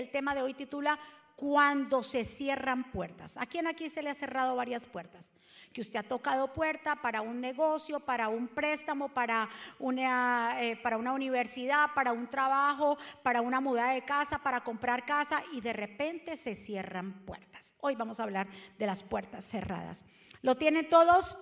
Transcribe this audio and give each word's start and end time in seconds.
el 0.00 0.10
tema 0.10 0.34
de 0.34 0.42
hoy 0.42 0.54
titula 0.54 0.98
Cuando 1.36 2.02
se 2.02 2.24
cierran 2.24 2.90
puertas. 2.90 3.36
¿A 3.36 3.46
quién 3.46 3.66
aquí 3.66 3.88
se 3.88 4.02
le 4.02 4.10
ha 4.10 4.14
cerrado 4.14 4.56
varias 4.56 4.86
puertas? 4.86 5.30
Que 5.72 5.80
usted 5.80 6.00
ha 6.00 6.02
tocado 6.02 6.52
puerta 6.52 6.96
para 6.96 7.20
un 7.20 7.40
negocio, 7.40 8.00
para 8.00 8.28
un 8.28 8.48
préstamo, 8.48 9.10
para 9.10 9.48
una, 9.78 10.56
eh, 10.60 10.76
para 10.76 10.96
una 10.98 11.12
universidad, 11.12 11.94
para 11.94 12.12
un 12.12 12.28
trabajo, 12.28 12.98
para 13.22 13.40
una 13.40 13.60
muda 13.60 13.92
de 13.92 14.04
casa, 14.04 14.38
para 14.38 14.62
comprar 14.62 15.04
casa 15.04 15.42
y 15.52 15.60
de 15.60 15.72
repente 15.72 16.36
se 16.36 16.54
cierran 16.56 17.24
puertas. 17.24 17.74
Hoy 17.80 17.94
vamos 17.94 18.18
a 18.18 18.24
hablar 18.24 18.48
de 18.78 18.86
las 18.86 19.02
puertas 19.04 19.44
cerradas. 19.44 20.04
¿Lo 20.42 20.56
tienen 20.56 20.88
todos? 20.88 21.36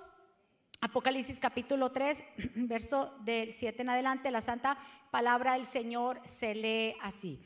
Apocalipsis 0.81 1.41
capítulo 1.41 1.91
3, 1.91 2.23
verso 2.55 3.13
del 3.21 3.53
7 3.53 3.83
en 3.83 3.91
adelante, 3.91 4.31
la 4.31 4.43
santa 4.43 4.79
palabra 5.11 5.55
del 5.55 5.65
Señor 5.65 6.21
se 6.25 6.55
lee 6.55 6.95
así. 7.03 7.43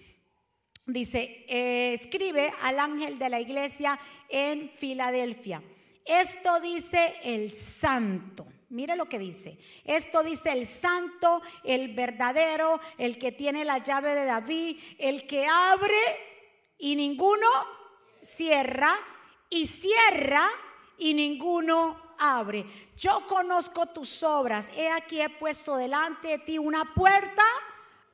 Dice, 0.86 1.44
eh, 1.48 1.92
escribe 1.92 2.52
al 2.60 2.80
ángel 2.80 3.18
de 3.18 3.28
la 3.28 3.40
iglesia 3.40 3.98
en 4.28 4.70
Filadelfia. 4.70 5.62
Esto 6.04 6.60
dice 6.60 7.14
el 7.22 7.54
santo. 7.56 8.46
Mire 8.70 8.96
lo 8.96 9.08
que 9.08 9.18
dice. 9.18 9.58
Esto 9.84 10.22
dice 10.22 10.50
el 10.50 10.66
santo, 10.66 11.42
el 11.62 11.94
verdadero, 11.94 12.80
el 12.98 13.18
que 13.18 13.30
tiene 13.30 13.64
la 13.64 13.78
llave 13.78 14.14
de 14.14 14.24
David, 14.24 14.78
el 14.98 15.26
que 15.26 15.46
abre 15.46 16.00
y 16.78 16.96
ninguno 16.96 17.46
cierra, 18.22 18.98
y 19.50 19.66
cierra 19.66 20.48
y 20.98 21.14
ninguno 21.14 22.14
abre. 22.18 22.64
Yo 22.96 23.26
conozco 23.28 23.86
tus 23.86 24.22
obras. 24.22 24.70
He 24.74 24.90
aquí 24.90 25.20
he 25.20 25.28
puesto 25.28 25.76
delante 25.76 26.28
de 26.28 26.38
ti 26.38 26.58
una 26.58 26.94
puerta 26.94 27.44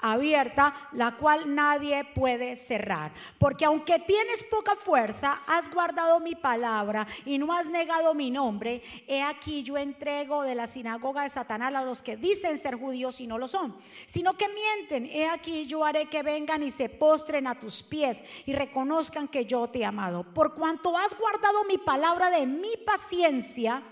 abierta, 0.00 0.88
la 0.92 1.16
cual 1.16 1.54
nadie 1.54 2.04
puede 2.04 2.56
cerrar. 2.56 3.12
Porque 3.38 3.64
aunque 3.64 3.98
tienes 3.98 4.44
poca 4.44 4.76
fuerza, 4.76 5.42
has 5.46 5.70
guardado 5.70 6.20
mi 6.20 6.34
palabra 6.34 7.06
y 7.24 7.38
no 7.38 7.52
has 7.52 7.68
negado 7.68 8.14
mi 8.14 8.30
nombre, 8.30 8.82
he 9.06 9.22
aquí 9.22 9.62
yo 9.62 9.76
entrego 9.76 10.42
de 10.42 10.54
la 10.54 10.66
sinagoga 10.66 11.22
de 11.22 11.30
Satanás 11.30 11.74
a 11.74 11.82
los 11.82 12.02
que 12.02 12.16
dicen 12.16 12.58
ser 12.58 12.76
judíos 12.76 13.20
y 13.20 13.26
no 13.26 13.38
lo 13.38 13.48
son, 13.48 13.76
sino 14.06 14.36
que 14.36 14.48
mienten. 14.48 15.06
He 15.06 15.28
aquí 15.28 15.66
yo 15.66 15.84
haré 15.84 16.06
que 16.06 16.22
vengan 16.22 16.62
y 16.62 16.70
se 16.70 16.88
postren 16.88 17.46
a 17.46 17.58
tus 17.58 17.82
pies 17.82 18.22
y 18.46 18.52
reconozcan 18.52 19.28
que 19.28 19.44
yo 19.44 19.68
te 19.68 19.80
he 19.80 19.84
amado. 19.84 20.22
Por 20.22 20.54
cuanto 20.54 20.96
has 20.96 21.16
guardado 21.18 21.64
mi 21.64 21.78
palabra 21.78 22.30
de 22.30 22.46
mi 22.46 22.76
paciencia, 22.86 23.82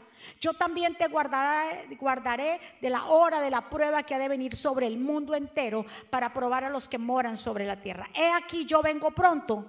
yo 0.41 0.55
también 0.55 0.97
te 0.97 1.09
guardaré, 1.09 1.87
guardaré 1.99 2.61
de 2.81 2.91
la 2.91 3.07
hora 3.07 3.41
de 3.41 3.51
la 3.51 3.69
prueba 3.69 4.03
que 4.03 4.15
ha 4.15 4.19
de 4.19 4.29
venir 4.29 4.57
sobre 4.57 4.87
el 4.87 4.99
mundo 4.99 5.35
entero 5.35 5.85
para 6.11 6.33
probar 6.33 6.65
a 6.65 6.71
los 6.71 6.89
que 6.89 6.99
moran 6.99 7.37
sobre 7.37 7.67
la 7.67 7.81
tierra. 7.81 8.09
He 8.15 8.31
aquí 8.33 8.65
yo 8.65 8.83
vengo 8.83 9.11
pronto. 9.11 9.65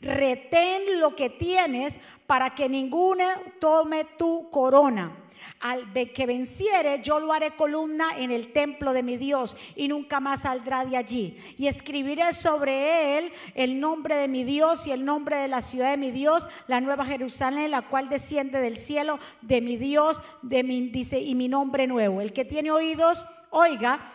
Retén 0.00 1.00
lo 1.00 1.14
que 1.14 1.30
tienes 1.30 1.98
para 2.26 2.54
que 2.54 2.68
ninguno 2.68 3.24
tome 3.60 4.04
tu 4.16 4.48
corona. 4.50 5.21
Al 5.60 5.92
que 5.92 6.26
venciere, 6.26 7.00
yo 7.02 7.20
lo 7.20 7.32
haré 7.32 7.56
columna 7.56 8.18
en 8.18 8.30
el 8.30 8.52
templo 8.52 8.92
de 8.92 9.02
mi 9.02 9.16
Dios 9.16 9.56
y 9.76 9.88
nunca 9.88 10.20
más 10.20 10.42
saldrá 10.42 10.84
de 10.84 10.96
allí. 10.96 11.36
Y 11.58 11.66
escribiré 11.66 12.32
sobre 12.32 13.18
él 13.18 13.32
el 13.54 13.78
nombre 13.78 14.16
de 14.16 14.28
mi 14.28 14.44
Dios 14.44 14.86
y 14.86 14.90
el 14.90 15.04
nombre 15.04 15.36
de 15.36 15.48
la 15.48 15.60
ciudad 15.60 15.90
de 15.90 15.96
mi 15.96 16.10
Dios, 16.10 16.48
la 16.66 16.80
nueva 16.80 17.04
Jerusalén, 17.04 17.70
la 17.70 17.82
cual 17.82 18.08
desciende 18.08 18.60
del 18.60 18.78
cielo 18.78 19.18
de 19.40 19.60
mi 19.60 19.76
Dios, 19.76 20.20
de 20.42 20.62
dice, 20.62 21.20
y 21.20 21.34
mi 21.34 21.48
nombre 21.48 21.86
nuevo. 21.86 22.20
El 22.20 22.32
que 22.32 22.44
tiene 22.44 22.70
oídos, 22.70 23.24
oiga 23.50 24.14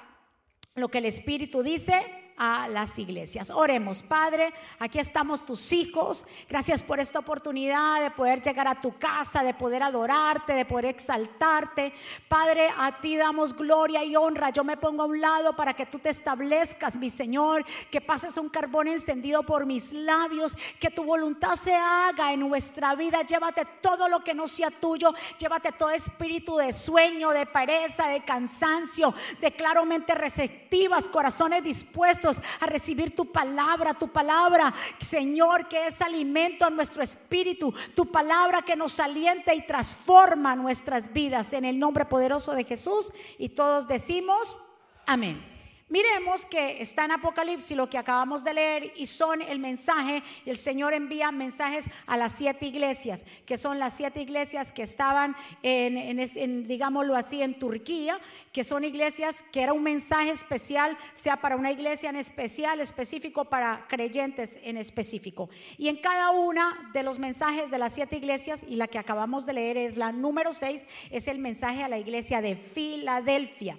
lo 0.75 0.89
que 0.89 0.99
el 0.99 1.05
Espíritu 1.05 1.63
dice 1.63 2.16
a 2.37 2.67
las 2.67 2.99
iglesias. 2.99 3.49
Oremos, 3.49 4.03
Padre, 4.03 4.53
aquí 4.79 4.99
estamos 4.99 5.43
tus 5.43 5.71
hijos. 5.71 6.25
Gracias 6.47 6.83
por 6.83 6.99
esta 6.99 7.19
oportunidad 7.19 8.01
de 8.01 8.11
poder 8.11 8.41
llegar 8.41 8.67
a 8.67 8.79
tu 8.79 8.97
casa, 8.97 9.43
de 9.43 9.55
poder 9.55 9.81
adorarte, 9.81 10.53
de 10.53 10.65
poder 10.65 10.85
exaltarte. 10.85 11.93
Padre, 12.27 12.69
a 12.77 13.01
ti 13.01 13.17
damos 13.17 13.53
gloria 13.53 14.03
y 14.03 14.15
honra. 14.15 14.51
Yo 14.51 14.63
me 14.63 14.77
pongo 14.77 15.03
a 15.03 15.07
un 15.07 15.19
lado 15.19 15.55
para 15.55 15.73
que 15.73 15.87
tú 15.87 15.97
te 15.97 16.09
establezcas, 16.09 16.95
mi 16.95 17.09
Señor, 17.09 17.65
que 17.89 18.01
pases 18.01 18.37
un 18.37 18.49
carbón 18.49 18.87
encendido 18.87 19.41
por 19.43 19.65
mis 19.65 19.91
labios, 19.91 20.55
que 20.79 20.91
tu 20.91 21.03
voluntad 21.03 21.55
se 21.55 21.73
haga 21.73 22.33
en 22.33 22.41
nuestra 22.41 22.93
vida. 22.93 23.23
Llévate 23.23 23.65
todo 23.81 24.07
lo 24.07 24.23
que 24.23 24.35
no 24.35 24.47
sea 24.47 24.69
tuyo, 24.69 25.13
llévate 25.39 25.71
todo 25.71 25.89
espíritu 25.89 26.57
de 26.57 26.71
sueño, 26.71 27.31
de 27.31 27.47
pereza, 27.47 28.07
de 28.07 28.23
cansancio, 28.23 29.13
de 29.41 29.51
claramente 29.53 30.13
receptivas, 30.13 31.07
corazones 31.07 31.63
dispuestos 31.63 32.26
a 32.59 32.65
recibir 32.65 33.15
tu 33.15 33.31
palabra, 33.31 33.93
tu 33.93 34.09
palabra, 34.09 34.73
Señor, 34.99 35.67
que 35.67 35.87
es 35.87 36.01
alimento 36.01 36.65
a 36.65 36.69
nuestro 36.69 37.03
espíritu, 37.03 37.73
tu 37.95 38.11
palabra 38.11 38.61
que 38.61 38.75
nos 38.75 38.99
alienta 38.99 39.53
y 39.53 39.65
transforma 39.65 40.55
nuestras 40.55 41.11
vidas 41.13 41.53
en 41.53 41.65
el 41.65 41.79
nombre 41.79 42.05
poderoso 42.05 42.53
de 42.53 42.63
Jesús. 42.63 43.11
Y 43.37 43.49
todos 43.49 43.87
decimos, 43.87 44.59
amén. 45.05 45.56
Miremos 45.89 46.45
que 46.45 46.81
está 46.81 47.05
en 47.05 47.13
Apocalipsis 47.13 47.77
lo 47.77 47.89
que 47.89 47.97
acabamos 47.97 48.43
de 48.43 48.53
leer 48.53 48.91
y 48.97 49.05
son 49.05 49.41
el 49.41 49.57
mensaje, 49.57 50.21
el 50.45 50.57
Señor 50.57 50.93
envía 50.93 51.31
mensajes 51.31 51.85
a 52.05 52.17
las 52.17 52.33
siete 52.33 52.65
iglesias, 52.65 53.23
que 53.45 53.57
son 53.57 53.79
las 53.79 53.95
siete 53.95 54.21
iglesias 54.21 54.73
que 54.73 54.83
estaban 54.83 55.33
en, 55.63 56.67
digámoslo 56.67 57.15
así, 57.15 57.41
en 57.41 57.57
Turquía, 57.57 58.19
que 58.51 58.65
son 58.65 58.83
iglesias 58.83 59.45
que 59.53 59.61
era 59.61 59.71
un 59.71 59.81
mensaje 59.81 60.31
especial, 60.31 60.97
sea 61.13 61.39
para 61.39 61.55
una 61.55 61.71
iglesia 61.71 62.09
en 62.09 62.17
especial, 62.17 62.81
específico 62.81 63.45
para 63.45 63.85
creyentes 63.87 64.59
en 64.63 64.75
específico. 64.75 65.49
Y 65.77 65.87
en 65.87 65.95
cada 65.95 66.31
una 66.31 66.91
de 66.91 67.03
los 67.03 67.17
mensajes 67.17 67.71
de 67.71 67.77
las 67.77 67.95
siete 67.95 68.17
iglesias, 68.17 68.65
y 68.67 68.75
la 68.75 68.87
que 68.87 68.99
acabamos 68.99 69.45
de 69.45 69.53
leer 69.53 69.77
es 69.77 69.95
la 69.95 70.11
número 70.11 70.51
seis, 70.51 70.85
es 71.11 71.29
el 71.29 71.39
mensaje 71.39 71.81
a 71.81 71.87
la 71.87 71.97
iglesia 71.97 72.41
de 72.41 72.57
Filadelfia. 72.57 73.77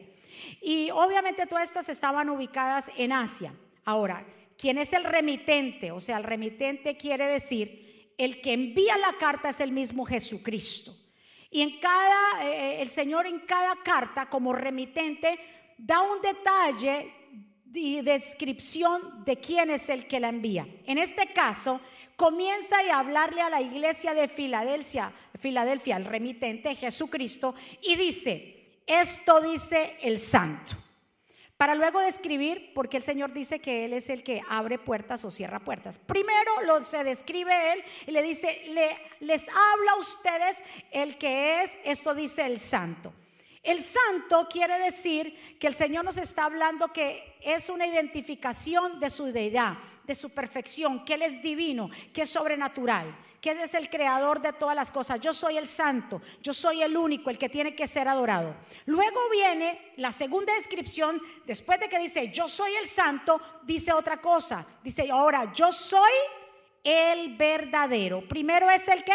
Y 0.61 0.91
obviamente 0.91 1.47
todas 1.47 1.65
estas 1.69 1.89
estaban 1.89 2.29
ubicadas 2.31 2.91
en 2.97 3.13
Asia. 3.13 3.53
Ahora, 3.85 4.27
¿quién 4.57 4.79
es 4.79 4.93
el 4.93 5.05
remitente? 5.05 5.91
O 5.91 6.01
sea, 6.01 6.19
el 6.19 6.25
remitente 6.25 6.97
quiere 6.97 7.27
decir, 7.27 8.13
el 8.19 8.41
que 8.41 8.53
envía 8.53 8.97
la 8.99 9.15
carta 9.19 9.51
es 9.51 9.61
el 9.61 9.73
mismo 9.73 10.05
Jesucristo. 10.05 10.95
Y 11.51 11.63
en 11.63 11.81
cada, 11.81 12.45
eh, 12.45 12.83
el 12.83 12.91
Señor 12.91 13.27
en 13.27 13.41
cada 13.41 13.77
carta 13.83 14.29
como 14.29 14.53
remitente 14.53 15.39
da 15.79 16.01
un 16.01 16.21
detalle 16.21 17.15
y 17.73 18.01
descripción 18.01 19.25
de 19.25 19.37
quién 19.37 19.71
es 19.71 19.89
el 19.89 20.07
que 20.07 20.21
la 20.21 20.29
envía. 20.29 20.67
En 20.85 20.99
este 20.99 21.33
caso, 21.33 21.81
comienza 22.17 22.77
a 22.79 22.99
hablarle 22.99 23.41
a 23.41 23.51
la 23.51 23.61
iglesia 23.61 24.15
de 24.15 24.29
Filadelfia, 24.29 25.13
Filadelfia, 25.39 25.97
al 25.97 26.05
remitente 26.05 26.75
Jesucristo, 26.75 27.55
y 27.83 27.95
dice, 27.95 28.58
esto 28.89 29.41
dice 29.41 29.97
el 30.01 30.19
santo. 30.19 30.77
Para 31.59 31.75
luego 31.75 32.01
describir, 32.01 32.71
porque 32.73 32.97
el 32.97 33.03
Señor 33.03 33.33
dice 33.33 33.59
que 33.59 33.85
Él 33.85 33.93
es 33.93 34.09
el 34.09 34.23
que 34.23 34.41
abre 34.49 34.79
puertas 34.79 35.25
o 35.25 35.31
cierra 35.31 35.59
puertas. 35.59 35.99
Primero 35.99 36.63
lo 36.65 36.83
se 36.83 37.03
describe 37.03 37.73
Él 37.73 37.85
y 38.07 38.13
le 38.13 38.23
dice, 38.23 38.63
le, 38.71 38.97
les 39.21 39.49
habla 39.49 39.93
a 39.93 39.99
ustedes 39.99 40.57
el 40.93 41.19
que 41.19 41.63
es, 41.63 41.77
esto 41.85 42.15
dice 42.15 42.47
el 42.47 42.61
santo. 42.61 43.13
El 43.65 43.83
santo 43.83 44.47
quiere 44.49 44.79
decir 44.79 45.59
que 45.59 45.67
el 45.67 45.75
Señor 45.75 46.05
nos 46.05 46.17
está 46.17 46.45
hablando 46.45 46.93
que 46.93 47.37
es 47.43 47.69
una 47.69 47.89
identificación 47.89 49.01
de 49.01 49.11
su 49.11 49.25
deidad, 49.27 49.79
de 50.05 50.15
su 50.15 50.31
perfección, 50.31 51.05
que 51.05 51.15
Él 51.15 51.23
es 51.23 51.43
divino, 51.43 51.91
que 52.15 52.23
es 52.23 52.31
sobrenatural, 52.31 53.15
que 53.41 53.51
Él 53.51 53.61
es 53.61 53.75
el 53.75 53.89
creador 53.89 54.41
de 54.41 54.53
todas 54.53 54.75
las 54.75 54.91
cosas. 54.91 55.21
Yo 55.21 55.33
soy 55.33 55.57
el 55.57 55.69
santo, 55.69 56.21
yo 56.43 56.53
soy 56.53 56.83
el 56.83 56.97
único, 56.97 57.31
el 57.31 57.39
que 57.39 57.49
tiene 57.49 57.75
que 57.75 57.87
ser 57.87 58.09
adorado. 58.09 58.55
Luego 58.87 59.19
viene 59.31 59.93
la 59.97 60.13
segunda 60.13 60.55
descripción, 60.55 61.21
después 61.47 61.79
de 61.81 61.89
que 61.89 61.99
dice, 61.99 62.31
yo 62.33 62.49
soy 62.49 62.75
el 62.75 62.89
santo, 62.89 63.41
dice 63.63 63.93
otra 63.93 64.21
cosa. 64.21 64.67
Dice, 64.83 65.11
ahora, 65.11 65.53
yo 65.53 65.73
soy 65.73 66.13
el 66.83 67.37
verdadero. 67.37 68.27
Primero 68.27 68.71
es 68.71 68.89
el 68.89 69.05
que? 69.05 69.15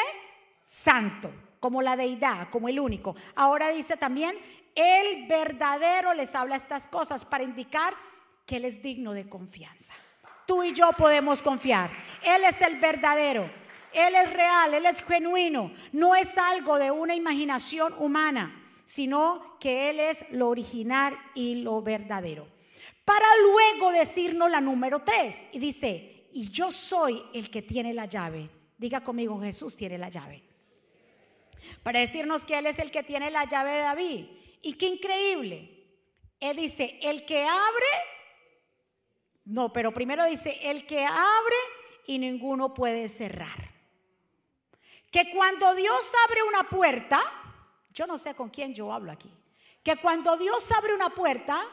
Santo 0.63 1.31
como 1.63 1.81
la 1.81 1.95
deidad, 1.95 2.49
como 2.49 2.67
el 2.67 2.77
único. 2.77 3.15
Ahora 3.35 3.69
dice 3.69 3.95
también, 3.95 4.37
el 4.75 5.27
verdadero 5.27 6.13
les 6.13 6.35
habla 6.35 6.57
estas 6.57 6.89
cosas 6.89 7.23
para 7.23 7.45
indicar 7.45 7.93
que 8.45 8.57
Él 8.57 8.65
es 8.65 8.81
digno 8.81 9.13
de 9.13 9.29
confianza. 9.29 9.93
Tú 10.45 10.61
y 10.61 10.73
yo 10.73 10.91
podemos 10.91 11.41
confiar. 11.41 11.89
Él 12.21 12.43
es 12.43 12.61
el 12.61 12.79
verdadero. 12.81 13.49
Él 13.93 14.15
es 14.15 14.31
real, 14.33 14.73
Él 14.73 14.85
es 14.85 15.03
genuino. 15.03 15.73
No 15.91 16.15
es 16.15 16.37
algo 16.37 16.77
de 16.77 16.91
una 16.91 17.15
imaginación 17.15 17.93
humana, 17.97 18.81
sino 18.85 19.57
que 19.59 19.89
Él 19.89 19.99
es 19.99 20.25
lo 20.31 20.49
original 20.49 21.17
y 21.35 21.55
lo 21.55 21.81
verdadero. 21.81 22.47
Para 23.05 23.27
luego 23.41 23.91
decirnos 23.91 24.49
la 24.49 24.61
número 24.61 25.03
tres. 25.03 25.45
Y 25.51 25.59
dice, 25.59 26.27
y 26.31 26.49
yo 26.49 26.71
soy 26.71 27.21
el 27.33 27.49
que 27.49 27.61
tiene 27.61 27.93
la 27.93 28.05
llave. 28.05 28.49
Diga 28.77 29.03
conmigo, 29.03 29.39
Jesús 29.39 29.75
tiene 29.75 29.97
la 29.97 30.09
llave 30.09 30.53
para 31.81 31.99
decirnos 31.99 32.45
que 32.45 32.57
Él 32.57 32.65
es 32.65 32.79
el 32.79 32.91
que 32.91 33.03
tiene 33.03 33.29
la 33.29 33.45
llave 33.45 33.71
de 33.71 33.79
David. 33.79 34.25
Y 34.61 34.73
qué 34.73 34.87
increíble. 34.87 35.69
Él 36.39 36.57
dice, 36.57 36.99
el 37.01 37.25
que 37.25 37.43
abre, 37.43 37.85
no, 39.45 39.71
pero 39.71 39.93
primero 39.93 40.25
dice, 40.25 40.57
el 40.61 40.85
que 40.85 41.05
abre 41.05 41.55
y 42.07 42.19
ninguno 42.19 42.73
puede 42.73 43.09
cerrar. 43.09 43.72
Que 45.13 45.29
cuando 45.29 45.75
Dios 45.75 46.11
abre 46.27 46.41
una 46.41 46.63
puerta, 46.63 47.21
yo 47.91 48.07
no 48.07 48.17
sé 48.17 48.33
con 48.33 48.49
quién 48.49 48.73
yo 48.73 48.91
hablo 48.91 49.11
aquí, 49.11 49.31
que 49.83 49.97
cuando 49.97 50.35
Dios 50.37 50.71
abre 50.71 50.95
una 50.95 51.11
puerta, 51.11 51.63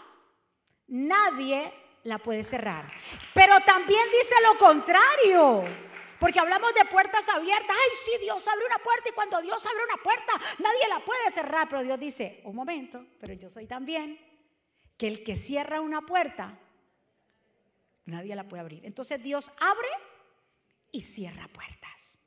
nadie 0.88 1.72
la 2.04 2.19
puede 2.19 2.44
cerrar. 2.44 2.92
Pero 3.32 3.58
también 3.60 4.02
dice 4.12 4.34
lo 4.44 4.58
contrario. 4.58 5.64
Porque 6.19 6.38
hablamos 6.38 6.75
de 6.75 6.84
puertas 6.84 7.26
abiertas. 7.31 7.70
Ay, 7.70 7.96
sí, 8.04 8.12
Dios 8.20 8.46
abre 8.46 8.66
una 8.66 8.76
puerta 8.76 9.08
y 9.08 9.12
cuando 9.12 9.40
Dios 9.40 9.64
abre 9.64 9.84
una 9.84 10.02
puerta, 10.02 10.32
nadie 10.58 10.87
la 10.87 11.02
puede 11.02 11.31
cerrar. 11.31 11.66
Pero 11.70 11.82
Dios 11.82 11.98
dice, 11.98 12.42
un 12.44 12.54
momento, 12.54 13.06
pero 13.19 13.32
yo 13.32 13.48
soy 13.48 13.66
también 13.66 14.20
que 14.98 15.06
el 15.06 15.25
que 15.25 15.37
cierra 15.37 15.81
una 15.81 16.02
puerta, 16.02 16.58
nadie 18.04 18.37
la 18.37 18.46
puede 18.46 18.60
abrir. 18.60 18.84
Entonces 18.84 19.22
Dios 19.22 19.50
abre 19.58 19.88
y 20.92 21.00
cierra 21.00 21.48
puertas. 21.48 22.19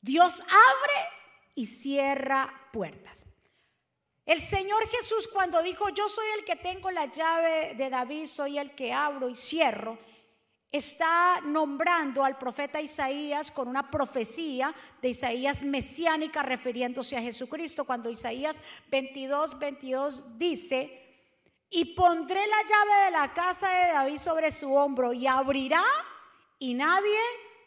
Dios 0.00 0.40
abre 0.40 1.08
y 1.54 1.66
cierra 1.66 2.68
puertas. 2.72 3.26
El 4.24 4.40
Señor 4.40 4.88
Jesús 4.88 5.28
cuando 5.28 5.62
dijo, 5.62 5.88
yo 5.88 6.08
soy 6.08 6.26
el 6.38 6.44
que 6.44 6.56
tengo 6.56 6.90
la 6.90 7.06
llave 7.06 7.74
de 7.74 7.90
David, 7.90 8.26
soy 8.26 8.58
el 8.58 8.74
que 8.74 8.92
abro 8.92 9.28
y 9.28 9.34
cierro, 9.34 9.98
está 10.70 11.40
nombrando 11.44 12.24
al 12.24 12.38
profeta 12.38 12.80
Isaías 12.80 13.50
con 13.50 13.66
una 13.66 13.90
profecía 13.90 14.72
de 15.02 15.08
Isaías 15.08 15.62
mesiánica 15.62 16.42
refiriéndose 16.42 17.16
a 17.16 17.22
Jesucristo, 17.22 17.84
cuando 17.84 18.08
Isaías 18.08 18.60
22, 18.88 19.58
22 19.58 20.38
dice, 20.38 21.00
y 21.68 21.96
pondré 21.96 22.46
la 22.46 22.62
llave 22.62 23.04
de 23.06 23.10
la 23.10 23.32
casa 23.32 23.68
de 23.68 23.92
David 23.92 24.18
sobre 24.18 24.52
su 24.52 24.72
hombro 24.72 25.12
y 25.12 25.26
abrirá 25.26 25.84
y 26.58 26.74
nadie 26.74 27.18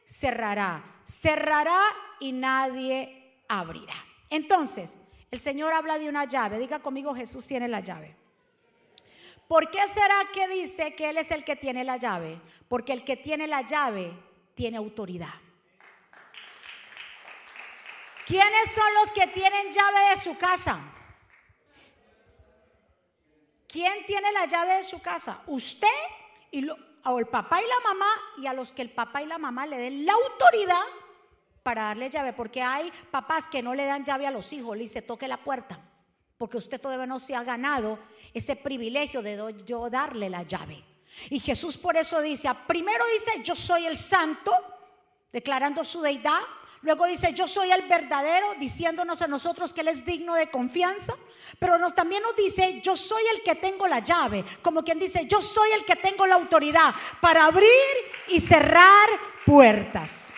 cerrará, 0.06 0.93
cerrará 1.14 1.80
y 2.20 2.32
nadie 2.32 3.44
abrirá. 3.48 3.94
Entonces, 4.30 4.98
el 5.30 5.40
Señor 5.40 5.72
habla 5.74 5.98
de 6.00 6.10
una 6.10 6.26
llave, 6.26 6.58
diga 6.58 6.80
conmigo, 6.80 7.14
Jesús 7.14 7.46
tiene 7.46 7.68
la 7.68 7.82
llave. 7.82 8.16
¿Por 9.48 9.70
qué 9.70 9.88
será 9.88 10.30
que 10.34 10.48
dice 10.48 10.96
que 10.96 11.10
Él 11.10 11.18
es 11.18 11.30
el 11.32 11.44
que 11.44 11.56
tiene 11.56 11.84
la 11.84 11.98
llave? 11.98 12.42
Porque 12.68 12.94
el 12.94 13.04
que 13.04 13.18
tiene 13.18 13.46
la 13.48 13.62
llave 13.62 14.12
tiene 14.56 14.78
autoridad. 14.78 15.36
¿Quiénes 18.26 18.72
son 18.72 18.94
los 18.96 19.14
que 19.14 19.28
tienen 19.28 19.72
llave 19.72 20.10
de 20.12 20.18
su 20.18 20.38
casa? 20.38 20.80
¿Quién 23.68 24.06
tiene 24.06 24.32
la 24.32 24.46
llave 24.46 24.76
de 24.76 24.84
su 24.84 25.02
casa? 25.02 25.42
Usted 25.46 25.88
y 26.52 26.68
o 27.06 27.20
el 27.20 27.28
papá 27.28 27.62
y 27.62 27.68
la 27.68 27.80
mamá 27.82 28.08
y 28.38 28.48
a 28.48 28.54
los 28.54 28.72
que 28.72 28.82
el 28.82 28.92
papá 28.92 29.22
y 29.22 29.26
la 29.26 29.38
mamá 29.38 29.66
le 29.66 29.78
den 29.78 30.06
la 30.06 30.14
autoridad 30.14 30.84
para 31.64 31.86
darle 31.86 32.10
llave, 32.10 32.34
porque 32.34 32.62
hay 32.62 32.92
papás 33.10 33.48
que 33.48 33.64
no 33.64 33.74
le 33.74 33.86
dan 33.86 34.06
llave 34.06 34.28
a 34.28 34.32
los 34.32 34.52
hijos, 34.54 34.76
le 34.78 34.84
dice 34.84 35.02
toque 35.02 35.28
la 35.28 35.38
puerta 35.38 35.80
porque 36.44 36.58
usted 36.58 36.82
todavía 36.82 37.06
no 37.06 37.22
se 37.22 37.36
ha 37.36 37.44
ganado 37.44 38.00
ese 38.34 38.58
privilegio 38.58 39.22
de 39.22 39.56
yo 39.66 39.90
darle 39.90 40.30
la 40.30 40.44
llave. 40.44 40.84
Y 41.30 41.40
Jesús 41.40 41.78
por 41.78 41.96
eso 41.96 42.20
dice, 42.20 42.50
primero 42.68 43.06
dice, 43.14 43.42
yo 43.44 43.56
soy 43.56 43.86
el 43.86 43.96
santo, 43.96 44.52
declarando 45.32 45.86
su 45.86 46.02
deidad. 46.02 46.42
Luego 46.82 47.06
dice, 47.06 47.34
yo 47.34 47.48
soy 47.48 47.72
el 47.72 47.84
verdadero, 47.84 48.56
diciéndonos 48.60 49.22
a 49.22 49.28
nosotros 49.28 49.74
que 49.74 49.80
Él 49.80 49.88
es 49.88 50.04
digno 50.04 50.36
de 50.36 50.52
confianza. 50.52 51.14
Pero 51.60 51.80
también 51.94 52.24
nos 52.24 52.36
dice, 52.36 52.82
yo 52.82 52.98
soy 52.98 53.24
el 53.34 53.42
que 53.42 53.56
tengo 53.56 53.88
la 53.88 54.00
llave. 54.00 54.44
Como 54.62 54.84
quien 54.84 55.00
dice, 55.00 55.26
yo 55.26 55.42
soy 55.42 55.72
el 55.72 55.86
que 55.86 55.96
tengo 55.96 56.26
la 56.26 56.36
autoridad 56.36 56.94
para 57.22 57.46
abrir 57.46 57.70
y 58.28 58.42
cerrar 58.42 59.08
puertas. 59.46 60.34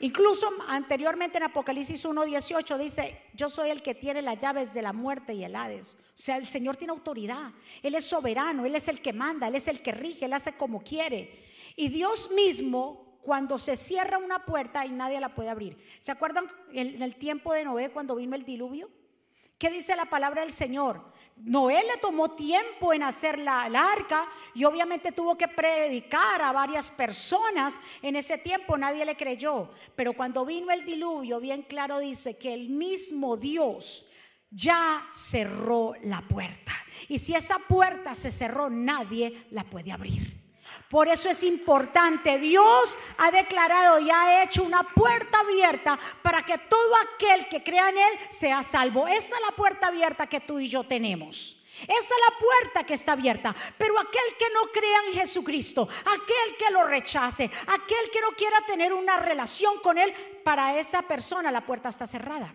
Incluso 0.00 0.48
anteriormente 0.68 1.38
en 1.38 1.44
Apocalipsis 1.44 2.04
1.18 2.04 2.78
dice, 2.78 3.22
yo 3.34 3.50
soy 3.50 3.70
el 3.70 3.82
que 3.82 3.94
tiene 3.94 4.22
las 4.22 4.38
llaves 4.38 4.72
de 4.72 4.82
la 4.82 4.92
muerte 4.92 5.34
y 5.34 5.42
el 5.42 5.56
Hades. 5.56 5.96
O 6.00 6.12
sea, 6.14 6.36
el 6.36 6.46
Señor 6.46 6.76
tiene 6.76 6.92
autoridad, 6.92 7.50
Él 7.82 7.96
es 7.96 8.04
soberano, 8.04 8.64
Él 8.64 8.76
es 8.76 8.86
el 8.86 9.02
que 9.02 9.12
manda, 9.12 9.48
Él 9.48 9.56
es 9.56 9.66
el 9.66 9.82
que 9.82 9.90
rige, 9.90 10.26
Él 10.26 10.32
hace 10.32 10.52
como 10.52 10.82
quiere. 10.82 11.44
Y 11.74 11.88
Dios 11.88 12.30
mismo, 12.30 13.18
cuando 13.22 13.58
se 13.58 13.76
cierra 13.76 14.18
una 14.18 14.44
puerta 14.44 14.86
y 14.86 14.90
nadie 14.90 15.20
la 15.20 15.34
puede 15.34 15.50
abrir. 15.50 15.76
¿Se 15.98 16.12
acuerdan 16.12 16.46
en 16.72 17.02
el 17.02 17.16
tiempo 17.16 17.52
de 17.52 17.64
Noé 17.64 17.90
cuando 17.90 18.14
vino 18.14 18.36
el 18.36 18.44
diluvio? 18.44 18.88
¿Qué 19.58 19.70
dice 19.70 19.96
la 19.96 20.06
palabra 20.06 20.42
del 20.42 20.52
Señor? 20.52 21.12
Noé 21.44 21.82
le 21.84 21.98
tomó 22.00 22.32
tiempo 22.32 22.92
en 22.92 23.02
hacer 23.02 23.38
la, 23.38 23.62
arca 23.62 24.28
y 24.54 24.64
obviamente 24.64 25.12
tuvo 25.12 25.36
que 25.36 25.48
predicar 25.48 26.42
a 26.42 26.52
varias 26.52 26.90
personas. 26.90 27.78
En 28.02 28.16
ese 28.16 28.38
tiempo 28.38 28.76
nadie 28.76 29.04
le 29.04 29.16
creyó. 29.16 29.70
Pero 29.94 30.12
cuando 30.12 30.44
vino 30.44 30.70
el 30.70 30.84
diluvio, 30.84 31.40
bien 31.40 31.62
claro 31.62 31.98
dice 31.98 32.36
que 32.36 32.52
el 32.52 32.68
mismo 32.68 33.36
Dios 33.36 34.06
ya 34.50 35.06
cerró 35.10 35.94
la 36.02 36.20
puerta. 36.22 36.72
Y 37.08 37.18
si 37.18 37.34
esa 37.34 37.58
puerta 37.58 38.14
se 38.14 38.32
cerró, 38.32 38.70
nadie 38.70 39.46
la 39.50 39.64
puede 39.64 39.92
abrir. 39.92 40.47
Por 40.88 41.08
eso 41.08 41.28
es 41.28 41.42
importante, 41.42 42.38
Dios 42.38 42.96
ha 43.18 43.30
declarado 43.30 44.00
y 44.00 44.10
ha 44.10 44.42
hecho 44.42 44.62
una 44.62 44.82
puerta 44.82 45.40
abierta 45.40 45.98
para 46.22 46.42
que 46.44 46.58
todo 46.58 46.92
aquel 47.14 47.48
que 47.48 47.62
crea 47.62 47.90
en 47.90 47.98
Él 47.98 48.18
sea 48.30 48.62
salvo. 48.62 49.06
Esa 49.06 49.36
es 49.36 49.42
la 49.46 49.54
puerta 49.54 49.88
abierta 49.88 50.26
que 50.26 50.40
tú 50.40 50.58
y 50.58 50.68
yo 50.68 50.84
tenemos. 50.84 51.56
Esa 51.82 51.92
es 51.92 52.10
la 52.10 52.38
puerta 52.38 52.84
que 52.84 52.94
está 52.94 53.12
abierta. 53.12 53.54
Pero 53.76 53.98
aquel 53.98 54.36
que 54.38 54.46
no 54.52 54.72
crea 54.72 55.00
en 55.06 55.14
Jesucristo, 55.14 55.88
aquel 56.00 56.56
que 56.58 56.70
lo 56.72 56.84
rechace, 56.84 57.50
aquel 57.66 58.10
que 58.10 58.20
no 58.20 58.30
quiera 58.36 58.60
tener 58.66 58.92
una 58.92 59.16
relación 59.16 59.78
con 59.80 59.98
Él, 59.98 60.12
para 60.42 60.78
esa 60.78 61.02
persona 61.02 61.52
la 61.52 61.64
puerta 61.64 61.88
está 61.88 62.06
cerrada. 62.06 62.52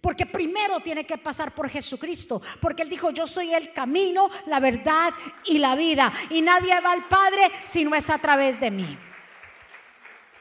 Porque 0.00 0.26
primero 0.26 0.80
tiene 0.80 1.04
que 1.04 1.18
pasar 1.18 1.54
por 1.54 1.68
Jesucristo. 1.68 2.42
Porque 2.60 2.82
Él 2.82 2.88
dijo, 2.88 3.10
yo 3.10 3.26
soy 3.26 3.54
el 3.54 3.72
camino, 3.72 4.30
la 4.46 4.60
verdad 4.60 5.12
y 5.44 5.58
la 5.58 5.74
vida. 5.74 6.12
Y 6.30 6.42
nadie 6.42 6.78
va 6.80 6.92
al 6.92 7.08
Padre 7.08 7.50
si 7.64 7.84
no 7.84 7.94
es 7.94 8.10
a 8.10 8.18
través 8.18 8.60
de 8.60 8.70
mí. 8.70 8.98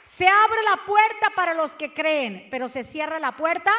Se 0.04 0.28
abre 0.28 0.64
la 0.64 0.86
puerta 0.86 1.32
para 1.36 1.54
los 1.54 1.76
que 1.76 1.94
creen, 1.94 2.48
pero 2.52 2.70
se 2.70 2.84
cierra 2.84 3.20
la 3.20 3.36
puerta 3.36 3.72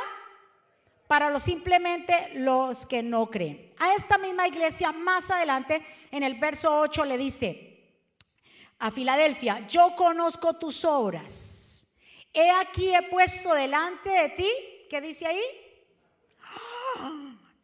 para 1.06 1.30
los 1.30 1.42
simplemente 1.42 2.30
los 2.34 2.84
que 2.86 3.02
no 3.02 3.30
creen. 3.30 3.72
A 3.78 3.94
esta 3.94 4.18
misma 4.18 4.48
iglesia 4.48 4.92
más 4.92 5.30
adelante 5.30 5.84
en 6.10 6.22
el 6.22 6.34
verso 6.34 6.80
8 6.80 7.04
le 7.04 7.16
dice 7.16 7.76
a 8.78 8.90
Filadelfia, 8.90 9.66
yo 9.68 9.94
conozco 9.96 10.54
tus 10.54 10.84
obras. 10.84 11.86
He 12.32 12.50
aquí 12.50 12.94
he 12.94 13.02
puesto 13.02 13.54
delante 13.54 14.10
de 14.10 14.28
ti, 14.30 14.50
¿qué 14.90 15.00
dice 15.00 15.26
ahí? 15.26 15.42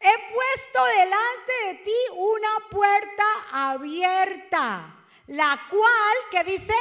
He 0.04 0.34
puesto 0.34 0.84
delante 0.98 1.52
de 1.68 1.74
ti 1.84 1.90
una 2.16 2.68
puerta 2.68 3.24
abierta, 3.52 4.96
la 5.28 5.60
cual, 5.70 6.16
que 6.28 6.42
dice, 6.42 6.74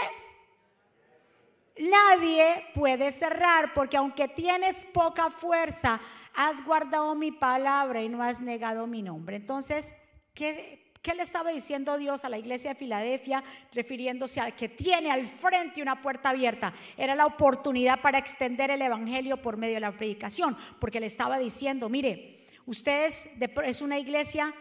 nadie 1.77 2.65
puede 2.73 3.11
cerrar, 3.11 3.75
porque 3.75 3.97
aunque 3.97 4.27
tienes 4.27 4.83
poca 4.85 5.29
fuerza, 5.29 6.01
has 6.33 6.65
guardado 6.65 7.13
mi 7.13 7.31
palabra 7.31 8.01
y 8.01 8.09
no 8.09 8.23
has 8.23 8.39
negado 8.39 8.87
mi 8.87 9.03
nombre. 9.03 9.35
Entonces, 9.35 9.93
¿qué, 10.33 10.91
¿qué, 11.03 11.13
le 11.13 11.21
estaba 11.21 11.51
diciendo 11.51 11.99
Dios 11.99 12.25
a 12.25 12.29
la 12.29 12.39
iglesia 12.39 12.71
de 12.71 12.79
Filadelfia 12.79 13.43
refiriéndose 13.71 14.41
a 14.41 14.49
que 14.49 14.67
tiene 14.67 15.11
al 15.11 15.27
frente 15.27 15.81
una 15.81 16.01
puerta 16.01 16.29
abierta? 16.29 16.73
Era 16.97 17.13
la 17.13 17.27
oportunidad 17.27 18.01
para 18.01 18.17
extender 18.17 18.71
el 18.71 18.81
Evangelio 18.81 19.41
por 19.43 19.57
medio 19.57 19.75
de 19.75 19.81
la 19.81 19.91
predicación, 19.91 20.57
porque 20.79 20.99
le 20.99 21.05
estaba 21.05 21.37
diciendo, 21.37 21.87
mire, 21.87 22.40
Ustedes 22.65 23.27
es 23.65 23.81
una 23.81 23.99
iglesia 23.99 24.53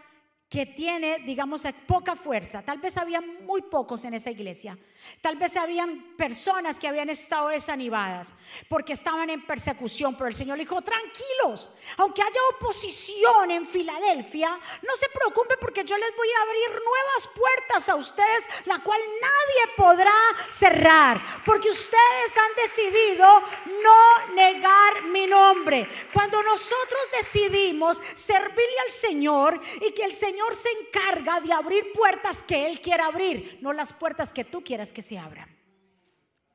que 0.48 0.66
tiene, 0.66 1.20
digamos, 1.20 1.62
poca 1.86 2.16
fuerza. 2.16 2.62
Tal 2.62 2.78
vez 2.80 2.96
había 2.96 3.20
muy 3.20 3.62
pocos 3.62 4.04
en 4.04 4.14
esa 4.14 4.30
iglesia. 4.30 4.76
Tal 5.20 5.36
vez 5.36 5.56
habían 5.56 6.16
personas 6.16 6.78
que 6.78 6.88
habían 6.88 7.10
estado 7.10 7.48
desanimadas 7.48 8.32
porque 8.68 8.94
estaban 8.94 9.28
en 9.28 9.44
persecución, 9.44 10.16
pero 10.16 10.28
el 10.28 10.34
Señor 10.34 10.56
le 10.56 10.64
dijo, 10.64 10.80
tranquilos, 10.80 11.68
aunque 11.98 12.22
haya 12.22 12.40
oposición 12.56 13.50
en 13.50 13.66
Filadelfia, 13.66 14.58
no 14.82 14.96
se 14.96 15.08
preocupen 15.10 15.58
porque 15.60 15.84
yo 15.84 15.96
les 15.96 16.16
voy 16.16 16.28
a 16.30 16.42
abrir 16.42 16.82
nuevas 16.82 17.28
puertas 17.34 17.88
a 17.88 17.96
ustedes, 17.96 18.46
la 18.64 18.82
cual 18.82 19.00
nadie 19.20 19.74
podrá 19.76 20.12
cerrar, 20.50 21.20
porque 21.44 21.70
ustedes 21.70 22.36
han 22.36 22.56
decidido 22.56 23.42
no 23.82 24.34
negar 24.34 25.02
mi 25.04 25.26
nombre. 25.26 25.88
Cuando 26.12 26.42
nosotros 26.42 27.00
decidimos 27.12 28.00
servirle 28.14 28.80
al 28.86 28.90
Señor 28.90 29.60
y 29.80 29.92
que 29.92 30.04
el 30.04 30.14
Señor 30.14 30.54
se 30.54 30.70
encarga 30.70 31.40
de 31.40 31.52
abrir 31.52 31.92
puertas 31.92 32.42
que 32.42 32.66
Él 32.66 32.80
quiera 32.80 33.06
abrir, 33.06 33.58
no 33.60 33.72
las 33.72 33.92
puertas 33.92 34.32
que 34.32 34.44
tú 34.44 34.62
quieras 34.64 34.89
que 34.92 35.02
se 35.02 35.18
abran. 35.18 35.48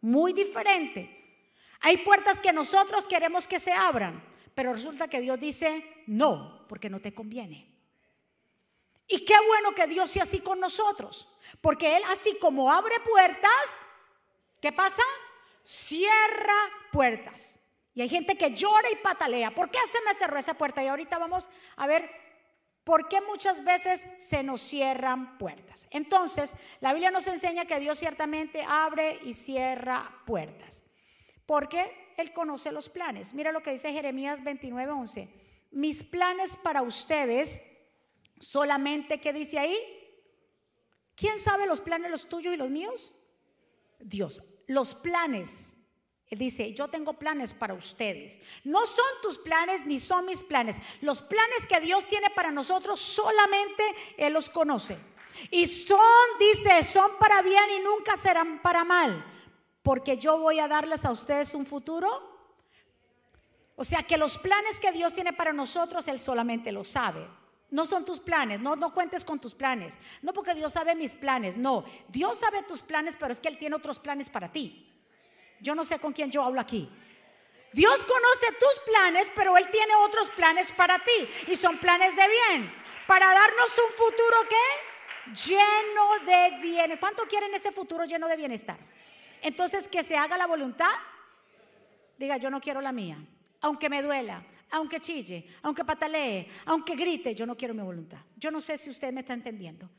Muy 0.01 0.33
diferente. 0.33 1.43
Hay 1.81 1.97
puertas 1.97 2.39
que 2.39 2.53
nosotros 2.53 3.07
queremos 3.07 3.47
que 3.47 3.59
se 3.59 3.71
abran, 3.71 4.23
pero 4.53 4.73
resulta 4.73 5.07
que 5.07 5.21
Dios 5.21 5.39
dice 5.39 6.03
no, 6.07 6.65
porque 6.67 6.89
no 6.89 6.99
te 6.99 7.13
conviene. 7.13 7.73
Y 9.07 9.23
qué 9.23 9.35
bueno 9.47 9.73
que 9.75 9.87
Dios 9.87 10.09
sea 10.09 10.23
así 10.23 10.39
con 10.39 10.59
nosotros, 10.59 11.27
porque 11.61 11.97
Él 11.97 12.03
así 12.07 12.37
como 12.39 12.71
abre 12.71 12.95
puertas, 13.01 13.85
¿Qué 14.65 14.71
pasa? 14.71 15.03
Cierra 15.61 16.55
puertas. 16.91 17.59
Y 17.93 18.01
hay 18.01 18.09
gente 18.09 18.35
que 18.35 18.49
llora 18.49 18.89
y 18.89 18.95
patalea. 18.95 19.53
¿Por 19.53 19.69
qué 19.69 19.77
se 19.85 20.01
me 20.01 20.15
cerró 20.15 20.39
esa 20.39 20.55
puerta? 20.55 20.83
Y 20.83 20.87
ahorita 20.87 21.19
vamos 21.19 21.47
a 21.75 21.85
ver 21.85 22.09
por 22.85 23.09
qué 23.09 23.19
muchas 23.19 23.63
veces 23.63 24.05
se 24.19 24.43
nos 24.43 24.61
cierran 24.61 25.39
puertas. 25.39 25.87
Entonces, 25.89 26.53
la 26.79 26.93
Biblia 26.93 27.09
nos 27.09 27.25
enseña 27.25 27.65
que 27.65 27.79
Dios 27.79 27.97
ciertamente 27.97 28.63
abre 28.63 29.19
y 29.23 29.33
cierra 29.33 30.21
puertas. 30.25 30.83
Porque 31.47 32.13
Él 32.15 32.31
conoce 32.31 32.71
los 32.71 32.87
planes. 32.87 33.33
Mira 33.33 33.51
lo 33.51 33.63
que 33.63 33.71
dice 33.71 33.91
Jeremías 33.91 34.43
29, 34.43 34.91
11. 34.91 35.29
Mis 35.71 36.03
planes 36.03 36.57
para 36.57 36.83
ustedes 36.83 37.59
solamente, 38.39 39.19
¿qué 39.19 39.33
dice 39.33 39.57
ahí? 39.57 39.77
¿Quién 41.15 41.39
sabe 41.39 41.65
los 41.65 41.81
planes, 41.81 42.11
los 42.11 42.29
tuyos 42.29 42.53
y 42.53 42.57
los 42.57 42.69
míos? 42.69 43.13
Dios. 43.99 44.43
Los 44.67 44.93
planes. 44.93 45.74
Dice, 46.37 46.73
yo 46.73 46.87
tengo 46.87 47.13
planes 47.13 47.53
para 47.53 47.73
ustedes. 47.73 48.39
No 48.63 48.85
son 48.85 49.05
tus 49.21 49.37
planes 49.37 49.85
ni 49.85 49.99
son 49.99 50.25
mis 50.25 50.43
planes. 50.43 50.77
Los 51.01 51.21
planes 51.21 51.67
que 51.67 51.79
Dios 51.79 52.07
tiene 52.07 52.29
para 52.29 52.51
nosotros 52.51 52.99
solamente 52.99 53.83
Él 54.17 54.33
los 54.33 54.49
conoce. 54.49 54.97
Y 55.51 55.67
son, 55.67 55.99
dice, 56.39 56.83
son 56.83 57.11
para 57.19 57.41
bien 57.41 57.69
y 57.77 57.83
nunca 57.83 58.15
serán 58.17 58.61
para 58.61 58.83
mal. 58.83 59.25
Porque 59.83 60.17
yo 60.17 60.39
voy 60.39 60.59
a 60.59 60.67
darles 60.67 61.05
a 61.05 61.11
ustedes 61.11 61.53
un 61.53 61.65
futuro. 61.65 62.33
O 63.75 63.83
sea 63.83 64.03
que 64.03 64.17
los 64.17 64.37
planes 64.37 64.79
que 64.79 64.91
Dios 64.91 65.13
tiene 65.13 65.33
para 65.33 65.53
nosotros, 65.53 66.07
Él 66.07 66.19
solamente 66.19 66.71
lo 66.71 66.83
sabe. 66.83 67.27
No 67.69 67.85
son 67.85 68.05
tus 68.05 68.19
planes, 68.19 68.59
no, 68.61 68.75
no 68.75 68.93
cuentes 68.93 69.25
con 69.25 69.39
tus 69.39 69.53
planes. 69.53 69.97
No 70.21 70.33
porque 70.33 70.53
Dios 70.53 70.73
sabe 70.73 70.95
mis 70.95 71.15
planes, 71.15 71.57
no. 71.57 71.83
Dios 72.07 72.39
sabe 72.39 72.63
tus 72.63 72.81
planes, 72.81 73.17
pero 73.19 73.31
es 73.31 73.41
que 73.41 73.49
Él 73.49 73.57
tiene 73.57 73.75
otros 73.75 73.99
planes 73.99 74.29
para 74.29 74.51
ti. 74.51 74.94
Yo 75.59 75.75
no 75.75 75.83
sé 75.83 75.99
con 75.99 76.13
quién 76.13 76.31
yo 76.31 76.43
hablo 76.43 76.61
aquí. 76.61 76.89
Dios 77.73 78.03
conoce 78.03 78.57
tus 78.59 78.79
planes, 78.85 79.31
pero 79.35 79.57
Él 79.57 79.67
tiene 79.69 79.93
otros 79.95 80.31
planes 80.31 80.71
para 80.71 80.99
ti. 80.99 81.29
Y 81.47 81.55
son 81.55 81.77
planes 81.77 82.15
de 82.15 82.27
bien. 82.27 82.73
Para 83.05 83.33
darnos 83.33 83.77
un 83.85 83.91
futuro 83.93 84.37
que 84.49 85.45
lleno 85.45 86.25
de 86.25 86.57
bien. 86.61 86.97
¿Cuánto 86.99 87.23
quieren 87.25 87.53
ese 87.53 87.71
futuro 87.71 88.05
lleno 88.05 88.27
de 88.27 88.37
bienestar? 88.37 88.77
Entonces, 89.41 89.87
que 89.87 90.03
se 90.03 90.15
haga 90.15 90.37
la 90.37 90.47
voluntad. 90.47 90.91
Diga, 92.17 92.37
yo 92.37 92.49
no 92.49 92.61
quiero 92.61 92.79
la 92.79 92.91
mía. 92.91 93.17
Aunque 93.61 93.89
me 93.89 94.01
duela, 94.01 94.43
aunque 94.71 94.99
chille, 94.99 95.45
aunque 95.61 95.83
patalee, 95.83 96.47
aunque 96.65 96.95
grite, 96.95 97.35
yo 97.35 97.45
no 97.45 97.57
quiero 97.57 97.73
mi 97.73 97.81
voluntad. 97.81 98.19
Yo 98.37 98.51
no 98.51 98.61
sé 98.61 98.77
si 98.77 98.89
usted 98.89 99.11
me 99.11 99.21
está 99.21 99.33
entendiendo. 99.33 99.89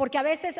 Porque 0.00 0.16
a 0.16 0.22
veces 0.22 0.58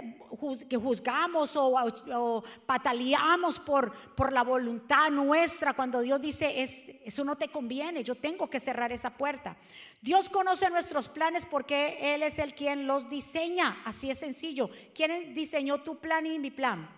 juzgamos 0.83 1.57
o, 1.57 2.45
pataleamos 2.67 3.59
por, 3.59 4.15
por, 4.15 4.35
la 4.35 4.43
voluntad 4.43 5.09
nuestra 5.09 5.73
cuando 5.73 6.03
Dios 6.03 6.21
dice, 6.21 6.61
es, 6.61 6.85
eso 7.07 7.25
no 7.25 7.39
te 7.39 7.49
conviene, 7.49 8.05
yo 8.05 8.17
tengo 8.17 8.51
que 8.51 8.61
cerrar 8.61 8.93
esa 8.93 9.17
puerta. 9.17 9.57
Dios 10.03 10.29
conoce 10.29 10.69
nuestros 10.69 11.09
planes 11.09 11.47
porque 11.47 12.15
Él 12.15 12.23
es 12.23 12.39
el 12.39 12.55
quien 12.55 12.87
los 12.87 13.09
diseña, 13.09 13.81
así 13.87 14.11
es 14.11 14.19
sencillo. 14.19 14.69
¿Quién 14.95 15.33
diseñó 15.33 15.81
tu 15.81 15.99
plan 16.01 16.27
y 16.27 16.39
mi 16.39 16.51
plan? 16.51 16.91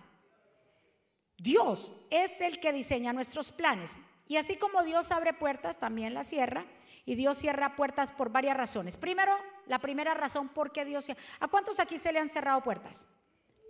Dios 1.37 1.93
es 2.09 2.41
el 2.41 2.59
que 2.59 2.73
diseña 2.73 3.13
nuestros 3.13 3.53
planes. 3.53 3.95
Y 4.27 4.35
así 4.35 4.57
como 4.57 4.83
Dios 4.83 5.13
abre 5.13 5.31
puertas, 5.31 5.79
también 5.79 6.13
las 6.13 6.27
cierra. 6.27 6.65
Y 7.05 7.15
Dios 7.15 7.37
cierra 7.37 7.77
puertas 7.77 8.11
por 8.11 8.33
varias 8.33 8.57
razones. 8.57 8.97
Primero, 8.97 9.33
la 9.67 9.79
primera 9.79 10.13
razón 10.13 10.49
por 10.49 10.71
qué 10.71 10.85
Dios. 10.85 11.07
¿A 11.39 11.47
cuántos 11.47 11.79
aquí 11.79 11.97
se 11.97 12.11
le 12.11 12.19
han 12.19 12.29
cerrado 12.29 12.61
puertas? 12.61 13.07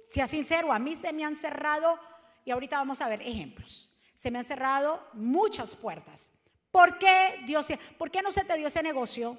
Sea 0.10 0.28
sincero, 0.28 0.72
a 0.72 0.80
mí 0.80 0.96
se 0.96 1.12
me 1.12 1.24
han 1.24 1.36
cerrado, 1.36 2.00
y 2.46 2.52
ahorita 2.52 2.78
vamos 2.78 3.02
a 3.02 3.08
ver 3.08 3.22
ejemplos. 3.22 3.92
Se 4.16 4.30
me 4.30 4.40
han 4.40 4.46
cerrado 4.46 5.08
muchas 5.14 5.76
puertas. 5.76 6.30
¿Por 6.72 6.98
qué 6.98 7.42
Dios 7.46 7.68
¿Por 7.98 8.10
qué 8.10 8.22
no 8.22 8.32
se 8.32 8.44
te 8.44 8.58
dio 8.58 8.68
ese 8.68 8.82
negocio? 8.82 9.38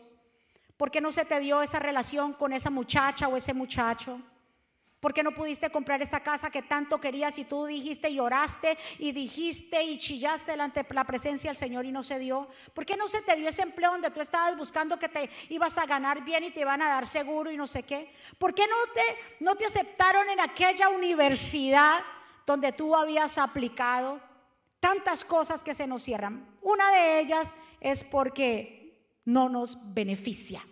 ¿Por 0.76 0.90
qué 0.90 1.00
no 1.00 1.12
se 1.12 1.24
te 1.24 1.38
dio 1.40 1.62
esa 1.62 1.78
relación 1.78 2.32
con 2.32 2.52
esa 2.52 2.70
muchacha 2.70 3.28
o 3.28 3.36
ese 3.36 3.54
muchacho? 3.54 4.20
¿Por 5.04 5.12
qué 5.12 5.22
no 5.22 5.32
pudiste 5.32 5.68
comprar 5.68 6.00
esa 6.00 6.20
casa 6.20 6.48
que 6.48 6.62
tanto 6.62 6.98
querías 6.98 7.36
y 7.36 7.44
tú 7.44 7.66
dijiste 7.66 8.08
y 8.08 8.18
oraste 8.18 8.78
y 8.98 9.12
dijiste 9.12 9.82
y 9.82 9.98
chillaste 9.98 10.52
delante 10.52 10.82
de 10.82 10.94
la 10.94 11.04
presencia 11.04 11.50
del 11.50 11.58
Señor 11.58 11.84
y 11.84 11.92
no 11.92 12.02
se 12.02 12.18
dio? 12.18 12.48
¿Por 12.72 12.86
qué 12.86 12.96
no 12.96 13.06
se 13.06 13.20
te 13.20 13.36
dio 13.36 13.50
ese 13.50 13.60
empleo 13.60 13.90
donde 13.90 14.10
tú 14.10 14.22
estabas 14.22 14.56
buscando 14.56 14.98
que 14.98 15.10
te 15.10 15.28
ibas 15.50 15.76
a 15.76 15.84
ganar 15.84 16.24
bien 16.24 16.44
y 16.44 16.52
te 16.52 16.60
iban 16.60 16.80
a 16.80 16.88
dar 16.88 17.06
seguro 17.06 17.52
y 17.52 17.56
no 17.58 17.66
sé 17.66 17.82
qué? 17.82 18.14
¿Por 18.38 18.54
qué 18.54 18.66
no 18.66 18.76
te, 18.94 19.44
no 19.44 19.54
te 19.56 19.66
aceptaron 19.66 20.26
en 20.30 20.40
aquella 20.40 20.88
universidad 20.88 22.00
donde 22.46 22.72
tú 22.72 22.96
habías 22.96 23.36
aplicado? 23.36 24.22
Tantas 24.80 25.22
cosas 25.22 25.62
que 25.62 25.74
se 25.74 25.86
nos 25.86 26.00
cierran. 26.00 26.56
Una 26.62 26.90
de 26.92 27.20
ellas 27.20 27.54
es 27.78 28.04
porque 28.04 29.20
no 29.26 29.50
nos 29.50 29.76
beneficia 29.92 30.64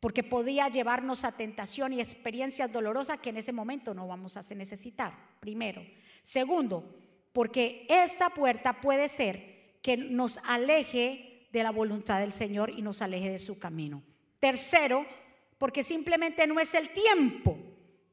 porque 0.00 0.22
podía 0.22 0.68
llevarnos 0.68 1.24
a 1.24 1.32
tentación 1.32 1.92
y 1.92 2.00
experiencias 2.00 2.72
dolorosas 2.72 3.20
que 3.20 3.30
en 3.30 3.36
ese 3.36 3.52
momento 3.52 3.94
no 3.94 4.08
vamos 4.08 4.36
a 4.36 4.54
necesitar, 4.54 5.12
primero. 5.40 5.82
Segundo, 6.22 6.96
porque 7.32 7.86
esa 7.88 8.30
puerta 8.30 8.80
puede 8.80 9.08
ser 9.08 9.78
que 9.82 9.96
nos 9.96 10.38
aleje 10.44 11.48
de 11.52 11.62
la 11.62 11.70
voluntad 11.70 12.20
del 12.20 12.32
Señor 12.32 12.70
y 12.70 12.82
nos 12.82 13.02
aleje 13.02 13.30
de 13.30 13.38
su 13.38 13.58
camino. 13.58 14.02
Tercero, 14.38 15.04
porque 15.58 15.82
simplemente 15.82 16.46
no 16.46 16.58
es 16.60 16.74
el 16.74 16.90
tiempo 16.92 17.58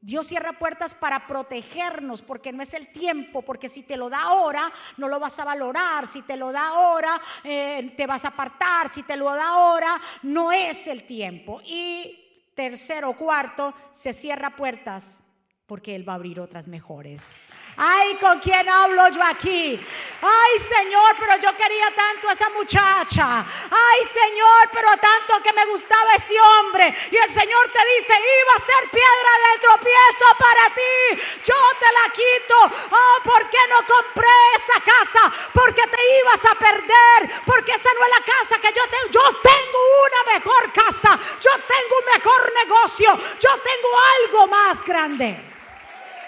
Dios 0.00 0.26
cierra 0.26 0.58
puertas 0.58 0.94
para 0.94 1.26
protegernos 1.26 2.22
porque 2.22 2.52
no 2.52 2.62
es 2.62 2.72
el 2.74 2.92
tiempo, 2.92 3.42
porque 3.42 3.68
si 3.68 3.82
te 3.82 3.96
lo 3.96 4.08
da 4.08 4.22
ahora 4.22 4.72
no 4.96 5.08
lo 5.08 5.18
vas 5.18 5.38
a 5.40 5.44
valorar, 5.44 6.06
si 6.06 6.22
te 6.22 6.36
lo 6.36 6.52
da 6.52 6.68
ahora 6.68 7.20
eh, 7.42 7.94
te 7.96 8.06
vas 8.06 8.24
a 8.24 8.28
apartar, 8.28 8.92
si 8.92 9.02
te 9.02 9.16
lo 9.16 9.24
da 9.34 9.48
ahora 9.48 10.00
no 10.22 10.52
es 10.52 10.86
el 10.86 11.04
tiempo. 11.04 11.60
Y 11.64 12.52
tercero, 12.54 13.16
cuarto, 13.16 13.74
se 13.90 14.12
cierra 14.12 14.54
puertas 14.54 15.22
porque 15.68 15.94
Él 15.94 16.08
va 16.08 16.14
a 16.14 16.16
abrir 16.16 16.40
otras 16.40 16.66
mejores. 16.66 17.44
Ay, 17.76 18.16
¿con 18.16 18.40
quién 18.40 18.66
hablo 18.68 19.06
yo 19.10 19.22
aquí? 19.22 19.78
Ay, 20.22 20.58
Señor, 20.58 21.14
pero 21.20 21.36
yo 21.38 21.54
quería 21.54 21.94
tanto 21.94 22.26
a 22.28 22.32
esa 22.32 22.48
muchacha. 22.48 23.44
Ay, 23.70 24.00
Señor, 24.08 24.70
pero 24.72 24.88
tanto 24.96 25.40
que 25.44 25.52
me 25.52 25.66
gustaba 25.66 26.14
ese 26.14 26.34
hombre. 26.40 26.92
Y 27.12 27.16
el 27.16 27.30
Señor 27.30 27.70
te 27.70 27.80
dice, 27.84 28.14
iba 28.18 28.54
a 28.56 28.64
ser 28.64 28.90
piedra 28.90 29.32
de 29.44 29.58
tropiezo 29.60 30.26
para 30.38 30.74
ti. 30.74 31.22
Yo 31.44 31.60
te 31.78 31.86
la 31.92 32.12
quito. 32.16 32.56
Oh, 32.90 33.22
¿por 33.22 33.48
qué 33.50 33.60
no 33.68 33.86
compré 33.86 34.36
esa 34.56 34.80
casa? 34.80 35.50
Porque 35.52 35.82
te 35.82 36.00
ibas 36.20 36.44
a 36.46 36.54
perder. 36.58 37.44
Porque 37.44 37.72
esa 37.72 37.90
no 37.92 38.04
es 38.06 38.10
la 38.18 38.24
casa 38.24 38.58
que 38.58 38.72
yo 38.74 38.82
tengo. 38.88 39.08
Yo 39.12 39.40
tengo 39.40 39.78
una 40.08 40.32
mejor 40.32 40.72
casa. 40.72 41.16
Yo 41.40 41.52
tengo 41.52 41.94
un 42.00 42.06
mejor 42.16 42.52
negocio. 42.64 43.18
Yo 43.38 43.50
tengo 43.60 43.88
algo 44.16 44.46
más 44.48 44.82
grande. 44.82 45.57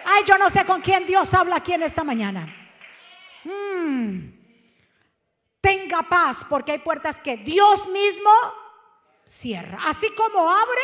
Ay, 0.04 0.24
yo 0.26 0.38
no 0.38 0.50
sé 0.50 0.64
con 0.64 0.80
quién 0.80 1.06
Dios 1.06 1.32
habla 1.34 1.56
aquí 1.56 1.72
en 1.72 1.82
esta 1.82 2.04
mañana. 2.04 2.54
Mm. 3.44 4.40
Tenga 5.60 6.02
paz 6.02 6.44
porque 6.48 6.72
hay 6.72 6.78
puertas 6.78 7.18
que 7.18 7.36
Dios 7.36 7.86
mismo 7.88 8.30
cierra. 9.24 9.78
Así 9.86 10.08
como 10.14 10.50
abre, 10.50 10.82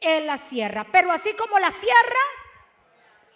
Él 0.00 0.26
las 0.26 0.40
cierra. 0.40 0.86
Pero 0.90 1.10
así 1.10 1.34
como 1.34 1.58
las 1.58 1.74
cierra, 1.74 2.20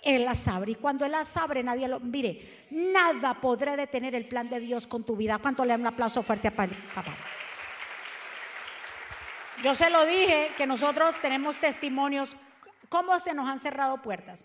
Él 0.02 0.25
las 0.25 0.47
abre. 0.47 0.73
Y 0.73 0.76
cuando 0.76 1.05
Él 1.05 1.12
las 1.12 1.37
abre, 1.37 1.62
nadie 1.62 1.88
lo... 1.88 2.00
Mire, 2.00 2.66
nada 2.71 3.40
podrá 3.40 3.76
detener 3.76 4.14
el 4.14 4.28
plan 4.28 4.49
de 4.49 4.61
Dios 4.61 4.87
con 4.87 5.05
tu 5.05 5.16
vida. 5.16 5.38
¿Cuánto 5.38 5.64
le 5.64 5.73
dan 5.73 5.81
un 5.81 5.88
aplauso 5.88 6.23
fuerte 6.23 6.49
a 6.49 6.52
papá? 6.52 6.69
Yo 9.62 9.75
se 9.75 9.90
lo 9.90 10.05
dije 10.05 10.52
que 10.57 10.66
nosotros 10.66 11.19
tenemos 11.21 11.59
testimonios. 11.59 12.37
¿Cómo 12.88 13.19
se 13.19 13.35
nos 13.35 13.49
han 13.49 13.59
cerrado 13.59 14.00
puertas? 14.00 14.45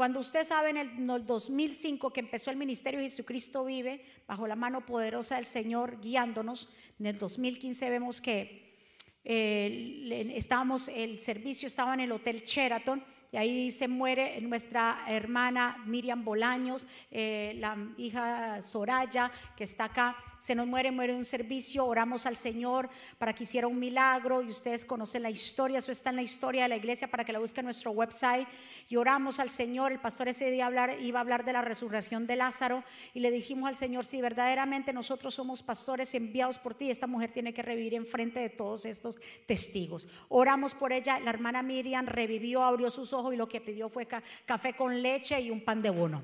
Cuando 0.00 0.20
usted 0.20 0.44
sabe 0.44 0.70
en 0.70 0.78
el, 0.78 1.26
2005 1.26 2.10
que 2.10 2.20
empezó 2.20 2.50
el 2.50 2.56
ministerio 2.56 3.00
Jesucristo 3.00 3.66
vive 3.66 4.02
bajo 4.26 4.46
la 4.46 4.56
mano 4.56 4.86
poderosa 4.86 5.36
del 5.36 5.44
Señor 5.44 6.00
guiándonos, 6.00 6.70
en 6.98 7.04
el 7.04 7.18
2015 7.18 7.90
vemos 7.90 8.22
que 8.22 8.78
eh, 9.24 10.32
estábamos, 10.34 10.88
el 10.88 11.20
servicio 11.20 11.66
estaba 11.66 11.92
en 11.92 12.00
el 12.00 12.12
Hotel 12.12 12.44
Sheraton 12.46 13.04
y 13.30 13.36
ahí 13.36 13.72
se 13.72 13.88
muere 13.88 14.40
nuestra 14.40 15.04
hermana 15.06 15.84
Miriam 15.84 16.24
Bolaños, 16.24 16.86
eh, 17.10 17.52
la 17.58 17.76
hija 17.98 18.62
Soraya 18.62 19.30
que 19.54 19.64
está 19.64 19.84
acá 19.84 20.16
se 20.40 20.54
nos 20.54 20.66
muere, 20.66 20.90
muere 20.90 21.14
un 21.14 21.24
servicio, 21.24 21.86
oramos 21.86 22.26
al 22.26 22.36
Señor 22.36 22.88
para 23.18 23.34
que 23.34 23.44
hiciera 23.44 23.66
un 23.66 23.78
milagro 23.78 24.42
y 24.42 24.48
ustedes 24.48 24.84
conocen 24.84 25.22
la 25.22 25.30
historia, 25.30 25.78
eso 25.78 25.92
está 25.92 26.10
en 26.10 26.16
la 26.16 26.22
historia 26.22 26.62
de 26.64 26.70
la 26.70 26.76
iglesia 26.76 27.08
para 27.08 27.24
que 27.24 27.32
la 27.32 27.38
busquen 27.38 27.60
en 27.62 27.66
nuestro 27.66 27.92
website 27.92 28.48
y 28.88 28.96
oramos 28.96 29.38
al 29.38 29.50
Señor, 29.50 29.92
el 29.92 30.00
pastor 30.00 30.28
ese 30.28 30.50
día 30.50 30.68
iba 31.00 31.18
a 31.18 31.22
hablar 31.22 31.44
de 31.44 31.52
la 31.52 31.62
resurrección 31.62 32.26
de 32.26 32.36
Lázaro 32.36 32.82
y 33.14 33.20
le 33.20 33.30
dijimos 33.30 33.68
al 33.68 33.76
Señor, 33.76 34.04
si 34.04 34.20
verdaderamente 34.20 34.92
nosotros 34.92 35.34
somos 35.34 35.62
pastores 35.62 36.14
enviados 36.14 36.58
por 36.58 36.74
ti, 36.74 36.90
esta 36.90 37.06
mujer 37.06 37.32
tiene 37.32 37.52
que 37.52 37.62
revivir 37.62 37.94
en 37.94 38.06
frente 38.06 38.40
de 38.40 38.48
todos 38.48 38.86
estos 38.86 39.18
testigos. 39.46 40.08
Oramos 40.28 40.74
por 40.74 40.92
ella, 40.92 41.20
la 41.20 41.30
hermana 41.30 41.62
Miriam 41.62 42.06
revivió, 42.06 42.64
abrió 42.64 42.90
sus 42.90 43.12
ojos 43.12 43.34
y 43.34 43.36
lo 43.36 43.48
que 43.48 43.60
pidió 43.60 43.88
fue 43.88 44.08
café 44.46 44.74
con 44.74 45.02
leche 45.02 45.40
y 45.40 45.50
un 45.50 45.62
pan 45.62 45.82
de 45.82 45.90
bono. 45.90 46.22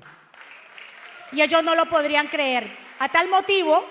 Y 1.31 1.41
ellos 1.41 1.63
no 1.63 1.75
lo 1.75 1.85
podrían 1.87 2.27
creer. 2.27 2.69
A 2.99 3.09
tal 3.09 3.29
motivo 3.29 3.85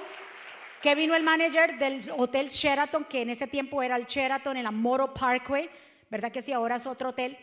que 0.83 0.95
vino 0.95 1.14
el 1.14 1.23
manager 1.23 1.78
del 1.78 2.11
Hotel 2.16 2.49
Sheraton, 2.49 3.04
que 3.04 3.23
en 3.23 3.30
ese 3.30 3.47
tiempo 3.47 3.83
era 3.83 3.97
el 3.97 4.06
Sheraton 4.06 4.56
en 4.56 4.64
la 4.64 4.71
Moro 4.71 5.12
Parkway, 5.12 5.68
¿verdad 6.11 6.33
que 6.33 6.42
sí? 6.42 6.52
Ahora 6.52 6.76
es 6.76 6.87
otro 6.87 7.11
hotel. 7.11 7.37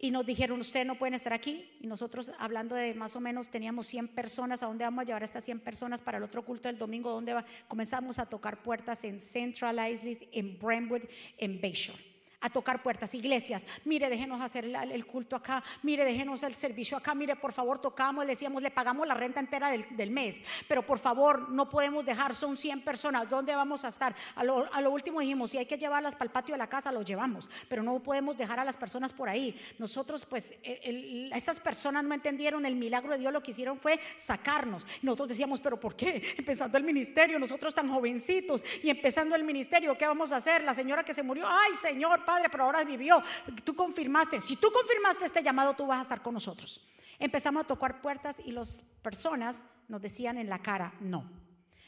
Y 0.00 0.12
nos 0.12 0.24
dijeron, 0.24 0.60
ustedes 0.60 0.86
no 0.86 0.96
pueden 0.96 1.14
estar 1.14 1.32
aquí. 1.32 1.76
Y 1.80 1.88
nosotros, 1.88 2.30
hablando 2.38 2.76
de 2.76 2.94
más 2.94 3.16
o 3.16 3.20
menos, 3.20 3.48
teníamos 3.48 3.88
100 3.88 4.08
personas. 4.08 4.62
¿A 4.62 4.66
dónde 4.66 4.84
vamos 4.84 5.02
a 5.02 5.04
llevar 5.06 5.22
a 5.22 5.24
estas 5.24 5.44
100 5.44 5.58
personas 5.58 6.00
para 6.00 6.18
el 6.18 6.24
otro 6.24 6.44
culto 6.44 6.68
del 6.68 6.78
domingo? 6.78 7.10
¿Dónde 7.10 7.34
va? 7.34 7.44
Comenzamos 7.66 8.20
a 8.20 8.26
tocar 8.26 8.62
puertas 8.62 9.02
en 9.02 9.20
Central 9.20 9.80
Isles, 9.90 10.20
en 10.30 10.56
Brentwood, 10.56 11.02
en 11.36 11.60
Bayshore 11.60 12.17
a 12.40 12.50
tocar 12.50 12.82
puertas, 12.82 13.14
iglesias, 13.14 13.64
mire, 13.84 14.08
déjenos 14.08 14.40
hacer 14.40 14.64
el, 14.64 15.06
culto 15.06 15.34
acá, 15.34 15.62
mire, 15.82 16.04
déjenos 16.04 16.42
el 16.44 16.54
servicio 16.54 16.96
acá, 16.96 17.14
mire, 17.14 17.34
por 17.36 17.52
favor, 17.52 17.80
tocamos, 17.80 18.24
le 18.24 18.32
decíamos, 18.32 18.62
le 18.62 18.70
pagamos 18.70 19.06
la 19.06 19.14
renta 19.14 19.40
entera 19.40 19.70
del, 19.70 20.10
mes, 20.10 20.40
pero 20.68 20.86
por 20.86 20.98
favor, 20.98 21.50
no 21.50 21.68
podemos 21.68 22.04
dejar, 22.06 22.34
son 22.34 22.56
100 22.56 22.82
personas, 22.82 23.28
¿dónde 23.28 23.54
vamos 23.54 23.84
a 23.84 23.88
estar? 23.88 24.14
A 24.36 24.44
lo, 24.44 24.90
último 24.90 25.20
dijimos, 25.20 25.50
si 25.50 25.58
hay 25.58 25.66
que 25.66 25.76
llevarlas 25.76 26.14
para 26.14 26.26
el 26.26 26.30
patio 26.30 26.54
de 26.54 26.58
la 26.58 26.68
casa, 26.68 26.92
los 26.92 27.04
llevamos, 27.04 27.48
pero 27.68 27.82
no 27.82 27.98
podemos 28.00 28.36
dejar 28.36 28.60
a 28.60 28.64
las 28.64 28.76
personas 28.76 29.12
por 29.12 29.28
ahí. 29.28 29.58
Nosotros, 29.78 30.24
pues, 30.24 30.54
estas 30.62 31.60
personas 31.60 32.04
no 32.04 32.14
entendieron 32.14 32.64
el 32.64 32.76
milagro 32.76 33.12
de 33.12 33.18
Dios, 33.18 33.32
lo 33.32 33.42
que 33.42 33.50
hicieron 33.50 33.78
fue 33.78 34.00
sacarnos. 34.16 34.86
Nosotros 35.02 35.28
decíamos, 35.28 35.60
pero 35.60 35.78
¿por 35.78 35.96
qué? 35.96 36.22
Empezando 36.38 36.78
el 36.78 36.84
ministerio, 36.84 37.38
nosotros 37.38 37.74
tan 37.74 37.90
jovencitos 37.90 38.62
y 38.82 38.90
empezando 38.90 39.34
el 39.34 39.44
ministerio, 39.44 39.98
¿qué 39.98 40.06
vamos 40.06 40.32
a 40.32 40.36
hacer? 40.36 40.62
La 40.62 40.74
señora 40.74 41.04
que 41.04 41.14
se 41.14 41.22
murió, 41.22 41.46
ay 41.48 41.74
Señor, 41.74 42.24
Padre, 42.28 42.50
pero 42.50 42.64
ahora 42.64 42.84
vivió. 42.84 43.22
Tú 43.64 43.74
confirmaste. 43.74 44.38
Si 44.42 44.56
tú 44.56 44.70
confirmaste 44.70 45.24
este 45.24 45.42
llamado, 45.42 45.72
tú 45.72 45.86
vas 45.86 46.00
a 46.00 46.02
estar 46.02 46.20
con 46.20 46.34
nosotros. 46.34 46.86
Empezamos 47.18 47.64
a 47.64 47.66
tocar 47.66 48.02
puertas 48.02 48.36
y 48.44 48.52
las 48.52 48.82
personas 49.00 49.64
nos 49.88 50.02
decían 50.02 50.36
en 50.36 50.50
la 50.50 50.58
cara, 50.58 50.92
no, 51.00 51.24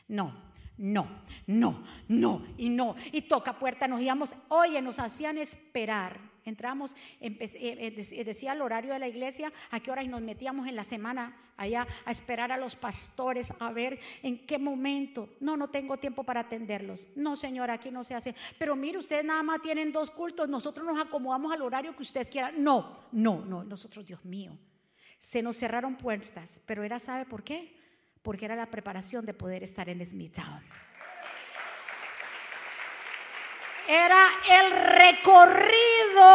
no, 0.09 0.35
no, 0.79 1.07
no, 1.47 1.85
no 2.09 2.43
y 2.57 2.71
no. 2.71 2.97
Y 3.13 3.21
toca 3.21 3.59
puerta, 3.59 3.87
nos 3.87 4.01
íbamos, 4.01 4.35
oye, 4.49 4.81
nos 4.81 4.99
hacían 4.99 5.37
esperar 5.37 6.19
Entramos, 6.45 6.95
eh, 7.21 7.37
eh, 7.41 8.25
decía 8.25 8.53
el 8.53 8.63
horario 8.63 8.93
de 8.93 8.99
la 8.99 9.09
iglesia, 9.09 9.53
a 9.71 9.81
qué 9.81 9.91
hora 9.91 10.03
y 10.03 10.09
nos 10.09 10.21
metíamos 10.21 10.69
en 10.69 10.77
la 10.77 10.85
semana 10.85 11.37
allá 11.57 11.87
a 12.05 12.11
esperar 12.11 12.51
a 12.53 12.57
los 12.57 12.75
pastores 12.75 13.53
a 13.59 13.71
ver 13.73 13.99
en 14.23 14.47
qué 14.47 14.59
momento. 14.59 15.29
No, 15.41 15.57
no 15.57 15.69
tengo 15.69 15.99
tiempo 15.99 16.25
para 16.25 16.41
atenderlos. 16.41 17.07
No, 17.15 17.37
señora, 17.37 17.75
aquí 17.75 17.91
no 17.91 18.03
se 18.03 18.15
hace. 18.15 18.35
Pero 18.59 18.75
mire, 18.75 18.99
ustedes 18.99 19.25
nada 19.25 19.43
más 19.43 19.61
tienen 19.61 19.93
dos 19.93 20.11
cultos, 20.11 20.49
nosotros 20.49 20.87
nos 20.87 20.99
acomodamos 20.99 21.53
al 21.53 21.63
horario 21.63 21.95
que 21.95 22.03
ustedes 22.03 22.31
quieran. 22.31 22.63
No, 22.63 23.05
no, 23.13 23.45
no, 23.45 23.63
nosotros, 23.65 24.07
Dios 24.07 24.25
mío. 24.25 24.57
Se 25.19 25.43
nos 25.43 25.57
cerraron 25.57 25.97
puertas, 25.97 26.63
pero 26.65 26.83
era, 26.83 26.99
¿sabe 26.99 27.27
por 27.27 27.45
qué? 27.45 27.77
Porque 28.23 28.47
era 28.47 28.57
la 28.57 28.71
preparación 28.71 29.27
de 29.27 29.35
poder 29.35 29.63
estar 29.63 29.89
en 29.89 30.05
Smithtown 30.05 30.63
era 33.91 34.29
el 34.49 34.71
recorrido 34.71 36.31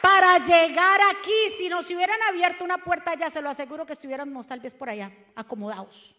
para 0.00 0.38
llegar 0.38 1.00
aquí. 1.10 1.32
Si 1.58 1.68
nos 1.68 1.90
hubieran 1.90 2.22
abierto 2.28 2.62
una 2.64 2.78
puerta 2.78 3.14
ya, 3.14 3.28
se 3.30 3.42
lo 3.42 3.50
aseguro 3.50 3.84
que 3.84 3.94
estuviéramos 3.94 4.46
tal 4.46 4.60
vez 4.60 4.72
por 4.72 4.88
allá, 4.88 5.12
acomodados. 5.34 6.14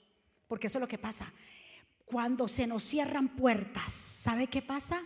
Porque 0.47 0.67
eso 0.67 0.79
es 0.79 0.81
lo 0.81 0.88
que 0.88 0.97
pasa. 0.97 1.31
Cuando 2.03 2.50
se 2.50 2.67
nos 2.67 2.83
cierran 2.83 3.29
puertas, 3.29 3.93
¿sabe 3.93 4.47
qué 4.47 4.62
pasa? 4.62 5.01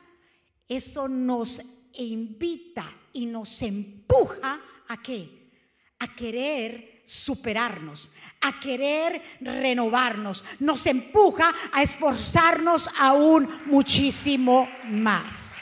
Eso 0.68 1.08
nos 1.08 1.62
invita 1.94 2.92
y 3.14 3.28
nos 3.28 3.62
empuja 3.62 4.60
a 4.88 5.02
qué? 5.04 5.52
A 6.00 6.16
querer 6.16 6.97
superarnos, 7.08 8.12
a 8.42 8.60
querer 8.60 9.22
renovarnos, 9.40 10.44
nos 10.60 10.86
empuja 10.86 11.56
a 11.72 11.82
esforzarnos 11.82 12.90
aún 13.00 13.50
muchísimo 13.66 14.70
más. 14.84 15.56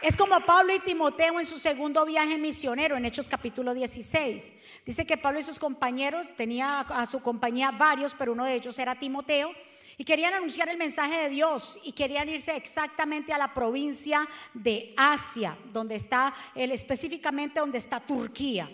Es 0.00 0.16
como 0.16 0.40
Pablo 0.40 0.74
y 0.74 0.80
Timoteo 0.80 1.38
en 1.38 1.44
su 1.44 1.58
segundo 1.58 2.06
viaje 2.06 2.38
misionero 2.38 2.96
en 2.96 3.04
Hechos 3.04 3.28
capítulo 3.28 3.74
16. 3.74 4.52
Dice 4.86 5.06
que 5.06 5.18
Pablo 5.18 5.40
y 5.40 5.42
sus 5.42 5.58
compañeros, 5.58 6.28
tenía 6.34 6.80
a 6.80 7.06
su 7.06 7.20
compañía 7.20 7.70
varios, 7.72 8.14
pero 8.14 8.32
uno 8.32 8.46
de 8.46 8.54
ellos 8.54 8.78
era 8.78 8.98
Timoteo, 8.98 9.52
y 9.98 10.04
querían 10.04 10.32
anunciar 10.32 10.70
el 10.70 10.78
mensaje 10.78 11.18
de 11.18 11.28
Dios 11.28 11.78
y 11.84 11.92
querían 11.92 12.26
irse 12.30 12.56
exactamente 12.56 13.34
a 13.34 13.38
la 13.38 13.52
provincia 13.52 14.26
de 14.54 14.94
Asia, 14.96 15.58
donde 15.72 15.96
está, 15.96 16.34
específicamente 16.54 17.60
donde 17.60 17.76
está 17.76 18.00
Turquía. 18.00 18.70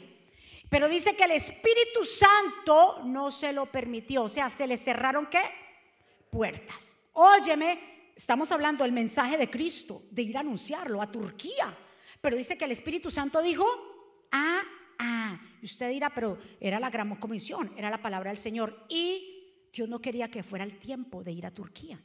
Pero 0.68 0.88
dice 0.88 1.16
que 1.16 1.24
el 1.24 1.32
Espíritu 1.32 2.04
Santo 2.04 3.02
no 3.04 3.30
se 3.30 3.52
lo 3.52 3.66
permitió. 3.66 4.24
O 4.24 4.28
sea, 4.28 4.50
se 4.50 4.66
le 4.66 4.76
cerraron 4.76 5.26
qué? 5.26 5.42
Puertas. 6.30 6.94
Óyeme, 7.12 8.12
estamos 8.14 8.52
hablando 8.52 8.84
del 8.84 8.92
mensaje 8.92 9.38
de 9.38 9.48
Cristo, 9.48 10.02
de 10.10 10.22
ir 10.22 10.36
a 10.36 10.40
anunciarlo 10.40 11.00
a 11.00 11.10
Turquía. 11.10 11.76
Pero 12.20 12.36
dice 12.36 12.58
que 12.58 12.64
el 12.64 12.72
Espíritu 12.72 13.10
Santo 13.10 13.40
dijo, 13.40 13.64
ah, 14.32 14.62
ah. 14.98 15.40
Y 15.62 15.66
usted 15.66 15.90
dirá, 15.90 16.10
pero 16.10 16.38
era 16.60 16.78
la 16.78 16.90
gran 16.90 17.16
comisión, 17.16 17.72
era 17.76 17.90
la 17.90 18.02
palabra 18.02 18.30
del 18.30 18.38
Señor. 18.38 18.84
Y 18.88 19.68
Dios 19.72 19.88
no 19.88 20.00
quería 20.00 20.30
que 20.30 20.42
fuera 20.42 20.64
el 20.64 20.78
tiempo 20.78 21.24
de 21.24 21.32
ir 21.32 21.46
a 21.46 21.50
Turquía. 21.50 22.00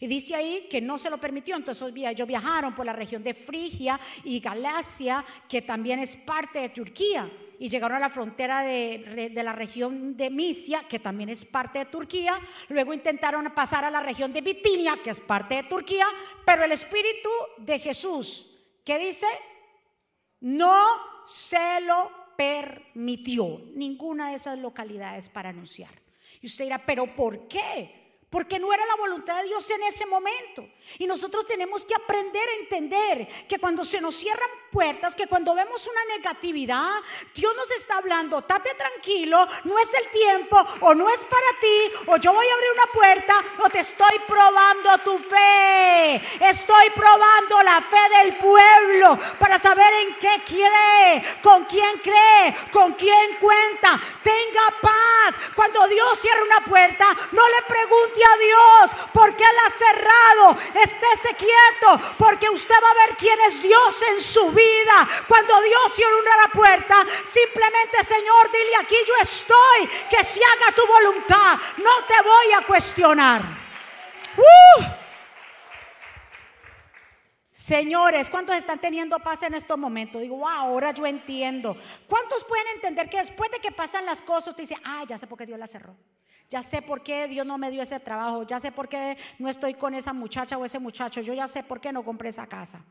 Y 0.00 0.06
dice 0.06 0.34
ahí 0.34 0.66
que 0.70 0.80
no 0.80 0.98
se 0.98 1.10
lo 1.10 1.18
permitió, 1.18 1.56
entonces 1.56 1.92
ellos 1.94 2.28
viajaron 2.28 2.74
por 2.74 2.84
la 2.84 2.92
región 2.92 3.22
de 3.22 3.34
Frigia 3.34 3.98
y 4.24 4.40
Galacia, 4.40 5.24
que 5.48 5.62
también 5.62 6.00
es 6.00 6.16
parte 6.16 6.60
de 6.60 6.68
Turquía, 6.70 7.30
y 7.58 7.68
llegaron 7.68 7.96
a 7.96 8.00
la 8.00 8.10
frontera 8.10 8.62
de, 8.62 9.30
la 9.34 9.52
región 9.52 10.16
de 10.16 10.30
Misia, 10.30 10.86
que 10.88 10.98
también 10.98 11.30
es 11.30 11.44
parte 11.44 11.78
de 11.78 11.84
Turquía, 11.86 12.38
luego 12.68 12.92
intentaron 12.92 13.50
pasar 13.54 13.84
a 13.84 13.90
la 13.90 14.00
región 14.00 14.32
de 14.32 14.42
Bitinia, 14.42 14.98
que 15.02 15.10
es 15.10 15.20
parte 15.20 15.56
de 15.56 15.62
Turquía, 15.64 16.06
pero 16.44 16.64
el 16.64 16.72
Espíritu 16.72 17.30
de 17.58 17.78
Jesús, 17.78 18.46
¿qué 18.84 18.98
dice? 18.98 19.26
No 20.40 20.84
se 21.24 21.80
lo 21.80 22.10
permitió 22.36 23.62
ninguna 23.74 24.30
de 24.30 24.36
esas 24.36 24.58
localidades 24.58 25.30
para 25.30 25.48
anunciar. 25.48 25.90
Y 26.42 26.46
usted 26.46 26.64
dirá, 26.64 26.84
pero 26.84 27.14
¿por 27.16 27.48
qué? 27.48 28.05
Porque 28.30 28.58
no 28.58 28.72
era 28.72 28.84
la 28.86 28.96
voluntad 28.96 29.36
de 29.36 29.44
Dios 29.44 29.70
en 29.70 29.82
ese 29.84 30.04
momento. 30.04 30.68
Y 30.98 31.06
nosotros 31.06 31.46
tenemos 31.46 31.84
que 31.84 31.94
aprender 31.94 32.48
a 32.48 32.60
entender 32.60 33.28
que 33.48 33.58
cuando 33.58 33.84
se 33.84 34.00
nos 34.00 34.16
cierran 34.16 34.48
puertas, 34.72 35.14
que 35.14 35.28
cuando 35.28 35.54
vemos 35.54 35.86
una 35.86 36.16
negatividad, 36.16 37.02
Dios 37.34 37.54
nos 37.56 37.70
está 37.70 37.98
hablando, 37.98 38.42
tate 38.42 38.74
tranquilo, 38.74 39.46
no 39.64 39.78
es 39.78 39.94
el 39.94 40.10
tiempo, 40.10 40.58
o 40.80 40.94
no 40.94 41.08
es 41.08 41.24
para 41.24 41.60
ti, 41.60 41.92
o 42.06 42.16
yo 42.16 42.32
voy 42.32 42.46
a 42.46 42.54
abrir 42.54 42.70
una 42.72 42.92
puerta, 42.92 43.44
o 43.64 43.70
te 43.70 43.80
estoy 43.80 44.18
probando 44.26 44.98
tu 45.04 45.18
fe. 45.18 46.20
Estoy 46.40 46.90
probando 46.90 47.62
la 47.62 47.80
fe 47.80 48.16
del 48.18 48.36
pueblo 48.38 49.18
para 49.38 49.58
saber 49.58 49.92
en 50.02 50.18
qué 50.18 50.42
cree, 50.44 51.40
con 51.42 51.64
quién 51.64 51.98
cree, 51.98 52.54
con 52.72 52.92
quién 52.94 53.36
cuenta. 53.40 54.00
Tenga 54.22 54.80
paz. 54.82 55.36
Cuando 55.54 55.86
Dios 55.88 56.18
cierra 56.18 56.42
una 56.42 56.64
puerta, 56.64 57.06
no 57.32 57.48
le 57.48 57.62
pregunte 57.68 58.15
a 58.22 58.38
Dios 58.38 59.08
por 59.12 59.36
qué 59.36 59.44
la 59.44 59.66
ha 59.66 59.70
cerrado. 59.70 60.56
Estése 60.74 61.34
quieto, 61.36 62.14
porque 62.18 62.48
usted 62.50 62.74
va 62.82 62.90
a 62.90 63.06
ver 63.06 63.16
quién 63.16 63.40
es 63.42 63.62
Dios 63.62 64.02
en 64.10 64.20
su 64.20 64.50
vida. 64.50 65.08
Cuando 65.28 65.60
Dios 65.62 65.92
cierra 65.94 66.16
una 66.16 66.52
puerta, 66.52 67.06
simplemente 67.24 68.04
Señor, 68.04 68.50
dile 68.52 68.76
aquí 68.76 68.96
yo 69.06 69.14
estoy, 69.20 69.88
que 70.10 70.22
se 70.24 70.40
haga 70.42 70.74
tu 70.74 70.86
voluntad. 70.86 71.58
No 71.78 72.04
te 72.06 72.22
voy 72.22 72.52
a 72.52 72.66
cuestionar. 72.66 73.42
Uh. 74.36 75.06
Señores, 77.66 78.30
¿cuántos 78.30 78.54
están 78.54 78.78
teniendo 78.78 79.18
paz 79.18 79.42
en 79.42 79.54
estos 79.54 79.76
momentos? 79.76 80.20
Digo, 80.20 80.36
wow, 80.36 80.46
ahora 80.46 80.92
yo 80.92 81.06
entiendo. 81.06 81.76
¿Cuántos 82.06 82.44
pueden 82.44 82.66
entender 82.74 83.08
que 83.08 83.16
después 83.16 83.50
de 83.50 83.58
que 83.58 83.72
pasan 83.72 84.04
las 84.06 84.22
cosas, 84.22 84.48
usted 84.48 84.62
dice, 84.62 84.76
ah, 84.84 85.04
ya 85.08 85.18
sé 85.18 85.26
por 85.26 85.38
qué 85.38 85.46
Dios 85.46 85.58
la 85.58 85.66
cerró? 85.66 85.96
Ya 86.48 86.62
sé 86.62 86.82
por 86.82 87.02
qué 87.02 87.28
Dios 87.28 87.46
no 87.46 87.58
me 87.58 87.70
dio 87.70 87.82
ese 87.82 88.00
trabajo. 88.00 88.44
Ya 88.44 88.60
sé 88.60 88.72
por 88.72 88.88
qué 88.88 89.16
no 89.38 89.48
estoy 89.48 89.74
con 89.74 89.94
esa 89.94 90.12
muchacha 90.12 90.56
o 90.56 90.64
ese 90.64 90.78
muchacho. 90.78 91.20
Yo 91.20 91.34
ya 91.34 91.48
sé 91.48 91.62
por 91.62 91.80
qué 91.80 91.92
no 91.92 92.04
compré 92.04 92.28
esa 92.28 92.46
casa 92.46 92.84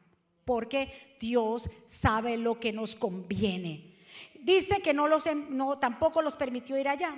porque 0.46 1.18
Dios 1.20 1.68
sabe 1.86 2.38
lo 2.38 2.60
que 2.60 2.72
nos 2.72 2.96
conviene. 2.96 3.96
Dice 4.40 4.80
que 4.82 4.94
no 4.94 5.08
los 5.08 5.26
no 5.50 5.80
tampoco 5.80 6.22
los 6.22 6.36
permitió 6.36 6.78
ir 6.78 6.88
allá, 6.88 7.16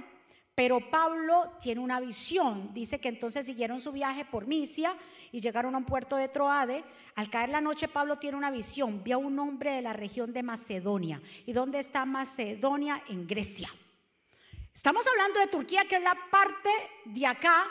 pero 0.56 0.89
Pablo 0.89 1.52
tiene 1.60 1.82
una 1.82 2.00
visión. 2.00 2.73
Dice 2.73 3.00
que 3.00 3.10
entonces 3.10 3.45
siguieron 3.45 3.82
su 3.82 3.91
viaje 3.91 4.26
por 4.26 4.47
Misia 4.47 4.95
y 5.32 5.41
llegaron 5.41 5.76
a 5.76 5.78
un 5.78 5.86
puerto 5.86 6.15
de 6.15 6.30
Troade. 6.30 6.84
Al 7.15 7.30
caer 7.30 7.50
la 7.50 7.62
noche 7.62 7.89
Pablo 7.89 8.17
tiene 8.17 8.38
una 8.38 8.50
visión, 8.50 9.04
vio 9.04 9.17
a 9.17 9.19
un 9.19 9.38
hombre 9.38 9.73
de 9.73 9.82
la 9.82 9.93
región 9.93 10.32
de 10.32 10.41
Macedonia. 10.41 11.21
¿Y 11.45 11.52
dónde 11.52 11.80
está 11.80 12.06
Macedonia? 12.06 13.04
En 13.10 13.28
Grecia. 13.28 13.69
Estamos 14.77 15.07
hablando 15.07 15.39
de 15.39 15.47
Turquía, 15.47 15.85
que 15.85 15.95
es 15.95 16.03
la 16.03 16.15
parte 16.29 16.69
de 17.05 17.25
acá. 17.25 17.65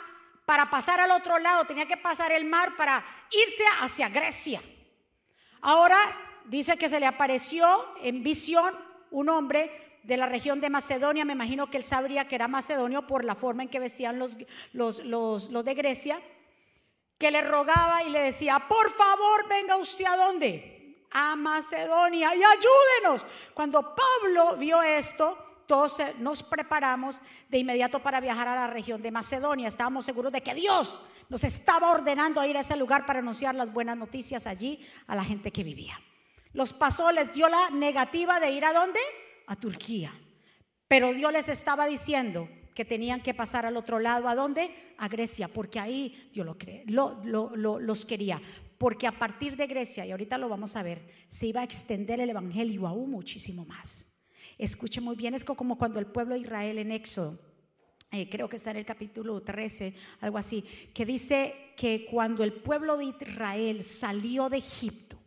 Para 0.45 0.69
pasar 0.69 0.99
al 0.99 1.11
otro 1.11 1.39
lado 1.39 1.63
tenía 1.63 1.85
que 1.87 1.95
pasar 1.95 2.33
el 2.33 2.43
mar 2.43 2.75
para 2.75 3.01
irse 3.31 3.63
hacia 3.79 4.09
Grecia. 4.09 4.61
Ahora 5.61 5.97
dice 6.43 6.77
que 6.77 6.89
se 6.89 6.99
le 6.99 7.05
apareció 7.05 7.95
en 8.01 8.23
visión 8.23 8.75
un 9.09 9.29
hombre 9.29 9.99
de 10.03 10.17
la 10.17 10.25
región 10.25 10.59
de 10.59 10.69
Macedonia, 10.69 11.23
me 11.23 11.31
imagino 11.31 11.71
que 11.71 11.77
él 11.77 11.85
sabría 11.85 12.27
que 12.27 12.35
era 12.35 12.49
macedonio 12.49 13.07
por 13.07 13.23
la 13.23 13.35
forma 13.35 13.63
en 13.63 13.69
que 13.69 13.79
vestían 13.79 14.19
los, 14.19 14.37
los, 14.73 14.99
los, 15.05 15.49
los 15.49 15.63
de 15.63 15.75
Grecia, 15.75 16.21
que 17.17 17.31
le 17.31 17.41
rogaba 17.41 18.03
y 18.03 18.09
le 18.09 18.19
decía, 18.19 18.67
por 18.67 18.91
favor, 18.91 19.47
venga 19.47 19.77
usted 19.77 20.03
a 20.03 20.17
dónde? 20.17 21.05
A 21.11 21.37
Macedonia 21.37 22.35
y 22.35 22.43
ayúdenos. 22.43 23.25
Cuando 23.53 23.95
Pablo 23.95 24.57
vio 24.57 24.81
esto, 24.81 25.46
todos 25.67 25.97
nos 26.17 26.41
preparamos 26.41 27.21
de 27.49 27.59
inmediato 27.59 28.01
para 28.01 28.19
viajar 28.19 28.47
a 28.47 28.55
la 28.55 28.67
región 28.67 29.01
de 29.01 29.11
Macedonia. 29.11 29.67
Estábamos 29.67 30.05
seguros 30.05 30.31
de 30.31 30.41
que 30.41 30.55
Dios 30.55 30.99
nos 31.29 31.43
estaba 31.43 31.91
ordenando 31.91 32.39
a 32.39 32.47
ir 32.47 32.57
a 32.57 32.61
ese 32.61 32.77
lugar 32.77 33.05
para 33.05 33.19
anunciar 33.19 33.53
las 33.53 33.71
buenas 33.71 33.97
noticias 33.97 34.47
allí 34.47 34.79
a 35.07 35.15
la 35.15 35.25
gente 35.25 35.51
que 35.51 35.63
vivía. 35.63 35.99
Los 36.53 36.73
pasó, 36.73 37.11
les 37.11 37.33
dio 37.33 37.49
la 37.49 37.69
negativa 37.69 38.39
de 38.39 38.51
ir 38.51 38.65
a 38.65 38.73
dónde? 38.73 38.99
A 39.45 39.55
Turquía. 39.57 40.13
Pero 40.87 41.13
Dios 41.13 41.31
les 41.33 41.49
estaba 41.49 41.85
diciendo 41.85 42.49
que 42.73 42.85
tenían 42.85 43.21
que 43.21 43.33
pasar 43.33 43.65
al 43.65 43.75
otro 43.75 43.99
lado, 43.99 44.29
¿a 44.29 44.35
dónde? 44.35 44.93
A 44.97 45.09
Grecia, 45.09 45.49
porque 45.49 45.79
ahí 45.79 46.29
Dios 46.33 46.45
lo, 46.45 46.57
cree, 46.57 46.83
lo, 46.85 47.19
los 47.55 48.05
quería. 48.05 48.41
Porque 48.77 49.05
a 49.05 49.11
partir 49.11 49.57
de 49.57 49.67
Grecia, 49.67 50.05
y 50.05 50.11
ahorita 50.11 50.37
lo 50.37 50.47
vamos 50.47 50.75
a 50.75 50.83
ver, 50.83 51.07
se 51.27 51.47
iba 51.47 51.61
a 51.61 51.63
extender 51.63 52.21
el 52.21 52.29
Evangelio 52.29 52.87
aún 52.87 53.11
muchísimo 53.11 53.65
más. 53.65 54.07
Escuche 54.57 55.01
muy 55.01 55.15
bien, 55.15 55.35
es 55.35 55.43
como 55.43 55.77
cuando 55.77 55.99
el 55.99 56.07
pueblo 56.07 56.33
de 56.33 56.41
Israel 56.41 56.79
en 56.79 56.91
Éxodo, 56.91 57.39
eh, 58.11 58.29
creo 58.29 58.47
que 58.47 58.55
está 58.55 58.71
en 58.71 58.77
el 58.77 58.85
capítulo 58.85 59.41
13, 59.41 59.93
algo 60.21 60.37
así, 60.37 60.63
que 60.93 61.05
dice 61.05 61.73
que 61.75 62.05
cuando 62.09 62.43
el 62.43 62.53
pueblo 62.53 62.97
de 62.97 63.05
Israel 63.05 63.83
salió 63.83 64.49
de 64.49 64.57
Egipto, 64.57 65.17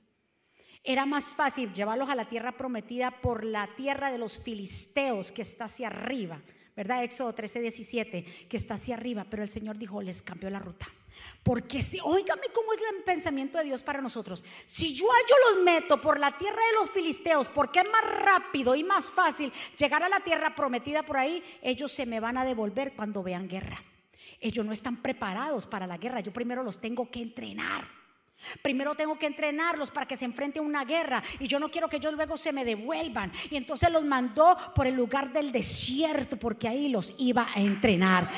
era 0.82 1.04
más 1.04 1.34
fácil 1.34 1.72
llevarlos 1.72 2.08
a 2.08 2.14
la 2.14 2.28
tierra 2.28 2.56
prometida 2.56 3.20
por 3.20 3.44
la 3.44 3.68
tierra 3.76 4.10
de 4.10 4.18
los 4.18 4.38
filisteos 4.38 5.30
que 5.30 5.42
está 5.42 5.66
hacia 5.66 5.88
arriba, 5.88 6.40
¿verdad? 6.74 7.04
Éxodo 7.04 7.34
13, 7.34 7.60
17, 7.60 8.24
que 8.48 8.56
está 8.56 8.74
hacia 8.74 8.94
arriba, 8.94 9.26
pero 9.28 9.42
el 9.42 9.50
Señor 9.50 9.76
dijo, 9.76 10.00
les 10.00 10.22
cambió 10.22 10.48
la 10.48 10.58
ruta. 10.58 10.88
Porque 11.42 11.82
si, 11.82 11.98
óigame 12.02 12.48
cómo 12.54 12.72
es 12.72 12.80
el 12.80 13.02
pensamiento 13.02 13.58
de 13.58 13.64
Dios 13.64 13.82
para 13.82 14.00
nosotros. 14.00 14.42
Si 14.66 14.94
yo, 14.94 15.06
yo 15.28 15.54
los 15.54 15.64
meto 15.64 16.00
por 16.00 16.18
la 16.18 16.36
tierra 16.36 16.56
de 16.56 16.80
los 16.80 16.90
filisteos, 16.90 17.48
porque 17.48 17.80
es 17.80 17.90
más 17.90 18.04
rápido 18.22 18.74
y 18.74 18.84
más 18.84 19.10
fácil 19.10 19.52
llegar 19.76 20.02
a 20.02 20.08
la 20.08 20.20
tierra 20.20 20.54
prometida 20.54 21.02
por 21.02 21.16
ahí, 21.16 21.42
ellos 21.62 21.92
se 21.92 22.06
me 22.06 22.20
van 22.20 22.36
a 22.36 22.44
devolver 22.44 22.94
cuando 22.94 23.22
vean 23.22 23.48
guerra. 23.48 23.82
Ellos 24.40 24.64
no 24.64 24.72
están 24.72 25.02
preparados 25.02 25.66
para 25.66 25.86
la 25.86 25.98
guerra. 25.98 26.20
Yo 26.20 26.32
primero 26.32 26.62
los 26.62 26.80
tengo 26.80 27.10
que 27.10 27.20
entrenar. 27.20 27.99
Primero 28.62 28.94
tengo 28.94 29.18
que 29.18 29.26
entrenarlos 29.26 29.90
para 29.90 30.06
que 30.06 30.16
se 30.16 30.24
enfrenten 30.24 30.62
a 30.62 30.66
una 30.66 30.84
guerra 30.84 31.22
y 31.38 31.46
yo 31.46 31.58
no 31.60 31.70
quiero 31.70 31.88
que 31.88 31.96
ellos 31.96 32.14
luego 32.14 32.36
se 32.36 32.52
me 32.52 32.64
devuelvan. 32.64 33.32
Y 33.50 33.56
entonces 33.56 33.90
los 33.90 34.04
mandó 34.04 34.56
por 34.74 34.86
el 34.86 34.94
lugar 34.94 35.32
del 35.32 35.52
desierto 35.52 36.36
porque 36.36 36.68
ahí 36.68 36.88
los 36.88 37.14
iba 37.18 37.48
a 37.54 37.60
entrenar. 37.60 38.28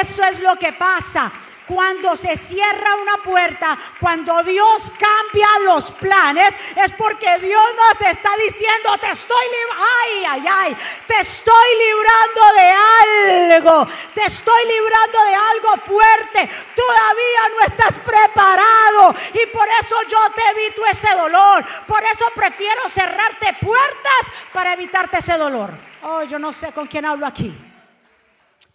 Eso 0.00 0.24
es 0.24 0.40
lo 0.40 0.56
que 0.56 0.72
pasa. 0.72 1.32
Cuando 1.66 2.16
se 2.16 2.34
cierra 2.38 2.94
una 3.02 3.22
puerta, 3.22 3.78
cuando 4.00 4.42
Dios 4.42 4.90
cambia 4.98 5.48
los 5.64 5.90
planes, 5.92 6.54
es 6.74 6.92
porque 6.92 7.38
Dios 7.40 7.62
nos 7.76 8.08
está 8.08 8.30
diciendo, 8.42 8.96
te 8.98 9.10
estoy 9.10 9.38
ay, 9.76 10.24
ay, 10.26 10.44
ay, 10.50 10.76
te 11.06 11.20
estoy 11.20 11.68
librando 11.78 12.54
de 12.54 13.54
algo, 13.54 13.86
te 14.14 14.24
estoy 14.24 14.62
librando 14.64 15.24
de 15.24 15.34
algo 15.34 15.76
fuerte, 15.84 16.50
todavía 16.74 17.48
no 17.50 17.66
estás 17.66 17.98
preparado. 17.98 19.14
Y 19.34 19.47
por 19.52 19.66
eso 19.80 19.94
yo 20.08 20.18
te 20.34 20.42
evito 20.50 20.86
ese 20.86 21.14
dolor, 21.14 21.64
por 21.86 22.02
eso 22.02 22.24
prefiero 22.34 22.88
cerrarte 22.88 23.56
puertas 23.60 24.22
para 24.52 24.72
evitarte 24.72 25.18
ese 25.18 25.36
dolor. 25.36 25.78
Oh, 26.02 26.22
yo 26.24 26.38
no 26.38 26.52
sé 26.52 26.72
con 26.72 26.86
quién 26.86 27.04
hablo 27.04 27.26
aquí. 27.26 27.56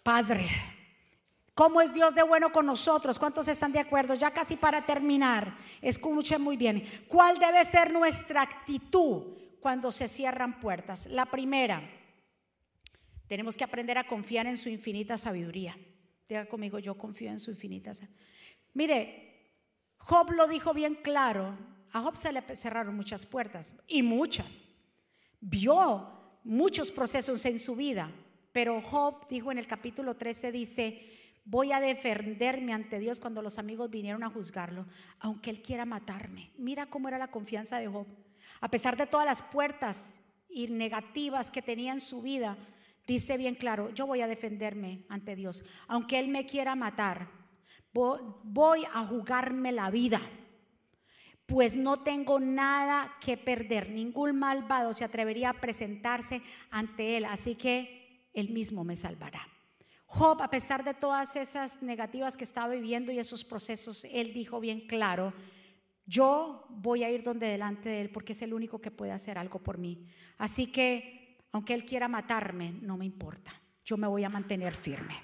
Padre. 0.02 0.74
¿Cómo 1.54 1.80
es 1.80 1.94
Dios 1.94 2.16
de 2.16 2.24
bueno 2.24 2.50
con 2.50 2.66
nosotros? 2.66 3.18
¿Cuántos 3.18 3.46
están 3.46 3.72
de 3.72 3.78
acuerdo? 3.78 4.14
Ya 4.14 4.32
casi 4.32 4.56
para 4.56 4.84
terminar, 4.84 5.56
escuchen 5.80 6.42
muy 6.42 6.56
bien. 6.56 7.04
¿Cuál 7.06 7.38
debe 7.38 7.64
ser 7.64 7.92
nuestra 7.92 8.42
actitud 8.42 9.38
cuando 9.60 9.92
se 9.92 10.08
cierran 10.08 10.58
puertas? 10.58 11.06
La 11.06 11.26
primera, 11.26 11.80
tenemos 13.28 13.56
que 13.56 13.62
aprender 13.62 13.98
a 13.98 14.06
confiar 14.06 14.46
en 14.48 14.56
su 14.56 14.68
infinita 14.68 15.16
sabiduría. 15.16 15.78
Diga 16.28 16.46
conmigo, 16.46 16.80
yo 16.80 16.98
confío 16.98 17.30
en 17.30 17.38
su 17.38 17.52
infinita 17.52 17.94
sabiduría. 17.94 18.24
Mire, 18.72 19.23
Job 20.06 20.32
lo 20.32 20.46
dijo 20.46 20.74
bien 20.74 20.96
claro. 20.96 21.56
A 21.92 22.00
Job 22.00 22.16
se 22.16 22.32
le 22.32 22.42
cerraron 22.56 22.94
muchas 22.94 23.24
puertas 23.24 23.74
y 23.88 24.02
muchas. 24.02 24.68
Vio 25.40 26.10
muchos 26.44 26.92
procesos 26.92 27.44
en 27.46 27.58
su 27.58 27.74
vida, 27.74 28.10
pero 28.52 28.82
Job 28.82 29.26
dijo 29.28 29.50
en 29.50 29.58
el 29.58 29.66
capítulo 29.66 30.14
13, 30.16 30.52
dice, 30.52 31.10
Voy 31.46 31.72
a 31.72 31.80
defenderme 31.80 32.72
ante 32.72 32.98
Dios 32.98 33.20
cuando 33.20 33.42
los 33.42 33.58
amigos 33.58 33.90
vinieron 33.90 34.22
a 34.24 34.30
juzgarlo, 34.30 34.86
aunque 35.20 35.50
él 35.50 35.60
quiera 35.60 35.84
matarme. 35.84 36.50
Mira 36.56 36.86
cómo 36.86 37.08
era 37.08 37.18
la 37.18 37.30
confianza 37.30 37.78
de 37.78 37.86
Job. 37.86 38.06
A 38.60 38.68
pesar 38.68 38.96
de 38.96 39.06
todas 39.06 39.26
las 39.26 39.42
puertas 39.42 40.14
y 40.48 40.68
negativas 40.68 41.50
que 41.50 41.60
tenía 41.60 41.92
en 41.92 42.00
su 42.00 42.22
vida, 42.22 42.56
dice 43.06 43.36
bien 43.36 43.54
claro, 43.54 43.90
yo 43.90 44.06
voy 44.06 44.22
a 44.22 44.26
defenderme 44.26 45.04
ante 45.10 45.36
Dios. 45.36 45.62
Aunque 45.86 46.18
él 46.18 46.28
me 46.28 46.46
quiera 46.46 46.74
matar, 46.74 47.28
voy 47.94 48.84
a 48.92 49.06
jugarme 49.06 49.72
la 49.72 49.90
vida. 49.90 50.20
Pues 51.46 51.76
no 51.76 52.02
tengo 52.02 52.40
nada 52.40 53.16
que 53.20 53.36
perder. 53.36 53.90
Ningún 53.90 54.38
malvado 54.38 54.92
se 54.92 55.04
atrevería 55.04 55.50
a 55.50 55.60
presentarse 55.60 56.42
ante 56.70 57.16
él. 57.16 57.24
Así 57.24 57.54
que 57.54 58.28
él 58.32 58.50
mismo 58.50 58.82
me 58.84 58.96
salvará. 58.96 59.46
Job, 60.06 60.42
a 60.42 60.48
pesar 60.48 60.84
de 60.84 60.94
todas 60.94 61.34
esas 61.36 61.82
negativas 61.82 62.36
que 62.36 62.44
estaba 62.44 62.72
viviendo 62.72 63.10
y 63.10 63.18
esos 63.18 63.44
procesos, 63.44 64.04
él 64.10 64.32
dijo 64.32 64.60
bien 64.60 64.86
claro, 64.86 65.32
yo 66.06 66.66
voy 66.68 67.02
a 67.02 67.10
ir 67.10 67.22
donde 67.24 67.48
delante 67.48 67.88
de 67.88 68.00
él 68.02 68.10
porque 68.10 68.32
es 68.32 68.42
el 68.42 68.54
único 68.54 68.80
que 68.80 68.90
puede 68.90 69.12
hacer 69.12 69.38
algo 69.38 69.58
por 69.58 69.78
mí. 69.78 70.06
Así 70.38 70.66
que, 70.68 71.38
aunque 71.52 71.74
él 71.74 71.84
quiera 71.84 72.08
matarme, 72.08 72.72
no 72.80 72.96
me 72.96 73.06
importa. 73.06 73.52
Yo 73.84 73.96
me 73.96 74.06
voy 74.06 74.24
a 74.24 74.28
mantener 74.28 74.74
firme. 74.74 75.14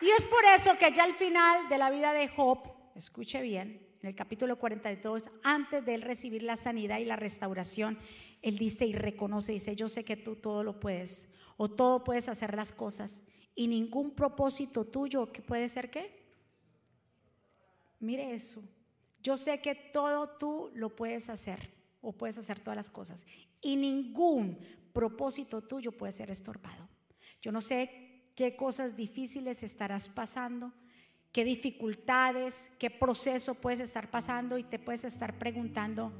Y 0.00 0.10
es 0.10 0.24
por 0.24 0.44
eso 0.44 0.76
que 0.78 0.92
ya 0.92 1.04
al 1.04 1.14
final 1.14 1.68
de 1.68 1.78
la 1.78 1.90
vida 1.90 2.12
de 2.12 2.28
Job, 2.28 2.60
escuche 2.94 3.42
bien, 3.42 3.84
en 4.00 4.08
el 4.08 4.14
capítulo 4.14 4.58
42, 4.58 5.28
antes 5.42 5.84
de 5.84 5.94
él 5.94 6.02
recibir 6.02 6.44
la 6.44 6.56
sanidad 6.56 6.98
y 6.98 7.04
la 7.04 7.16
restauración, 7.16 7.98
él 8.42 8.58
dice 8.58 8.86
y 8.86 8.92
reconoce, 8.92 9.52
dice, 9.52 9.74
yo 9.74 9.88
sé 9.88 10.04
que 10.04 10.16
tú 10.16 10.36
todo 10.36 10.62
lo 10.62 10.78
puedes 10.78 11.26
o 11.56 11.68
todo 11.68 12.04
puedes 12.04 12.28
hacer 12.28 12.54
las 12.54 12.72
cosas 12.72 13.20
y 13.56 13.66
ningún 13.66 14.14
propósito 14.14 14.84
tuyo 14.84 15.32
que 15.32 15.42
puede 15.42 15.68
ser 15.68 15.90
qué. 15.90 16.16
Mire 17.98 18.34
eso. 18.34 18.62
Yo 19.20 19.36
sé 19.36 19.60
que 19.60 19.74
todo 19.74 20.28
tú 20.38 20.70
lo 20.74 20.94
puedes 20.94 21.28
hacer 21.28 21.72
o 22.00 22.12
puedes 22.12 22.38
hacer 22.38 22.60
todas 22.60 22.76
las 22.76 22.88
cosas 22.88 23.26
y 23.60 23.74
ningún 23.74 24.58
propósito 24.92 25.62
tuyo 25.62 25.90
puede 25.90 26.12
ser 26.12 26.30
estorbado. 26.30 26.88
Yo 27.42 27.50
no 27.50 27.60
sé 27.60 28.07
qué 28.38 28.54
cosas 28.54 28.94
difíciles 28.94 29.64
estarás 29.64 30.08
pasando, 30.08 30.72
qué 31.32 31.42
dificultades, 31.42 32.70
qué 32.78 32.88
proceso 32.88 33.54
puedes 33.54 33.80
estar 33.80 34.12
pasando 34.12 34.58
y 34.58 34.62
te 34.62 34.78
puedes 34.78 35.02
estar 35.02 35.36
preguntando, 35.40 36.12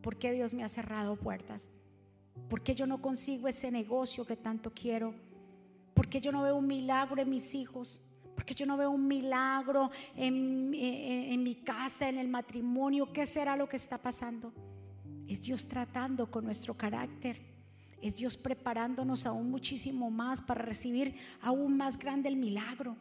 ¿por 0.00 0.16
qué 0.16 0.32
Dios 0.32 0.54
me 0.54 0.64
ha 0.64 0.70
cerrado 0.70 1.14
puertas? 1.14 1.68
¿Por 2.48 2.62
qué 2.62 2.74
yo 2.74 2.86
no 2.86 3.02
consigo 3.02 3.48
ese 3.48 3.70
negocio 3.70 4.24
que 4.24 4.34
tanto 4.34 4.72
quiero? 4.72 5.12
¿Por 5.92 6.08
qué 6.08 6.22
yo 6.22 6.32
no 6.32 6.40
veo 6.40 6.56
un 6.56 6.66
milagro 6.66 7.20
en 7.20 7.28
mis 7.28 7.54
hijos? 7.54 8.00
¿Por 8.34 8.46
qué 8.46 8.54
yo 8.54 8.64
no 8.64 8.78
veo 8.78 8.90
un 8.90 9.06
milagro 9.06 9.90
en, 10.16 10.72
en 10.72 11.42
mi 11.42 11.56
casa, 11.56 12.08
en 12.08 12.16
el 12.16 12.28
matrimonio? 12.28 13.12
¿Qué 13.12 13.26
será 13.26 13.58
lo 13.58 13.68
que 13.68 13.76
está 13.76 13.98
pasando? 13.98 14.54
Es 15.28 15.42
Dios 15.42 15.68
tratando 15.68 16.30
con 16.30 16.46
nuestro 16.46 16.74
carácter. 16.74 17.51
Es 18.02 18.16
Dios 18.16 18.36
preparándonos 18.36 19.24
aún 19.24 19.50
muchísimo 19.50 20.10
más 20.10 20.42
para 20.42 20.62
recibir 20.62 21.16
aún 21.40 21.76
más 21.76 21.96
grande 21.96 22.28
el 22.28 22.36
milagro. 22.36 22.96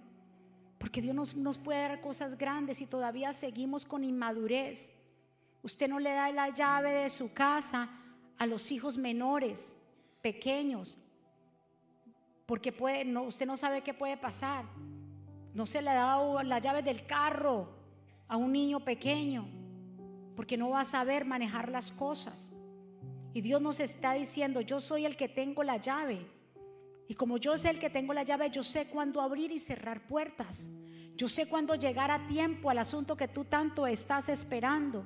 Porque 0.78 1.02
Dios 1.02 1.16
nos, 1.16 1.36
nos, 1.36 1.58
puede 1.58 1.82
dar 1.82 2.02
cosas 2.02 2.38
grandes 2.38 2.82
y 2.82 2.86
todavía 2.86 3.34
seguimos 3.34 3.86
con 3.86 4.04
inmadurez. 4.04 4.94
Usted 5.64 5.90
no 5.90 6.00
le 6.00 6.12
da 6.12 6.32
la 6.32 6.50
llave 6.50 6.94
de 6.94 7.10
su 7.10 7.34
casa 7.34 7.90
a 8.38 8.46
los 8.46 8.72
hijos 8.72 8.98
menores, 8.98 9.76
pequeños, 10.22 10.98
porque 12.46 12.72
puede, 12.72 13.06
no, 13.06 13.24
usted 13.24 13.46
no 13.46 13.58
sabe 13.58 13.82
qué 13.82 13.94
puede 13.94 14.18
pasar. 14.18 14.66
No 15.54 15.66
se 15.66 15.82
le 15.82 15.92
da 15.92 16.44
la 16.44 16.60
llave 16.60 16.84
del 16.84 17.06
carro 17.06 17.70
a 18.28 18.38
un 18.38 18.52
niño 18.52 18.80
pequeño, 18.82 19.48
porque 20.36 20.58
no 20.58 20.70
va 20.70 20.82
a 20.82 20.86
saber 20.86 21.26
manejar 21.26 21.70
las 21.70 21.92
cosas. 21.92 22.52
Y 23.34 23.41
Dios 23.41 23.62
nos 23.62 23.80
está 23.80 24.13
diciendo, 24.13 24.62
yo 24.62 24.80
soy 24.80 25.06
el 25.06 25.15
que 25.15 25.30
tengo 25.30 25.63
la 25.63 25.78
llave. 25.78 26.26
Y 27.08 27.15
como 27.15 27.38
yo 27.38 27.58
sé 27.58 27.70
el 27.70 27.80
que 27.80 27.89
tengo 27.89 28.13
la 28.13 28.24
llave, 28.24 28.50
yo 28.50 28.63
sé 28.63 28.88
cuándo 28.88 29.22
abrir 29.22 29.52
y 29.52 29.60
cerrar 29.60 30.08
puertas. 30.08 30.70
Yo 31.15 31.28
sé 31.28 31.48
cuándo 31.48 31.76
llegar 31.76 32.12
a 32.12 32.26
tiempo 32.28 32.70
al 32.70 32.80
asunto 32.80 33.15
que 33.15 33.28
tú 33.28 33.46
tanto 33.46 33.88
estás 33.88 34.30
esperando. 34.30 35.06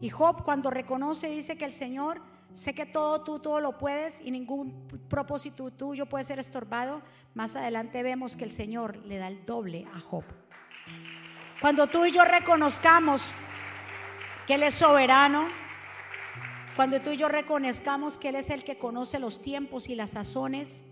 Y 0.00 0.10
Job 0.10 0.44
cuando 0.44 0.70
reconoce 0.70 1.28
dice 1.28 1.58
que 1.58 1.64
el 1.64 1.72
Señor 1.72 2.22
Sé 2.52 2.74
que 2.74 2.84
todo 2.84 3.22
tú, 3.22 3.38
todo 3.38 3.60
lo 3.60 3.78
puedes 3.78 4.20
y 4.20 4.30
ningún 4.30 4.88
propósito 5.08 5.70
tuyo 5.70 6.06
puede 6.06 6.24
ser 6.24 6.38
estorbado. 6.40 7.00
Más 7.34 7.54
adelante 7.54 8.02
vemos 8.02 8.36
que 8.36 8.44
el 8.44 8.50
Señor 8.50 8.96
le 9.06 9.18
da 9.18 9.28
el 9.28 9.46
doble 9.46 9.86
a 9.94 10.00
Job. 10.00 10.24
Cuando 11.60 11.86
tú 11.86 12.04
y 12.04 12.10
yo 12.10 12.24
reconozcamos 12.24 13.32
que 14.46 14.54
Él 14.54 14.64
es 14.64 14.74
soberano, 14.74 15.48
cuando 16.80 17.02
tú 17.02 17.10
y 17.10 17.18
yo 17.18 17.28
reconozcamos 17.28 18.16
que 18.16 18.30
Él 18.30 18.36
es 18.36 18.48
el 18.48 18.64
que 18.64 18.78
conoce 18.78 19.18
los 19.18 19.42
tiempos 19.42 19.90
y 19.90 19.94
las 19.94 20.12
sazones, 20.12 20.82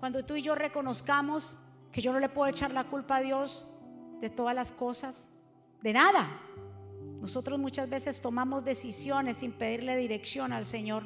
cuando 0.00 0.24
tú 0.24 0.34
y 0.34 0.42
yo 0.42 0.56
reconozcamos 0.56 1.60
que 1.92 2.00
yo 2.00 2.12
no 2.12 2.18
le 2.18 2.28
puedo 2.28 2.50
echar 2.50 2.72
la 2.72 2.82
culpa 2.82 3.18
a 3.18 3.20
Dios 3.20 3.68
de 4.20 4.28
todas 4.28 4.56
las 4.56 4.72
cosas, 4.72 5.30
de 5.82 5.92
nada. 5.92 6.42
Nosotros 7.20 7.60
muchas 7.60 7.88
veces 7.88 8.20
tomamos 8.20 8.64
decisiones 8.64 9.36
sin 9.36 9.52
pedirle 9.52 9.96
dirección 9.96 10.52
al 10.52 10.66
Señor. 10.66 11.04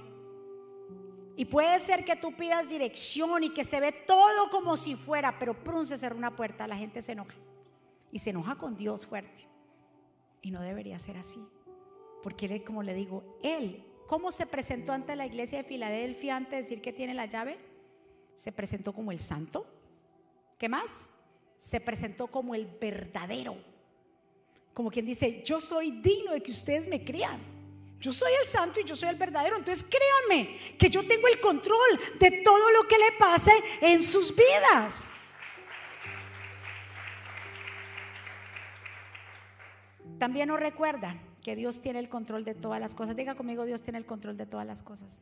Y 1.36 1.44
puede 1.44 1.78
ser 1.78 2.06
que 2.06 2.16
tú 2.16 2.34
pidas 2.34 2.70
dirección 2.70 3.44
y 3.44 3.50
que 3.50 3.66
se 3.66 3.78
ve 3.78 3.92
todo 3.92 4.48
como 4.48 4.78
si 4.78 4.96
fuera, 4.96 5.38
pero 5.38 5.62
prum 5.62 5.84
se 5.84 5.98
cerró 5.98 6.16
una 6.16 6.34
puerta, 6.34 6.66
la 6.66 6.78
gente 6.78 7.02
se 7.02 7.12
enoja. 7.12 7.34
Y 8.10 8.20
se 8.20 8.30
enoja 8.30 8.54
con 8.54 8.74
Dios 8.74 9.04
fuerte. 9.04 9.46
Y 10.40 10.50
no 10.50 10.62
debería 10.62 10.98
ser 10.98 11.18
así. 11.18 11.46
Porque 12.22 12.46
él, 12.46 12.64
como 12.64 12.82
le 12.82 12.94
digo, 12.94 13.38
él, 13.42 13.84
¿cómo 14.06 14.30
se 14.30 14.46
presentó 14.46 14.92
ante 14.92 15.16
la 15.16 15.26
iglesia 15.26 15.58
de 15.58 15.64
Filadelfia 15.64 16.36
antes 16.36 16.50
de 16.50 16.56
decir 16.58 16.80
que 16.80 16.92
tiene 16.92 17.14
la 17.14 17.26
llave? 17.26 17.58
Se 18.36 18.52
presentó 18.52 18.92
como 18.92 19.10
el 19.12 19.18
santo. 19.18 19.66
¿Qué 20.58 20.68
más? 20.68 21.10
Se 21.58 21.80
presentó 21.80 22.28
como 22.28 22.54
el 22.54 22.66
verdadero. 22.66 23.56
Como 24.72 24.90
quien 24.90 25.06
dice, 25.06 25.42
yo 25.44 25.60
soy 25.60 25.90
digno 25.90 26.32
de 26.32 26.42
que 26.42 26.52
ustedes 26.52 26.88
me 26.88 27.04
crean. 27.04 27.40
Yo 27.98 28.12
soy 28.12 28.32
el 28.40 28.46
santo 28.46 28.80
y 28.80 28.84
yo 28.84 28.96
soy 28.96 29.10
el 29.10 29.16
verdadero. 29.16 29.56
Entonces 29.56 29.84
créanme 29.84 30.58
que 30.78 30.88
yo 30.88 31.06
tengo 31.06 31.28
el 31.28 31.40
control 31.40 32.00
de 32.18 32.30
todo 32.42 32.70
lo 32.70 32.88
que 32.88 32.98
le 32.98 33.12
pase 33.18 33.52
en 33.80 34.02
sus 34.02 34.34
vidas. 34.34 35.08
También 40.18 40.48
nos 40.48 40.60
recuerda 40.60 41.16
que 41.42 41.56
Dios 41.56 41.80
tiene 41.80 41.98
el 41.98 42.08
control 42.08 42.44
de 42.44 42.54
todas 42.54 42.80
las 42.80 42.94
cosas. 42.94 43.16
Diga 43.16 43.34
conmigo, 43.34 43.64
Dios 43.64 43.82
tiene 43.82 43.98
el 43.98 44.06
control 44.06 44.36
de 44.36 44.46
todas 44.46 44.66
las 44.66 44.82
cosas. 44.82 45.20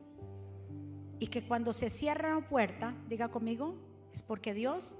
Y 1.19 1.27
que 1.27 1.43
cuando 1.43 1.73
se 1.73 1.89
cierra 1.89 2.37
una 2.37 2.47
puerta, 2.47 2.93
diga 3.07 3.29
conmigo, 3.29 3.75
es 4.13 4.21
porque 4.23 4.53
Dios 4.53 4.95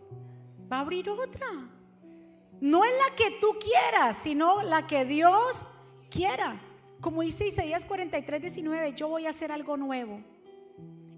va 0.71 0.77
a 0.77 0.81
abrir 0.81 1.09
otra. 1.09 1.47
No 2.59 2.83
es 2.83 2.91
la 2.91 3.15
que 3.15 3.37
tú 3.39 3.57
quieras, 3.59 4.17
sino 4.17 4.61
la 4.63 4.87
que 4.87 5.05
Dios 5.05 5.65
quiera. 6.09 6.61
Como 6.99 7.21
dice 7.21 7.47
Isaías 7.47 7.85
43, 7.85 8.41
19, 8.41 8.93
yo 8.93 9.07
voy 9.07 9.25
a 9.25 9.31
hacer 9.31 9.51
algo 9.51 9.77
nuevo. 9.77 10.21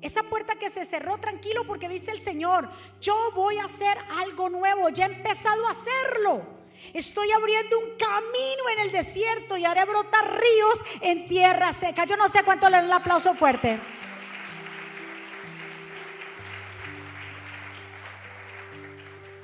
Esa 0.02 0.24
puerta 0.24 0.56
que 0.56 0.70
se 0.70 0.86
cerró, 0.86 1.18
tranquilo, 1.18 1.66
porque 1.66 1.88
dice 1.88 2.12
el 2.12 2.20
Señor, 2.20 2.70
yo 3.00 3.16
voy 3.36 3.58
a 3.58 3.66
hacer 3.66 3.98
algo 4.22 4.50
nuevo, 4.50 4.90
ya 4.90 5.06
he 5.06 5.14
empezado 5.14 5.66
a 5.66 5.72
hacerlo. 5.72 6.63
Estoy 6.92 7.32
abriendo 7.32 7.80
un 7.80 7.96
camino 7.98 8.70
en 8.74 8.80
el 8.80 8.92
desierto 8.92 9.56
y 9.58 9.66
haré 9.66 9.86
brotar 9.86 10.40
ríos 10.40 10.84
en 11.02 11.28
tierra 11.28 11.72
seca. 11.72 12.06
Yo 12.06 12.18
no 12.18 12.28
sé 12.28 12.44
cuánto 12.44 12.70
le 12.70 12.78
dan 12.78 12.86
el 12.86 12.92
aplauso 12.92 13.34
fuerte. 13.34 13.80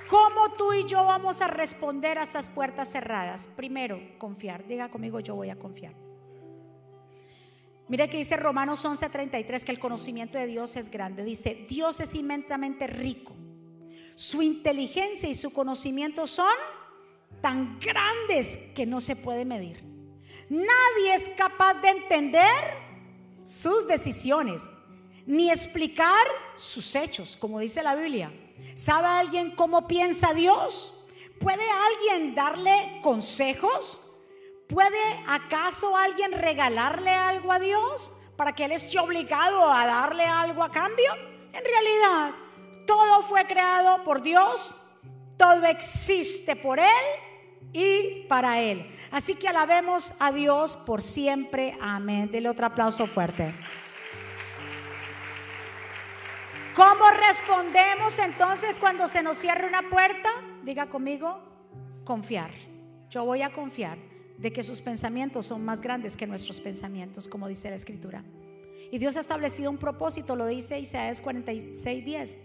¿Cómo 0.09 0.53
tú 0.53 0.73
y 0.73 0.85
yo 0.85 1.05
vamos 1.05 1.39
a 1.39 1.47
responder 1.47 2.17
a 2.17 2.23
esas 2.23 2.49
puertas 2.49 2.91
cerradas? 2.91 3.47
Primero, 3.55 4.01
confiar. 4.17 4.65
Diga 4.65 4.89
conmigo, 4.89 5.19
yo 5.19 5.35
voy 5.35 5.51
a 5.51 5.55
confiar. 5.55 5.93
Mire 7.87 8.09
que 8.09 8.17
dice 8.17 8.35
Romanos 8.35 8.85
11:33 8.85 9.63
que 9.63 9.71
el 9.71 9.79
conocimiento 9.79 10.39
de 10.39 10.47
Dios 10.47 10.75
es 10.75 10.89
grande. 10.89 11.23
Dice, 11.23 11.65
Dios 11.67 11.99
es 11.99 12.15
inmensamente 12.15 12.87
rico. 12.87 13.35
Su 14.15 14.41
inteligencia 14.41 15.29
y 15.29 15.35
su 15.35 15.51
conocimiento 15.51 16.27
son 16.27 16.53
tan 17.41 17.79
grandes 17.79 18.57
que 18.75 18.85
no 18.85 19.01
se 19.01 19.15
puede 19.15 19.45
medir. 19.45 19.83
Nadie 20.49 21.13
es 21.13 21.29
capaz 21.37 21.75
de 21.75 21.89
entender 21.89 22.77
sus 23.45 23.87
decisiones, 23.87 24.63
ni 25.25 25.51
explicar 25.51 26.25
sus 26.55 26.95
hechos, 26.95 27.37
como 27.37 27.59
dice 27.59 27.83
la 27.83 27.95
Biblia. 27.95 28.31
¿Sabe 28.75 29.07
alguien 29.07 29.51
cómo 29.55 29.87
piensa 29.87 30.33
Dios? 30.33 30.93
¿Puede 31.39 31.65
alguien 31.69 32.33
darle 32.33 32.99
consejos? 33.01 34.01
¿Puede 34.67 35.23
acaso 35.27 35.95
alguien 35.95 36.31
regalarle 36.31 37.11
algo 37.11 37.51
a 37.51 37.59
Dios 37.59 38.11
para 38.35 38.53
que 38.53 38.65
Él 38.65 38.71
esté 38.71 38.99
obligado 38.99 39.71
a 39.71 39.85
darle 39.85 40.25
algo 40.25 40.63
a 40.63 40.71
cambio? 40.71 41.13
En 41.53 41.63
realidad, 41.63 42.31
todo 42.85 43.21
fue 43.23 43.45
creado 43.45 44.03
por 44.03 44.21
Dios, 44.21 44.75
todo 45.37 45.65
existe 45.65 46.55
por 46.55 46.79
Él 46.79 47.28
y 47.73 48.25
para 48.27 48.61
Él. 48.61 48.85
Así 49.11 49.35
que 49.35 49.47
alabemos 49.47 50.13
a 50.19 50.31
Dios 50.31 50.77
por 50.77 51.01
siempre. 51.01 51.75
Amén. 51.81 52.31
Dele 52.31 52.49
otro 52.49 52.65
aplauso 52.65 53.07
fuerte. 53.07 53.53
¿Cómo 56.75 57.09
respondemos 57.27 58.17
entonces 58.19 58.79
cuando 58.79 59.07
se 59.07 59.21
nos 59.21 59.37
cierre 59.37 59.67
una 59.67 59.89
puerta? 59.89 60.29
Diga 60.63 60.87
conmigo, 60.87 61.39
confiar. 62.05 62.51
Yo 63.09 63.25
voy 63.25 63.41
a 63.41 63.51
confiar 63.51 63.97
de 64.37 64.53
que 64.53 64.63
sus 64.63 64.79
pensamientos 64.81 65.47
son 65.47 65.65
más 65.65 65.81
grandes 65.81 66.15
que 66.15 66.25
nuestros 66.25 66.61
pensamientos, 66.61 67.27
como 67.27 67.47
dice 67.47 67.69
la 67.69 67.75
Escritura. 67.75 68.23
Y 68.91 68.97
Dios 68.97 69.17
ha 69.17 69.19
establecido 69.19 69.69
un 69.69 69.77
propósito, 69.77 70.35
lo 70.35 70.47
dice 70.47 70.79
Isaías 70.79 71.21
46, 71.21 72.05
10, 72.05 72.39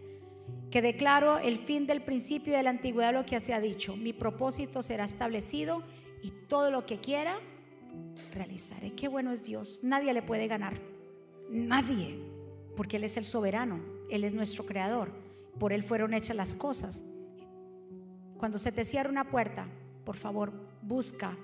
que 0.71 0.83
declaro 0.83 1.39
el 1.39 1.59
fin 1.59 1.87
del 1.87 2.03
principio 2.03 2.57
de 2.57 2.63
la 2.63 2.71
antigüedad 2.71 3.13
lo 3.13 3.25
que 3.25 3.39
se 3.41 3.55
ha 3.55 3.61
dicho. 3.61 3.97
Mi 3.97 4.13
propósito 4.13 4.83
será 4.83 5.05
establecido 5.05 5.83
y 6.23 6.33
todo 6.49 6.71
lo 6.71 6.85
que 6.85 6.99
quiera 6.99 7.39
realizaré. 8.33 8.93
Qué 8.93 9.09
bueno 9.09 9.31
es 9.31 9.45
Dios. 9.45 9.81
Nadie 9.83 10.13
le 10.13 10.23
puede 10.23 10.49
ganar. 10.49 10.75
Nadie. 11.49 12.19
Porque 12.77 12.97
Él 12.97 13.05
es 13.05 13.17
el 13.17 13.25
soberano. 13.25 13.81
Él 14.11 14.25
es 14.25 14.35
nuestro 14.35 14.67
creador. 14.67 15.13
Por 15.59 15.73
Él 15.73 15.85
fueron 15.85 16.13
hechas 16.13 16.37
las 16.37 16.55
cosas. 16.55 17.05
Cuando 18.37 18.59
se 18.59 18.73
te 18.73 18.85
cierra 18.85 19.09
una 19.09 19.31
puerta, 19.31 19.69
por 20.05 20.17
favor, 20.17 20.53
busca 20.83 21.37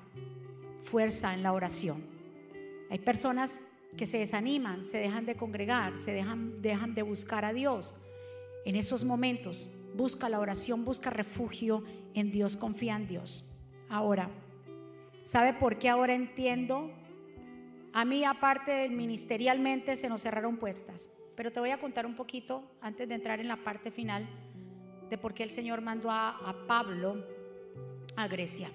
fuerza 0.82 1.32
en 1.34 1.42
la 1.42 1.52
oración. 1.52 2.04
Hay 2.90 2.98
personas 2.98 3.60
que 3.96 4.06
se 4.06 4.18
desaniman, 4.18 4.84
se 4.84 4.98
dejan 4.98 5.24
de 5.24 5.36
congregar, 5.36 5.96
se 5.96 6.12
dejan, 6.12 6.60
dejan 6.60 6.94
de 6.94 7.02
buscar 7.02 7.44
a 7.44 7.52
Dios. 7.52 7.94
En 8.64 8.76
esos 8.76 9.04
momentos, 9.04 9.68
busca 9.94 10.28
la 10.28 10.40
oración, 10.40 10.84
busca 10.84 11.10
refugio 11.10 11.84
en 12.14 12.30
Dios, 12.30 12.56
confía 12.56 12.96
en 12.96 13.06
Dios. 13.06 13.48
Ahora, 13.88 14.30
¿sabe 15.24 15.54
por 15.54 15.78
qué 15.78 15.88
ahora 15.88 16.14
entiendo? 16.14 16.90
A 17.92 18.04
mí, 18.04 18.24
aparte 18.24 18.88
ministerialmente, 18.88 19.96
se 19.96 20.08
nos 20.08 20.22
cerraron 20.22 20.58
puertas. 20.58 21.08
Pero 21.36 21.52
te 21.52 21.60
voy 21.60 21.70
a 21.70 21.80
contar 21.80 22.06
un 22.06 22.16
poquito 22.16 22.62
antes 22.80 23.08
de 23.08 23.14
entrar 23.14 23.40
en 23.40 23.48
la 23.48 23.56
parte 23.56 23.90
final 23.90 24.28
de 25.08 25.18
por 25.18 25.34
qué 25.34 25.42
el 25.42 25.50
Señor 25.50 25.80
mandó 25.80 26.10
a, 26.10 26.54
Pablo 26.68 27.24
a 28.16 28.28
Grecia. 28.28 28.70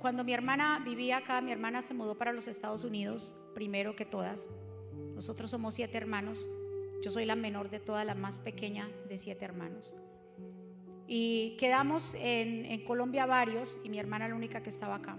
Cuando 0.00 0.24
mi 0.24 0.32
hermana 0.32 0.82
vivía 0.84 1.18
acá, 1.18 1.40
mi 1.40 1.52
hermana 1.52 1.82
se 1.82 1.94
mudó 1.94 2.16
para 2.16 2.32
los 2.32 2.48
Estados 2.48 2.84
Unidos, 2.84 3.36
primero 3.54 3.94
que 3.94 4.04
todas. 4.04 4.50
Nosotros 5.14 5.50
somos 5.50 5.74
siete 5.74 5.96
hermanos. 5.98 6.48
Yo 7.02 7.10
soy 7.10 7.24
la 7.24 7.34
menor 7.34 7.70
de 7.70 7.80
todas, 7.80 8.04
la 8.04 8.14
más 8.14 8.38
pequeña 8.38 8.88
de 9.08 9.16
siete 9.16 9.44
hermanos. 9.44 9.96
Y 11.06 11.56
quedamos 11.58 12.14
en, 12.14 12.84
Colombia 12.84 13.26
varios 13.26 13.80
y 13.82 13.88
mi 13.88 13.98
hermana 13.98 14.28
la 14.28 14.34
única 14.34 14.62
que 14.62 14.70
estaba 14.70 14.96
acá. 14.96 15.16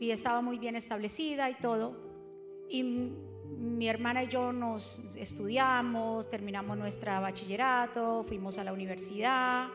Y 0.00 0.10
estaba 0.10 0.42
muy 0.42 0.58
bien 0.58 0.76
establecida 0.76 1.48
y 1.50 1.54
todo. 1.54 1.96
Y 2.68 2.82
mi 2.82 3.88
hermana 3.88 4.24
y 4.24 4.28
yo 4.28 4.52
nos 4.52 5.00
estudiamos, 5.16 6.28
terminamos 6.28 6.76
nuestra 6.76 7.20
bachillerato, 7.20 8.24
fuimos 8.24 8.58
a 8.58 8.64
la 8.64 8.72
universidad 8.72 9.68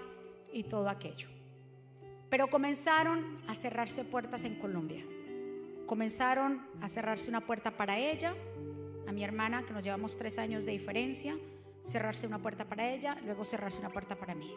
y 0.52 0.64
todo 0.64 0.90
aquello. 0.90 1.30
Pero 2.30 2.48
comenzaron 2.48 3.40
a 3.48 3.56
cerrarse 3.56 4.04
puertas 4.04 4.44
en 4.44 4.56
Colombia. 4.56 5.04
Comenzaron 5.88 6.62
a 6.82 6.90
cerrarse 6.90 7.30
una 7.30 7.42
puerta 7.42 7.72
para 7.76 7.98
ella, 7.98 8.36
a 9.08 9.12
mi 9.12 9.24
hermana, 9.24 9.64
que 9.66 9.74
nos 9.74 9.84
llevamos 9.84 10.18
tres 10.18 10.38
años 10.38 10.66
de 10.66 10.72
diferencia, 10.72 11.38
cerrarse 11.84 12.28
una 12.28 12.40
puerta 12.40 12.66
para 12.66 12.92
ella, 12.92 13.18
luego 13.26 13.44
cerrarse 13.44 13.80
una 13.80 13.90
puerta 13.90 14.16
para 14.16 14.36
mí. 14.36 14.54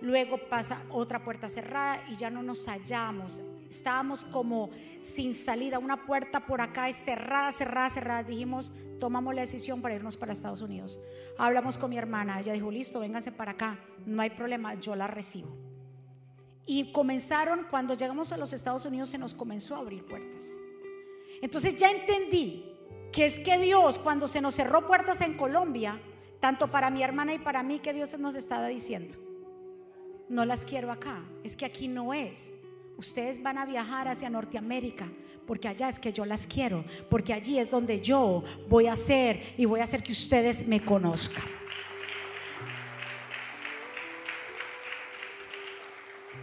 Luego 0.00 0.38
pasa 0.48 0.82
otra 0.90 1.24
puerta 1.24 1.48
cerrada 1.48 2.04
y 2.10 2.16
ya 2.16 2.30
no 2.30 2.42
nos 2.42 2.66
hallamos. 2.66 3.42
Estábamos 3.70 4.24
como 4.24 4.70
sin 5.00 5.34
salida, 5.34 5.78
una 5.78 6.04
puerta 6.04 6.46
por 6.46 6.60
acá 6.60 6.88
es 6.88 6.96
cerrada, 6.96 7.52
cerrada, 7.52 7.90
cerrada. 7.90 8.22
Dijimos, 8.22 8.72
tomamos 9.00 9.34
la 9.34 9.42
decisión 9.42 9.80
para 9.80 9.94
irnos 9.94 10.16
para 10.16 10.32
Estados 10.32 10.60
Unidos. 10.60 10.98
Hablamos 11.38 11.78
con 11.78 11.90
mi 11.90 11.98
hermana, 11.98 12.40
ella 12.40 12.52
dijo, 12.52 12.70
listo, 12.70 13.00
vénganse 13.00 13.32
para 13.32 13.52
acá, 13.52 13.78
no 14.06 14.22
hay 14.22 14.30
problema, 14.30 14.74
yo 14.74 14.94
la 14.94 15.06
recibo. 15.06 15.56
Y 16.66 16.92
comenzaron, 16.92 17.66
cuando 17.70 17.94
llegamos 17.94 18.32
a 18.32 18.36
los 18.36 18.52
Estados 18.52 18.84
Unidos 18.86 19.10
se 19.10 19.18
nos 19.18 19.34
comenzó 19.34 19.76
a 19.76 19.78
abrir 19.78 20.04
puertas. 20.04 20.56
Entonces 21.42 21.76
ya 21.76 21.90
entendí 21.90 22.73
que 23.14 23.26
es 23.26 23.38
que 23.38 23.58
Dios, 23.58 23.98
cuando 24.00 24.26
se 24.26 24.40
nos 24.40 24.56
cerró 24.56 24.86
puertas 24.88 25.20
en 25.20 25.34
Colombia, 25.34 26.00
tanto 26.40 26.68
para 26.68 26.90
mi 26.90 27.02
hermana 27.02 27.32
y 27.32 27.38
para 27.38 27.62
mí, 27.62 27.78
que 27.78 27.92
Dios 27.92 28.18
nos 28.18 28.34
estaba 28.34 28.66
diciendo, 28.66 29.14
no 30.28 30.44
las 30.44 30.66
quiero 30.66 30.90
acá, 30.90 31.22
es 31.44 31.56
que 31.56 31.64
aquí 31.64 31.86
no 31.86 32.12
es. 32.12 32.54
Ustedes 32.96 33.40
van 33.40 33.58
a 33.58 33.66
viajar 33.66 34.08
hacia 34.08 34.28
Norteamérica, 34.30 35.08
porque 35.46 35.68
allá 35.68 35.88
es 35.88 36.00
que 36.00 36.12
yo 36.12 36.24
las 36.24 36.46
quiero, 36.48 36.84
porque 37.08 37.32
allí 37.32 37.58
es 37.58 37.70
donde 37.70 38.00
yo 38.00 38.42
voy 38.68 38.88
a 38.88 38.94
hacer 38.94 39.54
y 39.56 39.64
voy 39.64 39.78
a 39.78 39.84
hacer 39.84 40.02
que 40.02 40.12
ustedes 40.12 40.66
me 40.66 40.84
conozcan. 40.84 41.44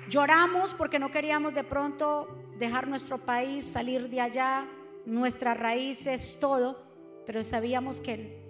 Lloramos 0.10 0.74
porque 0.74 1.00
no 1.00 1.12
queríamos 1.12 1.54
de 1.54 1.64
pronto 1.64 2.28
dejar 2.58 2.88
nuestro 2.88 3.18
país, 3.18 3.66
salir 3.66 4.10
de 4.10 4.22
allá, 4.22 4.68
nuestras 5.06 5.58
raíces, 5.58 6.38
todo, 6.40 6.82
pero 7.26 7.44
sabíamos 7.44 8.02
que 8.02 8.42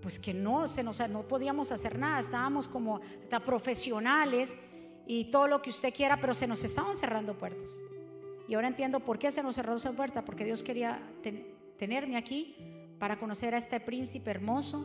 pues 0.00 0.18
que 0.18 0.34
no 0.34 0.68
se 0.68 0.82
nos 0.82 1.00
no 1.08 1.22
podíamos 1.22 1.72
hacer 1.72 1.98
nada, 1.98 2.20
estábamos 2.20 2.68
como 2.68 3.00
hasta 3.22 3.40
profesionales 3.40 4.58
y 5.06 5.30
todo 5.30 5.48
lo 5.48 5.62
que 5.62 5.70
usted 5.70 5.94
quiera, 5.94 6.20
pero 6.20 6.34
se 6.34 6.46
nos 6.46 6.62
estaban 6.62 6.94
cerrando 6.94 7.38
puertas. 7.38 7.80
Y 8.46 8.54
ahora 8.54 8.68
entiendo 8.68 9.00
por 9.00 9.18
qué 9.18 9.30
se 9.30 9.42
nos 9.42 9.54
cerró 9.54 9.76
esa 9.76 9.92
puerta, 9.92 10.22
porque 10.22 10.44
Dios 10.44 10.62
quería 10.62 11.00
tenerme 11.78 12.18
aquí 12.18 12.54
para 12.98 13.18
conocer 13.18 13.54
a 13.54 13.58
este 13.58 13.80
príncipe 13.80 14.30
hermoso. 14.30 14.84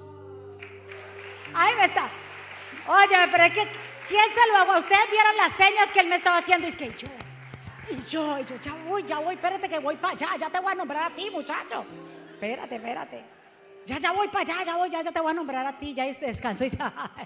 Ahí 1.53 1.75
me 1.75 1.85
está. 1.85 2.09
Oye, 2.87 3.15
pero 3.29 3.43
es 3.43 3.51
que, 3.51 3.67
¿quién 4.07 4.25
se 4.33 4.51
lo 4.51 4.57
hago? 4.57 4.79
Ustedes 4.79 5.11
vieron 5.11 5.35
las 5.35 5.51
señas 5.53 5.91
que 5.91 5.99
él 5.99 6.07
me 6.07 6.15
estaba 6.15 6.37
haciendo. 6.37 6.65
Y 6.65 6.69
es 6.69 6.75
que 6.77 6.93
yo, 6.97 7.09
y 7.91 8.01
yo, 8.01 8.39
y 8.39 8.45
yo, 8.45 8.55
ya 8.55 8.73
voy, 8.87 9.03
ya 9.03 9.19
voy, 9.19 9.35
espérate 9.35 9.67
que 9.69 9.79
voy 9.79 9.95
para 9.95 10.13
allá, 10.13 10.29
ya 10.39 10.49
te 10.49 10.59
voy 10.59 10.71
a 10.71 10.75
nombrar 10.75 11.11
a 11.11 11.15
ti, 11.15 11.29
muchacho. 11.29 11.85
Espérate, 12.33 12.75
espérate. 12.75 13.23
Ya, 13.85 13.97
ya 13.97 14.11
voy 14.11 14.27
para 14.27 14.41
allá, 14.41 14.63
ya 14.63 14.75
voy, 14.77 14.89
ya, 14.89 15.01
ya 15.01 15.11
te 15.11 15.19
voy 15.19 15.31
a 15.31 15.33
nombrar 15.33 15.65
a 15.65 15.77
ti, 15.77 15.93
ya 15.93 16.05
este 16.05 16.27
descanso. 16.27 16.65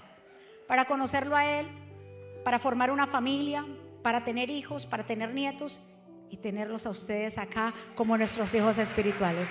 para 0.66 0.84
conocerlo 0.86 1.36
a 1.36 1.44
él, 1.44 1.68
para 2.42 2.58
formar 2.58 2.90
una 2.90 3.06
familia, 3.06 3.66
para 4.02 4.24
tener 4.24 4.50
hijos, 4.50 4.86
para 4.86 5.04
tener 5.04 5.32
nietos 5.34 5.80
y 6.30 6.38
tenerlos 6.38 6.86
a 6.86 6.90
ustedes 6.90 7.38
acá 7.38 7.74
como 7.94 8.16
nuestros 8.16 8.54
hijos 8.54 8.78
espirituales. 8.78 9.50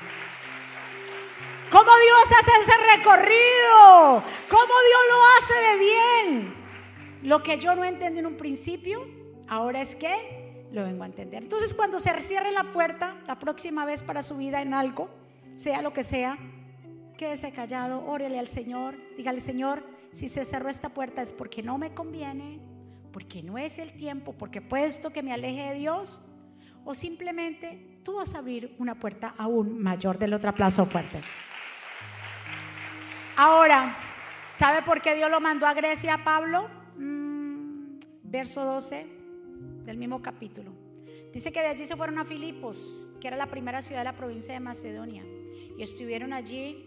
¿Cómo 1.72 1.84
Dios 1.84 2.40
hace 2.40 2.52
ese 2.62 2.98
recorrido? 2.98 4.24
¿Cómo 4.50 4.74
Dios 4.88 5.02
lo 5.10 5.24
hace 5.38 5.54
de 5.54 5.78
bien? 5.78 6.56
Lo 7.24 7.42
que 7.42 7.58
yo 7.58 7.74
no 7.74 7.84
entendí 7.84 8.20
en 8.20 8.28
un 8.28 8.38
principio, 8.38 9.08
ahora 9.48 9.82
es 9.82 9.96
que 9.96 10.43
lo 10.74 10.84
vengo 10.84 11.04
a 11.04 11.06
entender. 11.06 11.44
Entonces 11.44 11.74
cuando 11.74 12.00
se 12.00 12.20
cierre 12.22 12.52
la 12.52 12.74
puerta, 12.74 13.16
la 13.28 13.38
próxima 13.38 13.86
vez 13.86 14.02
para 14.02 14.24
su 14.24 14.36
vida 14.36 14.62
en 14.62 14.74
algo, 14.74 15.08
sea 15.54 15.84
lo 15.84 15.94
que 15.94 16.04
sea, 16.04 16.38
quédese 17.16 17.52
callado, 17.52 18.04
órele 18.06 18.40
al 18.40 18.48
Señor, 18.48 18.96
dígale 19.16 19.40
Señor, 19.40 19.84
si 20.12 20.28
se 20.28 20.44
cerró 20.46 20.70
esta 20.70 20.90
puerta 20.90 21.22
es 21.22 21.32
porque 21.32 21.62
no 21.62 21.78
me 21.78 21.94
conviene, 21.94 22.60
porque 23.12 23.44
no 23.44 23.60
es 23.60 23.78
el 23.78 23.94
tiempo, 23.94 24.34
porque 24.34 24.62
puesto 24.62 25.12
que 25.12 25.22
me 25.22 25.32
aleje 25.32 25.62
de 25.70 25.76
Dios, 25.76 26.22
o 26.86 26.96
simplemente 26.96 28.00
tú 28.04 28.16
vas 28.16 28.34
a 28.34 28.40
abrir 28.40 28.76
una 28.80 28.96
puerta 28.96 29.36
aún 29.38 29.80
mayor 29.80 30.18
del 30.18 30.34
otro 30.34 30.50
aplauso 30.50 30.88
fuerte. 30.88 31.22
Ahora, 33.38 33.96
¿sabe 34.56 34.82
por 34.82 35.02
qué 35.02 35.16
Dios 35.16 35.30
lo 35.30 35.40
mandó 35.40 35.68
a 35.68 35.74
Grecia 35.76 36.16
a 36.16 36.24
Pablo? 36.24 36.68
Mm, 36.98 38.00
verso 38.24 38.66
12 38.66 39.23
del 39.86 39.98
mismo 39.98 40.22
capítulo. 40.22 40.72
Dice 41.34 41.52
que 41.52 41.62
de 41.62 41.68
allí 41.68 41.86
se 41.86 41.96
fueron 41.96 42.20
a 42.20 42.26
Filipos, 42.26 43.12
que 43.20 43.28
era 43.28 43.36
la 43.36 43.48
primera 43.48 43.82
ciudad 43.82 44.02
de 44.02 44.06
la 44.06 44.16
provincia 44.16 44.54
de 44.54 44.60
Macedonia, 44.60 45.24
y 45.78 45.82
estuvieron 45.82 46.32
allí 46.32 46.86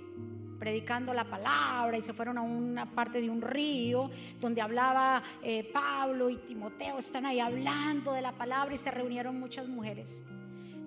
predicando 0.58 1.12
la 1.12 1.24
palabra 1.28 1.98
y 1.98 2.02
se 2.02 2.12
fueron 2.12 2.38
a 2.38 2.42
una 2.42 2.94
parte 2.94 3.20
de 3.20 3.28
un 3.28 3.42
río 3.42 4.10
donde 4.40 4.62
hablaba 4.62 5.22
eh, 5.42 5.68
Pablo 5.72 6.30
y 6.30 6.36
Timoteo, 6.36 6.98
están 6.98 7.26
ahí 7.26 7.40
hablando 7.40 8.12
de 8.12 8.22
la 8.22 8.32
palabra 8.32 8.74
y 8.74 8.78
se 8.78 8.90
reunieron 8.90 9.38
muchas 9.38 9.68
mujeres. 9.68 10.24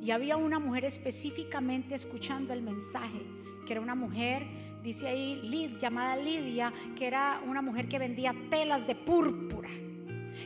Y 0.02 0.12
había 0.12 0.38
una 0.38 0.60
mujer 0.60 0.86
específicamente 0.86 1.96
escuchando 1.96 2.54
el 2.54 2.62
mensaje, 2.62 3.22
que 3.68 3.74
era 3.74 3.82
una 3.82 3.96
mujer, 3.96 4.48
dice 4.82 5.10
ahí, 5.10 5.42
Lid, 5.44 5.78
llamada 5.78 6.16
Lidia, 6.16 6.74
que 6.96 7.06
era 7.06 7.42
una 7.46 7.62
mujer 7.62 7.90
que 7.90 8.00
vendía 8.00 8.34
telas 8.50 8.88
de 8.88 8.96
púrpura 8.96 9.70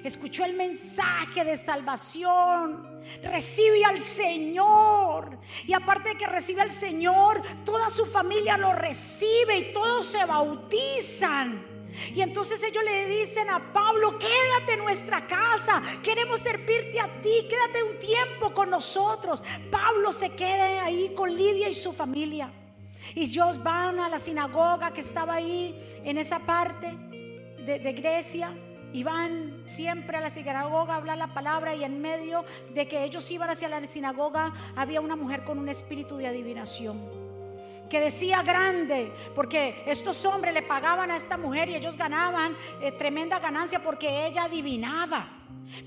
escuchó 0.04 0.46
el 0.46 0.54
mensaje 0.54 1.44
de 1.44 1.58
salvación, 1.58 3.02
recibe 3.22 3.86
al 3.86 4.00
Señor. 4.00 5.40
Y 5.66 5.74
aparte 5.74 6.10
de 6.10 6.18
que 6.18 6.28
recibe 6.28 6.62
al 6.62 6.72
Señor, 6.72 7.42
toda 7.66 7.90
su 7.90 8.06
familia 8.06 8.58
lo 8.58 8.74
recibe 8.74 9.58
y 9.58 9.74
todos 9.74 10.08
se 10.08 10.26
bautizan. 10.26 11.74
Y 12.14 12.22
entonces 12.22 12.62
ellos 12.64 12.84
le 12.84 13.08
dicen 13.08 13.50
a 13.50 13.72
Pablo, 13.72 14.18
quédate 14.18 14.74
en 14.74 14.80
nuestra 14.80 15.28
casa, 15.28 15.82
queremos 16.02 16.40
servirte 16.40 17.00
a 17.00 17.22
ti, 17.22 17.48
quédate 17.50 17.84
un 17.84 18.00
tiempo 18.00 18.54
con 18.54 18.70
nosotros. 18.70 19.44
Pablo 19.70 20.12
se 20.12 20.32
queda 20.32 20.86
ahí 20.86 21.14
con 21.16 21.34
Lidia 21.36 21.70
y 21.70 21.74
su 21.74 21.94
familia. 21.94 22.52
Y 23.16 23.24
ellos 23.24 23.62
van 23.62 24.00
a 24.00 24.10
la 24.10 24.20
sinagoga 24.20 24.92
que 24.92 25.02
estaba 25.02 25.36
ahí 25.36 26.02
en 26.04 26.18
esa 26.18 26.40
parte 26.40 26.92
de, 27.66 27.94
Grecia 27.94 28.54
Iban 28.94 29.53
siempre 29.66 30.18
a 30.18 30.22
la 30.22 30.30
sinagoga 30.30 30.94
a 30.94 30.98
hablar 30.98 31.18
la 31.18 31.34
palabra 31.34 31.74
y 31.76 31.84
en 31.84 32.02
medio 32.02 32.46
de 32.74 32.88
que 32.88 33.04
ellos 33.04 33.30
iban 33.32 33.50
hacia 33.50 33.70
la 33.70 33.86
sinagoga 33.86 34.54
había 34.76 35.02
una 35.02 35.16
mujer 35.16 35.44
con 35.44 35.60
un 35.60 35.70
espíritu 35.70 36.18
de 36.18 36.28
adivinación 36.28 37.24
que 37.90 38.00
decía 38.00 38.42
grande, 38.42 39.14
porque 39.36 39.84
estos 39.86 40.26
hombres 40.26 40.52
le 40.52 40.64
pagaban 40.64 41.12
a 41.12 41.16
esta 41.16 41.38
mujer 41.38 41.70
y 41.70 41.76
ellos 41.76 41.96
ganaban 41.96 42.58
eh, 42.82 42.92
tremenda 42.92 43.38
ganancia 43.38 43.84
porque 43.84 44.26
ella 44.26 44.46
adivinaba. 44.46 45.28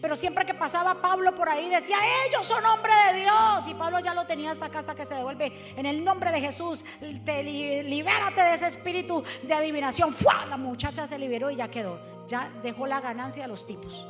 Pero 0.00 0.16
siempre 0.16 0.46
que 0.46 0.54
pasaba 0.54 1.00
Pablo 1.00 1.34
por 1.34 1.48
ahí 1.48 1.68
decía, 1.68 1.96
ellos 2.28 2.46
son 2.46 2.64
hombres 2.64 2.94
de 3.10 3.20
Dios. 3.20 3.66
Y 3.68 3.74
Pablo 3.74 3.98
ya 3.98 4.14
lo 4.14 4.24
tenía 4.24 4.52
hasta 4.52 4.66
acá, 4.66 4.78
hasta 4.78 4.94
que 4.94 5.04
se 5.04 5.16
devuelve. 5.16 5.74
En 5.76 5.84
el 5.86 6.04
nombre 6.04 6.30
de 6.30 6.40
Jesús, 6.40 6.84
te, 7.24 7.42
libérate 7.42 8.40
de 8.40 8.54
ese 8.54 8.68
espíritu 8.68 9.24
de 9.42 9.54
adivinación. 9.54 10.12
¡Fua! 10.12 10.46
La 10.46 10.56
muchacha 10.56 11.08
se 11.08 11.18
liberó 11.18 11.50
y 11.50 11.56
ya 11.56 11.68
quedó. 11.68 12.15
Ya 12.28 12.50
dejó 12.62 12.86
la 12.86 13.00
ganancia 13.00 13.44
a 13.44 13.48
los 13.48 13.66
tipos. 13.66 14.06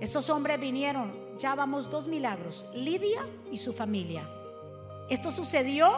Estos 0.00 0.30
hombres 0.30 0.58
vinieron, 0.58 1.12
ya 1.38 1.54
vamos 1.54 1.90
dos 1.90 2.08
milagros. 2.08 2.66
Lidia 2.72 3.26
y 3.50 3.58
su 3.58 3.72
familia. 3.72 4.28
Esto 5.08 5.30
sucedió 5.30 5.90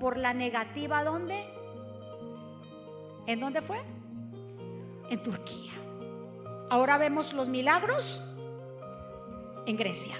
por 0.00 0.16
la 0.16 0.34
negativa, 0.34 1.04
¿dónde? 1.04 1.46
¿En 3.26 3.40
dónde 3.40 3.62
fue? 3.62 3.80
En 5.10 5.22
Turquía. 5.22 5.72
Ahora 6.68 6.98
vemos 6.98 7.32
los 7.32 7.48
milagros 7.48 8.22
en 9.66 9.76
Grecia. 9.76 10.16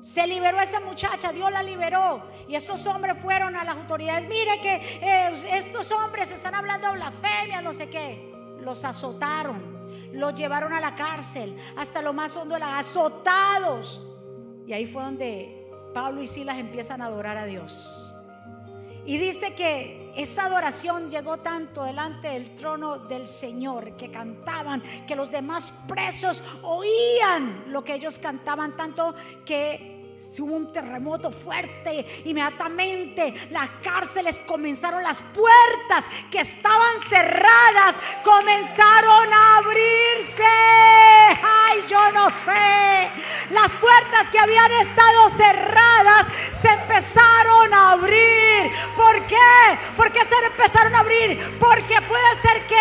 Se 0.00 0.26
liberó 0.26 0.60
esa 0.60 0.80
muchacha, 0.80 1.32
Dios 1.32 1.50
la 1.50 1.62
liberó. 1.62 2.22
Y 2.48 2.54
estos 2.54 2.86
hombres 2.86 3.18
fueron 3.18 3.54
a 3.56 3.64
las 3.64 3.76
autoridades. 3.76 4.28
Mire 4.28 4.60
que 4.60 4.74
eh, 4.74 5.58
estos 5.58 5.90
hombres 5.92 6.30
están 6.30 6.54
hablando 6.54 6.88
de 6.88 6.94
blasfemia, 6.94 7.60
no 7.60 7.74
sé 7.74 7.90
qué. 7.90 8.29
Los 8.62 8.84
azotaron, 8.84 10.10
los 10.12 10.34
llevaron 10.34 10.72
a 10.72 10.80
la 10.80 10.94
cárcel, 10.94 11.56
hasta 11.76 12.02
lo 12.02 12.12
más 12.12 12.36
hondo 12.36 12.54
de 12.54 12.60
las 12.60 12.88
azotados. 12.88 14.02
Y 14.66 14.72
ahí 14.72 14.86
fue 14.86 15.02
donde 15.02 15.68
Pablo 15.94 16.22
y 16.22 16.26
Silas 16.26 16.58
empiezan 16.58 17.02
a 17.02 17.06
adorar 17.06 17.36
a 17.36 17.46
Dios. 17.46 18.14
Y 19.04 19.18
dice 19.18 19.54
que 19.54 20.12
esa 20.14 20.46
adoración 20.46 21.10
llegó 21.10 21.38
tanto 21.38 21.84
delante 21.84 22.28
del 22.28 22.54
trono 22.54 22.98
del 22.98 23.26
Señor, 23.26 23.96
que 23.96 24.10
cantaban, 24.10 24.82
que 25.06 25.16
los 25.16 25.30
demás 25.30 25.72
presos 25.88 26.42
oían 26.62 27.64
lo 27.68 27.82
que 27.82 27.94
ellos 27.94 28.18
cantaban, 28.18 28.76
tanto 28.76 29.14
que 29.44 29.99
hubo 30.38 30.54
un 30.54 30.72
terremoto 30.72 31.30
fuerte, 31.30 32.22
inmediatamente 32.24 33.48
las 33.50 33.68
cárceles 33.82 34.40
comenzaron, 34.46 35.02
las 35.02 35.20
puertas 35.22 36.04
que 36.30 36.40
estaban 36.40 36.98
cerradas 37.08 37.96
comenzaron 38.22 39.32
a 39.32 39.56
abrirse. 39.58 40.42
Ay, 40.42 41.84
yo 41.88 42.12
no 42.12 42.30
sé. 42.30 43.10
Las 43.50 43.72
puertas 43.74 44.28
que 44.30 44.38
habían 44.38 44.72
estado 44.72 45.30
cerradas 45.30 46.26
se 46.52 46.68
empezaron 46.68 47.74
a 47.74 47.92
abrir. 47.92 48.70
¿Por 48.96 49.26
qué? 49.26 49.78
¿Por 49.96 50.12
qué 50.12 50.24
se 50.24 50.34
empezaron 50.46 50.94
a 50.94 51.00
abrir? 51.00 51.58
Porque 51.58 52.00
puede 52.02 52.34
ser 52.42 52.66
que 52.66 52.76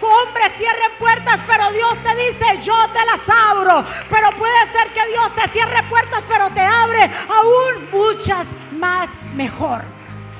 hombres 0.00 0.52
cierren 0.56 0.92
puertas, 0.98 1.40
pero 1.46 1.70
Dios 1.72 1.98
te 2.02 2.14
dice, 2.16 2.60
yo 2.62 2.76
te 2.92 3.04
las 3.04 3.28
abro. 3.28 3.84
Pero 4.08 4.30
puede 4.32 4.66
ser 4.72 4.92
que 4.92 5.06
Dios 5.06 5.34
te 5.34 5.48
cierre 5.48 5.82
puertas, 5.84 6.22
pero 6.28 6.50
te 6.50 6.60
abre 6.82 7.10
aún 7.28 7.90
muchas 7.90 8.48
más 8.72 9.10
mejor 9.34 9.82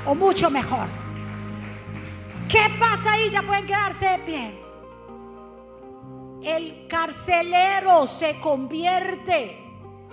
o 0.06 0.14
mucho 0.14 0.50
mejor. 0.50 0.88
¿Qué 2.48 2.66
pasa 2.78 3.12
ahí? 3.12 3.30
Ya 3.30 3.42
pueden 3.42 3.66
quedarse 3.66 4.08
de 4.08 4.18
pie. 4.18 4.60
El 6.42 6.88
carcelero 6.88 8.06
se 8.06 8.40
convierte 8.40 9.56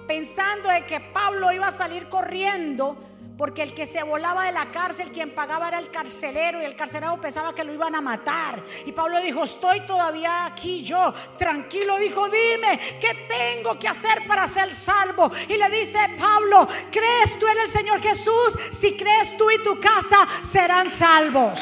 pensando 0.07 0.69
de 0.69 0.86
que 0.86 0.99
Pablo 0.99 1.51
iba 1.51 1.67
a 1.67 1.71
salir 1.71 2.09
corriendo 2.09 2.97
porque 3.38 3.61
el 3.61 3.73
que 3.73 3.85
se 3.85 4.01
volaba 4.01 4.45
de 4.45 4.51
la 4.51 4.71
cárcel, 4.71 5.11
quien 5.11 5.35
pagaba 5.35 5.67
era 5.67 5.77
el 5.77 5.91
carcelero 5.91 6.61
y 6.61 6.65
el 6.65 6.75
carcelero 6.75 7.21
pensaba 7.21 7.53
que 7.53 7.63
lo 7.63 7.71
iban 7.71 7.93
a 7.93 8.01
matar. 8.01 8.63
Y 8.85 8.91
Pablo 8.91 9.21
dijo, 9.21 9.43
estoy 9.43 9.81
todavía 9.81 10.45
aquí 10.45 10.83
yo. 10.83 11.13
Tranquilo, 11.38 11.97
dijo, 11.97 12.27
dime, 12.29 12.97
¿qué 12.99 13.27
tengo 13.27 13.77
que 13.77 13.88
hacer 13.88 14.25
para 14.27 14.47
ser 14.47 14.73
salvo? 14.73 15.31
Y 15.47 15.55
le 15.55 15.69
dice 15.69 15.99
Pablo, 16.17 16.67
¿crees 16.91 17.38
tú 17.38 17.47
en 17.47 17.59
el 17.59 17.67
Señor 17.67 18.01
Jesús? 18.01 18.57
Si 18.71 18.97
crees 18.97 19.38
tú 19.38 19.51
y 19.51 19.61
tu 19.61 19.79
casa, 19.79 20.27
serán 20.43 20.89
salvos. 20.89 21.59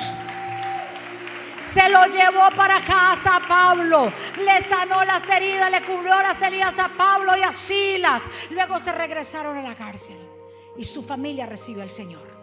Se 1.65 1.89
lo 1.89 2.05
llevó 2.05 2.51
para 2.55 2.81
casa 2.85 3.35
a 3.35 3.45
Pablo. 3.45 4.13
Le 4.37 4.61
sanó 4.63 5.03
las 5.03 5.27
heridas, 5.27 5.69
le 5.69 5.83
cubrió 5.83 6.21
las 6.21 6.41
heridas 6.41 6.79
a 6.79 6.87
Pablo 6.87 7.35
y 7.35 7.41
a 7.41 7.51
Silas. 7.51 8.23
Luego 8.51 8.79
se 8.79 8.93
regresaron 8.93 9.57
a 9.57 9.61
la 9.61 9.75
cárcel 9.75 10.34
y 10.77 10.83
su 10.83 11.03
familia 11.03 11.45
recibió 11.45 11.83
al 11.83 11.89
Señor. 11.89 12.35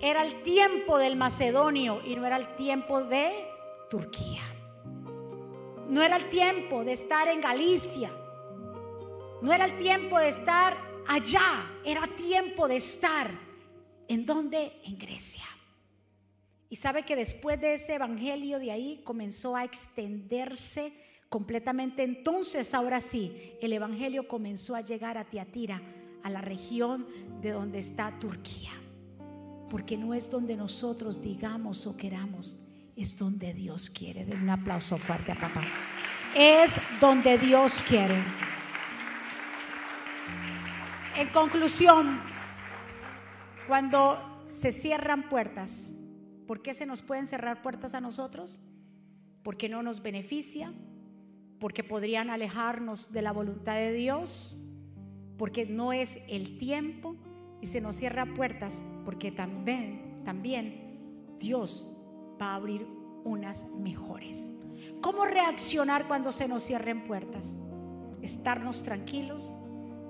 Era 0.00 0.22
el 0.22 0.42
tiempo 0.42 0.98
del 0.98 1.16
macedonio 1.16 2.02
y 2.04 2.16
no 2.16 2.26
era 2.26 2.36
el 2.36 2.54
tiempo 2.54 3.02
de 3.02 3.46
Turquía. 3.90 4.42
No 5.88 6.02
era 6.02 6.16
el 6.16 6.28
tiempo 6.28 6.84
de 6.84 6.92
estar 6.92 7.28
en 7.28 7.40
Galicia. 7.40 8.12
No 9.40 9.52
era 9.52 9.64
el 9.64 9.78
tiempo 9.78 10.18
de 10.18 10.28
estar 10.28 10.76
allá. 11.06 11.70
Era 11.84 12.06
tiempo 12.14 12.68
de 12.68 12.76
estar 12.76 13.30
en 14.08 14.26
donde? 14.26 14.72
En 14.84 14.98
Grecia. 14.98 15.44
Y 16.68 16.76
sabe 16.76 17.04
que 17.04 17.16
después 17.16 17.60
de 17.60 17.74
ese 17.74 17.94
evangelio 17.94 18.58
de 18.58 18.72
ahí 18.72 19.00
comenzó 19.04 19.56
a 19.56 19.64
extenderse 19.64 20.92
completamente. 21.28 22.02
Entonces, 22.02 22.74
ahora 22.74 23.00
sí, 23.00 23.54
el 23.60 23.72
evangelio 23.72 24.26
comenzó 24.26 24.74
a 24.74 24.80
llegar 24.80 25.16
a 25.16 25.24
Tiatira 25.24 25.80
a 26.26 26.30
la 26.30 26.40
región 26.40 27.06
de 27.40 27.52
donde 27.52 27.78
está 27.78 28.18
Turquía. 28.18 28.72
Porque 29.70 29.96
no 29.96 30.12
es 30.12 30.28
donde 30.28 30.56
nosotros 30.56 31.22
digamos 31.22 31.86
o 31.86 31.96
queramos, 31.96 32.58
es 32.96 33.16
donde 33.16 33.54
Dios 33.54 33.90
quiere. 33.90 34.24
Den 34.24 34.42
un 34.42 34.50
aplauso 34.50 34.98
fuerte 34.98 35.30
a 35.30 35.36
papá. 35.36 35.62
Es 36.34 36.80
donde 37.00 37.38
Dios 37.38 37.80
quiere. 37.86 38.24
En 41.16 41.28
conclusión, 41.28 42.20
cuando 43.68 44.44
se 44.48 44.72
cierran 44.72 45.28
puertas, 45.28 45.94
¿por 46.48 46.60
qué 46.60 46.74
se 46.74 46.86
nos 46.86 47.02
pueden 47.02 47.28
cerrar 47.28 47.62
puertas 47.62 47.94
a 47.94 48.00
nosotros? 48.00 48.60
Porque 49.44 49.68
no 49.68 49.84
nos 49.84 50.02
beneficia, 50.02 50.72
porque 51.60 51.84
podrían 51.84 52.30
alejarnos 52.30 53.12
de 53.12 53.22
la 53.22 53.30
voluntad 53.30 53.76
de 53.76 53.92
Dios, 53.92 54.60
porque 55.38 55.66
no 55.66 55.92
es 55.92 56.18
el 56.28 56.58
tiempo 56.58 57.16
y 57.60 57.66
se 57.66 57.80
nos 57.80 57.96
cierra 57.96 58.26
puertas, 58.34 58.82
porque 59.04 59.30
también, 59.32 60.22
también 60.24 61.36
Dios 61.38 61.86
va 62.40 62.52
a 62.52 62.54
abrir 62.56 62.86
unas 63.24 63.66
mejores. 63.78 64.52
¿Cómo 65.00 65.24
reaccionar 65.24 66.08
cuando 66.08 66.32
se 66.32 66.48
nos 66.48 66.62
cierren 66.64 67.06
puertas? 67.06 67.56
Estarnos 68.22 68.82
tranquilos, 68.82 69.56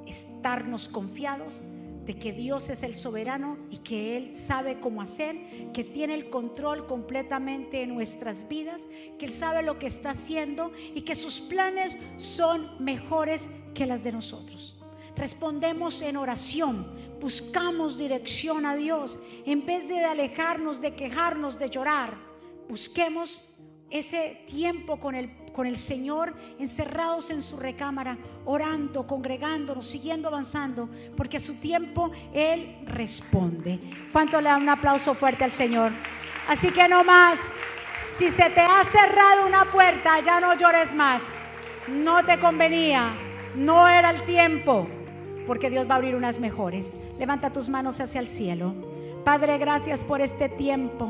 estarnos 0.06 0.88
confiados 0.88 1.62
de 2.04 2.14
que 2.14 2.32
Dios 2.32 2.68
es 2.68 2.84
el 2.84 2.94
soberano 2.94 3.58
y 3.68 3.78
que 3.78 4.16
Él 4.16 4.34
sabe 4.34 4.78
cómo 4.78 5.02
hacer, 5.02 5.72
que 5.72 5.82
tiene 5.82 6.14
el 6.14 6.30
control 6.30 6.86
completamente 6.86 7.82
en 7.82 7.92
nuestras 7.92 8.46
vidas, 8.46 8.86
que 9.18 9.26
Él 9.26 9.32
sabe 9.32 9.62
lo 9.62 9.80
que 9.80 9.88
está 9.88 10.10
haciendo 10.10 10.70
y 10.94 11.00
que 11.00 11.16
sus 11.16 11.40
planes 11.40 11.98
son 12.16 12.82
mejores 12.82 13.50
que 13.74 13.86
las 13.86 14.04
de 14.04 14.12
nosotros 14.12 14.75
respondemos 15.16 16.02
en 16.02 16.16
oración, 16.16 16.86
buscamos 17.20 17.98
dirección 17.98 18.66
a 18.66 18.76
Dios, 18.76 19.18
en 19.44 19.64
vez 19.64 19.88
de 19.88 20.04
alejarnos, 20.04 20.80
de 20.80 20.94
quejarnos, 20.94 21.58
de 21.58 21.70
llorar, 21.70 22.18
busquemos 22.68 23.42
ese 23.90 24.44
tiempo 24.46 24.98
con 24.98 25.14
el, 25.14 25.30
con 25.52 25.66
el 25.66 25.78
Señor, 25.78 26.34
encerrados 26.58 27.30
en 27.30 27.42
su 27.42 27.56
recámara, 27.56 28.18
orando, 28.44 29.06
congregándonos, 29.06 29.86
siguiendo 29.86 30.28
avanzando, 30.28 30.88
porque 31.16 31.38
a 31.38 31.40
su 31.40 31.54
tiempo 31.54 32.10
Él 32.34 32.76
responde. 32.84 33.80
¿Cuánto 34.12 34.40
le 34.40 34.50
da 34.50 34.56
un 34.56 34.68
aplauso 34.68 35.14
fuerte 35.14 35.44
al 35.44 35.52
Señor? 35.52 35.92
Así 36.48 36.70
que 36.70 36.88
no 36.88 37.04
más, 37.04 37.38
si 38.16 38.28
se 38.30 38.50
te 38.50 38.60
ha 38.60 38.84
cerrado 38.84 39.46
una 39.46 39.70
puerta, 39.70 40.20
ya 40.20 40.40
no 40.40 40.56
llores 40.56 40.94
más. 40.94 41.22
No 41.88 42.24
te 42.24 42.38
convenía, 42.38 43.16
no 43.54 43.86
era 43.88 44.10
el 44.10 44.24
tiempo 44.24 44.88
porque 45.46 45.70
Dios 45.70 45.88
va 45.88 45.94
a 45.94 45.96
abrir 45.96 46.14
unas 46.14 46.40
mejores. 46.40 46.94
Levanta 47.18 47.50
tus 47.50 47.68
manos 47.68 48.00
hacia 48.00 48.20
el 48.20 48.28
cielo. 48.28 48.74
Padre, 49.24 49.58
gracias 49.58 50.04
por 50.04 50.20
este 50.20 50.48
tiempo. 50.48 51.08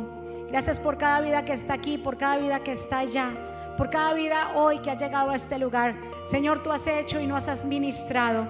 Gracias 0.51 0.79
por 0.79 0.97
cada 0.97 1.21
vida 1.21 1.45
que 1.45 1.53
está 1.53 1.75
aquí, 1.75 1.99
por 1.99 2.17
cada 2.17 2.39
vida 2.39 2.61
que 2.61 2.73
está 2.73 3.01
allá, 3.01 3.75
por 3.77 3.91
cada 3.91 4.15
vida 4.15 4.53
hoy 4.55 4.79
que 4.79 4.91
ha 4.91 4.97
llegado 4.97 5.31
a 5.31 5.37
este 5.37 5.59
lugar. 5.59 5.97
Señor, 6.25 6.63
tú 6.63 6.71
has 6.71 6.87
hecho 6.87 7.21
y 7.21 7.27
nos 7.27 7.49
has 7.49 7.65
ministrado 7.65 8.47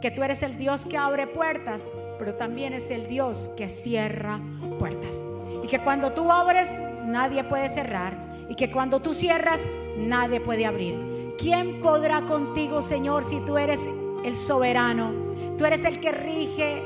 que 0.00 0.10
tú 0.10 0.22
eres 0.22 0.42
el 0.42 0.58
Dios 0.58 0.84
que 0.84 0.96
abre 0.96 1.26
puertas, 1.26 1.88
pero 2.18 2.34
también 2.34 2.74
es 2.74 2.90
el 2.90 3.08
Dios 3.08 3.50
que 3.56 3.68
cierra 3.68 4.40
puertas. 4.78 5.24
Y 5.64 5.66
que 5.66 5.80
cuando 5.80 6.12
tú 6.12 6.30
abres, 6.30 6.72
nadie 7.04 7.44
puede 7.44 7.68
cerrar. 7.68 8.16
Y 8.48 8.54
que 8.54 8.70
cuando 8.70 9.00
tú 9.00 9.14
cierras, 9.14 9.62
nadie 9.96 10.40
puede 10.40 10.66
abrir. 10.66 11.34
¿Quién 11.38 11.80
podrá 11.80 12.22
contigo, 12.22 12.82
Señor, 12.82 13.24
si 13.24 13.40
tú 13.40 13.58
eres 13.58 13.84
el 14.24 14.36
soberano? 14.36 15.27
Tú 15.58 15.66
eres 15.66 15.84
el 15.84 15.98
que 15.98 16.12
rige 16.12 16.82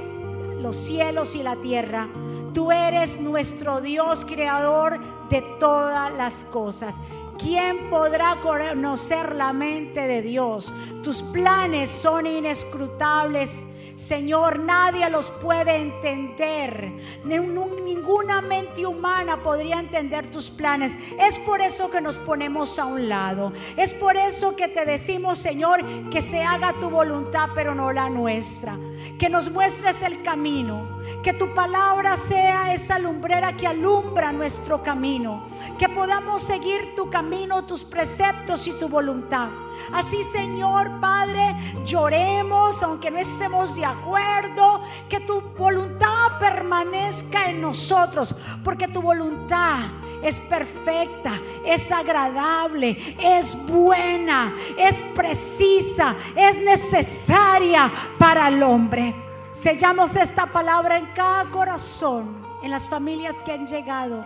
los 0.58 0.76
cielos 0.76 1.34
y 1.34 1.42
la 1.42 1.56
tierra. 1.56 2.08
Tú 2.54 2.72
eres 2.72 3.20
nuestro 3.20 3.82
Dios 3.82 4.24
creador 4.24 4.98
de 5.28 5.42
todas 5.60 6.10
las 6.14 6.44
cosas. 6.46 6.96
¿Quién 7.38 7.90
podrá 7.90 8.40
conocer 8.40 9.36
la 9.36 9.52
mente 9.52 10.06
de 10.06 10.22
Dios? 10.22 10.72
Tus 11.02 11.22
planes 11.22 11.90
son 11.90 12.26
inescrutables 12.26 13.62
Señor, 13.96 14.58
nadie 14.58 15.08
los 15.10 15.30
puede 15.30 15.76
entender. 15.76 16.92
Ninguna 17.24 18.40
mente 18.40 18.86
humana 18.86 19.42
podría 19.42 19.78
entender 19.78 20.30
tus 20.30 20.50
planes. 20.50 20.96
Es 21.18 21.38
por 21.38 21.60
eso 21.60 21.90
que 21.90 22.00
nos 22.00 22.18
ponemos 22.18 22.78
a 22.78 22.86
un 22.86 23.08
lado. 23.08 23.52
Es 23.76 23.94
por 23.94 24.16
eso 24.16 24.56
que 24.56 24.68
te 24.68 24.84
decimos, 24.84 25.38
Señor, 25.38 26.10
que 26.10 26.20
se 26.20 26.42
haga 26.42 26.74
tu 26.80 26.90
voluntad, 26.90 27.50
pero 27.54 27.74
no 27.74 27.92
la 27.92 28.08
nuestra. 28.08 28.78
Que 29.18 29.28
nos 29.28 29.50
muestres 29.50 30.02
el 30.02 30.22
camino. 30.22 30.91
Que 31.22 31.32
tu 31.32 31.54
palabra 31.54 32.16
sea 32.16 32.72
esa 32.74 32.98
lumbrera 32.98 33.56
que 33.56 33.66
alumbra 33.66 34.32
nuestro 34.32 34.82
camino. 34.82 35.44
Que 35.78 35.88
podamos 35.88 36.42
seguir 36.42 36.94
tu 36.94 37.08
camino, 37.10 37.64
tus 37.64 37.84
preceptos 37.84 38.66
y 38.66 38.72
tu 38.72 38.88
voluntad. 38.88 39.48
Así, 39.92 40.22
Señor 40.22 41.00
Padre, 41.00 41.56
lloremos 41.84 42.82
aunque 42.82 43.10
no 43.10 43.18
estemos 43.18 43.74
de 43.74 43.84
acuerdo, 43.84 44.82
que 45.08 45.20
tu 45.20 45.40
voluntad 45.40 46.38
permanezca 46.38 47.50
en 47.50 47.60
nosotros, 47.60 48.34
porque 48.64 48.88
tu 48.88 49.02
voluntad 49.02 49.80
es 50.22 50.40
perfecta, 50.40 51.40
es 51.64 51.90
agradable, 51.90 53.16
es 53.18 53.56
buena, 53.66 54.54
es 54.78 55.02
precisa, 55.14 56.14
es 56.36 56.58
necesaria 56.60 57.92
para 58.18 58.48
el 58.48 58.62
hombre. 58.62 59.31
Sellamos 59.52 60.16
esta 60.16 60.46
palabra 60.46 60.96
en 60.96 61.06
cada 61.14 61.50
corazón, 61.50 62.42
en 62.62 62.70
las 62.70 62.88
familias 62.88 63.38
que 63.42 63.52
han 63.52 63.66
llegado 63.66 64.24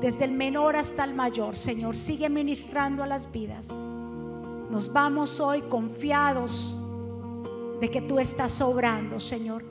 desde 0.00 0.24
el 0.24 0.30
menor 0.30 0.76
hasta 0.76 1.02
el 1.02 1.14
mayor. 1.14 1.56
Señor, 1.56 1.96
sigue 1.96 2.28
ministrando 2.28 3.02
a 3.02 3.08
las 3.08 3.30
vidas. 3.32 3.68
Nos 4.70 4.92
vamos 4.92 5.40
hoy 5.40 5.62
confiados 5.62 6.78
de 7.80 7.90
que 7.90 8.00
tú 8.02 8.20
estás 8.20 8.52
sobrando, 8.52 9.18
Señor. 9.18 9.64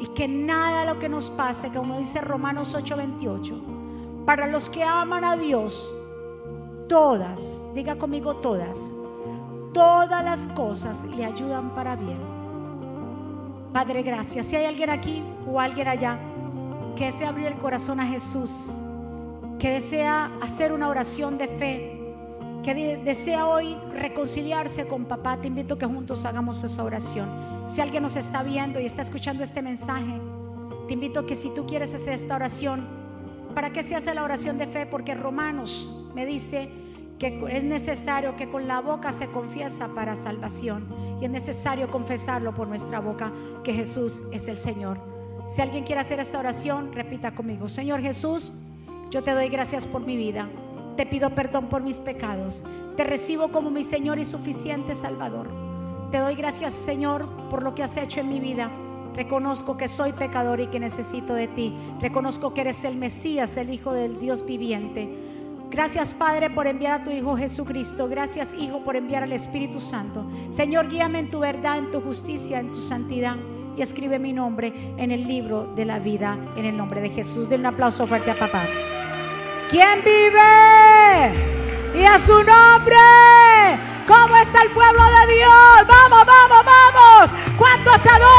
Y 0.00 0.08
que 0.08 0.28
nada 0.28 0.84
lo 0.84 0.98
que 0.98 1.08
nos 1.08 1.30
pase, 1.30 1.70
como 1.70 1.98
dice 1.98 2.20
Romanos 2.20 2.74
8:28, 2.74 4.24
para 4.26 4.46
los 4.48 4.68
que 4.68 4.84
aman 4.84 5.24
a 5.24 5.36
Dios, 5.36 5.96
todas, 6.88 7.64
diga 7.74 7.96
conmigo 7.96 8.36
todas, 8.36 8.78
todas 9.72 10.24
las 10.24 10.46
cosas 10.48 11.04
le 11.04 11.24
ayudan 11.24 11.74
para 11.74 11.96
bien. 11.96 12.39
Padre, 13.72 14.02
gracias. 14.02 14.46
Si 14.46 14.56
hay 14.56 14.64
alguien 14.64 14.90
aquí 14.90 15.22
o 15.46 15.60
alguien 15.60 15.86
allá 15.86 16.18
que 16.96 17.12
se 17.12 17.24
abrió 17.24 17.46
el 17.46 17.54
corazón 17.54 18.00
a 18.00 18.06
Jesús, 18.06 18.82
que 19.60 19.70
desea 19.70 20.32
hacer 20.40 20.72
una 20.72 20.88
oración 20.88 21.38
de 21.38 21.46
fe, 21.46 22.00
que 22.64 22.98
desea 23.04 23.46
hoy 23.46 23.76
reconciliarse 23.92 24.86
con 24.86 25.04
papá, 25.04 25.40
te 25.40 25.46
invito 25.46 25.78
que 25.78 25.86
juntos 25.86 26.24
hagamos 26.24 26.64
esa 26.64 26.82
oración. 26.82 27.28
Si 27.66 27.80
alguien 27.80 28.02
nos 28.02 28.16
está 28.16 28.42
viendo 28.42 28.80
y 28.80 28.86
está 28.86 29.02
escuchando 29.02 29.44
este 29.44 29.62
mensaje, 29.62 30.20
te 30.88 30.94
invito 30.94 31.24
que 31.24 31.36
si 31.36 31.50
tú 31.50 31.64
quieres 31.64 31.94
hacer 31.94 32.14
esta 32.14 32.34
oración, 32.34 32.88
¿para 33.54 33.70
qué 33.70 33.84
se 33.84 33.94
hace 33.94 34.12
la 34.14 34.24
oración 34.24 34.58
de 34.58 34.66
fe? 34.66 34.84
Porque 34.84 35.14
Romanos 35.14 35.88
me 36.12 36.26
dice 36.26 36.70
que 37.20 37.40
es 37.50 37.62
necesario 37.62 38.34
que 38.34 38.50
con 38.50 38.66
la 38.66 38.80
boca 38.80 39.12
se 39.12 39.28
confiesa 39.28 39.88
para 39.94 40.16
salvación 40.16 40.99
y 41.20 41.24
es 41.26 41.30
necesario 41.30 41.90
confesarlo 41.90 42.54
por 42.54 42.68
nuestra 42.68 43.00
boca 43.00 43.32
que 43.62 43.72
Jesús 43.72 44.22
es 44.32 44.48
el 44.48 44.58
Señor. 44.58 44.98
Si 45.48 45.60
alguien 45.60 45.84
quiere 45.84 46.00
hacer 46.00 46.20
esta 46.20 46.38
oración, 46.38 46.92
repita 46.92 47.34
conmigo, 47.34 47.68
Señor 47.68 48.00
Jesús, 48.00 48.52
yo 49.10 49.22
te 49.22 49.32
doy 49.32 49.48
gracias 49.48 49.86
por 49.86 50.00
mi 50.02 50.16
vida. 50.16 50.48
Te 50.96 51.06
pido 51.06 51.34
perdón 51.34 51.68
por 51.68 51.82
mis 51.82 51.98
pecados. 51.98 52.62
Te 52.96 53.04
recibo 53.04 53.50
como 53.50 53.70
mi 53.70 53.82
Señor 53.82 54.18
y 54.18 54.24
suficiente 54.24 54.94
Salvador. 54.94 55.48
Te 56.10 56.18
doy 56.18 56.34
gracias, 56.34 56.74
Señor, 56.74 57.28
por 57.50 57.62
lo 57.62 57.74
que 57.74 57.82
has 57.82 57.96
hecho 57.96 58.20
en 58.20 58.28
mi 58.28 58.40
vida. 58.40 58.70
Reconozco 59.14 59.76
que 59.76 59.88
soy 59.88 60.12
pecador 60.12 60.60
y 60.60 60.68
que 60.68 60.80
necesito 60.80 61.34
de 61.34 61.48
ti. 61.48 61.74
Reconozco 62.00 62.54
que 62.54 62.60
eres 62.62 62.84
el 62.84 62.96
Mesías, 62.96 63.56
el 63.56 63.70
Hijo 63.70 63.92
del 63.92 64.18
Dios 64.20 64.44
viviente. 64.44 65.29
Gracias 65.70 66.14
Padre 66.14 66.50
por 66.50 66.66
enviar 66.66 67.00
a 67.00 67.04
tu 67.04 67.10
Hijo 67.10 67.36
Jesucristo. 67.36 68.08
Gracias 68.08 68.52
Hijo 68.54 68.80
por 68.80 68.96
enviar 68.96 69.22
al 69.22 69.32
Espíritu 69.32 69.78
Santo. 69.78 70.26
Señor, 70.50 70.88
guíame 70.88 71.20
en 71.20 71.30
tu 71.30 71.38
verdad, 71.38 71.78
en 71.78 71.92
tu 71.92 72.00
justicia, 72.00 72.58
en 72.58 72.72
tu 72.72 72.80
santidad. 72.80 73.36
Y 73.76 73.82
escribe 73.82 74.18
mi 74.18 74.32
nombre 74.32 74.72
en 74.96 75.12
el 75.12 75.28
libro 75.28 75.72
de 75.76 75.84
la 75.84 76.00
vida, 76.00 76.36
en 76.56 76.64
el 76.64 76.76
nombre 76.76 77.00
de 77.00 77.10
Jesús. 77.10 77.48
Den 77.48 77.60
un 77.60 77.66
aplauso 77.66 78.04
fuerte 78.08 78.32
a 78.32 78.38
papá. 78.38 78.64
¿Quién 79.70 80.02
vive? 80.04 81.32
Y 81.94 82.04
a 82.04 82.18
su 82.18 82.34
nombre. 82.34 82.96
¿Cómo 84.08 84.36
está 84.38 84.62
el 84.62 84.70
pueblo 84.70 85.02
de 85.04 85.34
Dios? 85.34 85.86
Vamos, 85.86 86.26
vamos, 86.26 86.64
vamos. 86.64 87.30
¿Cuántos 87.56 87.94
adoran 87.94 88.29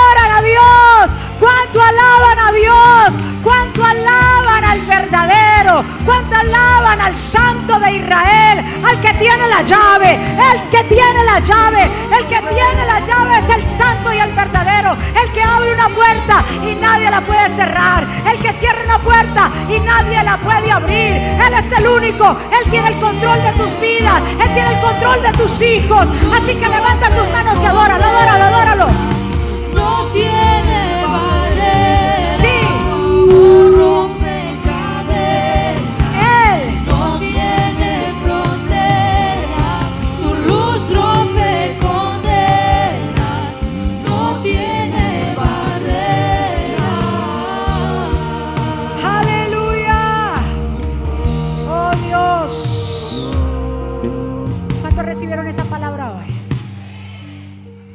al 7.01 7.17
santo 7.17 7.79
de 7.79 7.95
Israel? 7.95 8.59
Al 8.85 9.01
que 9.01 9.13
tiene 9.15 9.47
la 9.47 9.61
llave. 9.63 10.13
El 10.13 10.69
que 10.69 10.83
tiene 10.83 11.23
la 11.25 11.39
llave. 11.39 11.89
El 12.11 12.25
que 12.27 12.39
tiene 12.39 12.85
la 12.85 12.99
llave 12.99 13.39
es 13.39 13.55
el 13.55 13.65
santo 13.65 14.13
y 14.13 14.19
el 14.19 14.31
verdadero. 14.33 14.95
El 15.21 15.31
que 15.31 15.43
abre 15.43 15.73
una 15.73 15.89
puerta 15.89 16.43
y 16.63 16.75
nadie 16.75 17.09
la 17.09 17.21
puede 17.21 17.55
cerrar. 17.55 18.05
El 18.29 18.37
que 18.39 18.53
cierra 18.53 18.83
una 18.85 18.99
puerta 18.99 19.49
y 19.67 19.79
nadie 19.79 20.23
la 20.23 20.37
puede 20.37 20.71
abrir. 20.71 21.13
Él 21.45 21.53
es 21.53 21.71
el 21.71 21.87
único. 21.87 22.37
Él 22.51 22.69
tiene 22.69 22.89
el 22.89 22.99
control 22.99 23.41
de 23.43 23.51
tus 23.53 23.79
vidas. 23.79 24.21
Él 24.39 24.53
tiene 24.53 24.73
el 24.75 24.79
control 24.81 25.21
de 25.23 25.31
tus 25.31 25.61
hijos. 25.61 26.07
Así 26.33 26.55
que 26.55 26.67
levanta 26.67 27.09
tus 27.09 27.29
manos 27.31 27.57
y 27.61 27.65
adóralo, 27.65 28.03
adóralo, 28.03 28.43
adóralo. 28.43 28.87
No 29.73 30.05
tiene 30.13 30.70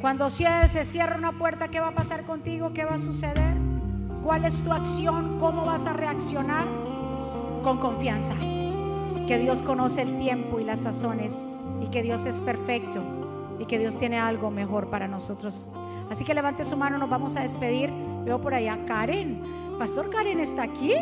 Cuando 0.07 0.30
se 0.30 0.84
cierra 0.84 1.16
una 1.16 1.32
puerta, 1.32 1.66
¿qué 1.66 1.80
va 1.80 1.88
a 1.88 1.94
pasar 1.96 2.22
contigo? 2.22 2.72
¿Qué 2.72 2.84
va 2.84 2.94
a 2.94 2.98
suceder? 2.98 3.57
¿Cuál 4.22 4.44
es 4.44 4.62
tu 4.62 4.72
acción? 4.72 5.40
¿Cómo 5.40 5.66
vas 5.66 5.84
a 5.84 5.94
reaccionar? 5.94 6.64
Con 7.64 7.78
confianza. 7.78 8.36
Que 8.36 9.40
Dios 9.40 9.62
conoce 9.62 10.02
el 10.02 10.16
tiempo 10.16 10.61
y 10.61 10.64
las 10.64 10.82
sazones 10.82 11.34
y 11.82 11.88
que 11.88 12.04
Dios 12.04 12.24
es 12.24 12.40
perfecto 12.40 13.02
y 13.59 13.66
que 13.66 13.80
Dios 13.80 13.98
tiene 13.98 14.16
algo 14.16 14.48
mejor 14.52 14.90
para 14.90 15.09
nosotros. 15.09 15.72
Así 16.09 16.22
que 16.22 16.34
levante 16.34 16.62
su 16.62 16.76
mano, 16.76 16.98
nos 16.98 17.11
vamos 17.11 17.34
a 17.34 17.40
despedir. 17.40 17.92
Veo 18.24 18.40
por 18.40 18.54
allá 18.54 18.78
Karen. 18.86 19.42
Pastor 19.76 20.09
Karen 20.11 20.38
está 20.38 20.62
aquí. 20.62 20.92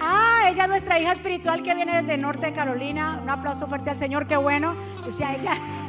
Ah, 0.00 0.48
ella 0.50 0.64
es 0.64 0.68
nuestra 0.68 0.98
hija 0.98 1.12
espiritual 1.12 1.62
que 1.62 1.76
viene 1.76 2.02
desde 2.02 2.18
Norte 2.18 2.46
de 2.46 2.52
Carolina. 2.52 3.20
Un 3.22 3.30
aplauso 3.30 3.68
fuerte 3.68 3.90
al 3.90 3.98
Señor, 3.98 4.26
qué 4.26 4.36
bueno. 4.36 4.74
Decía 5.04 5.32
ella, 5.36 5.85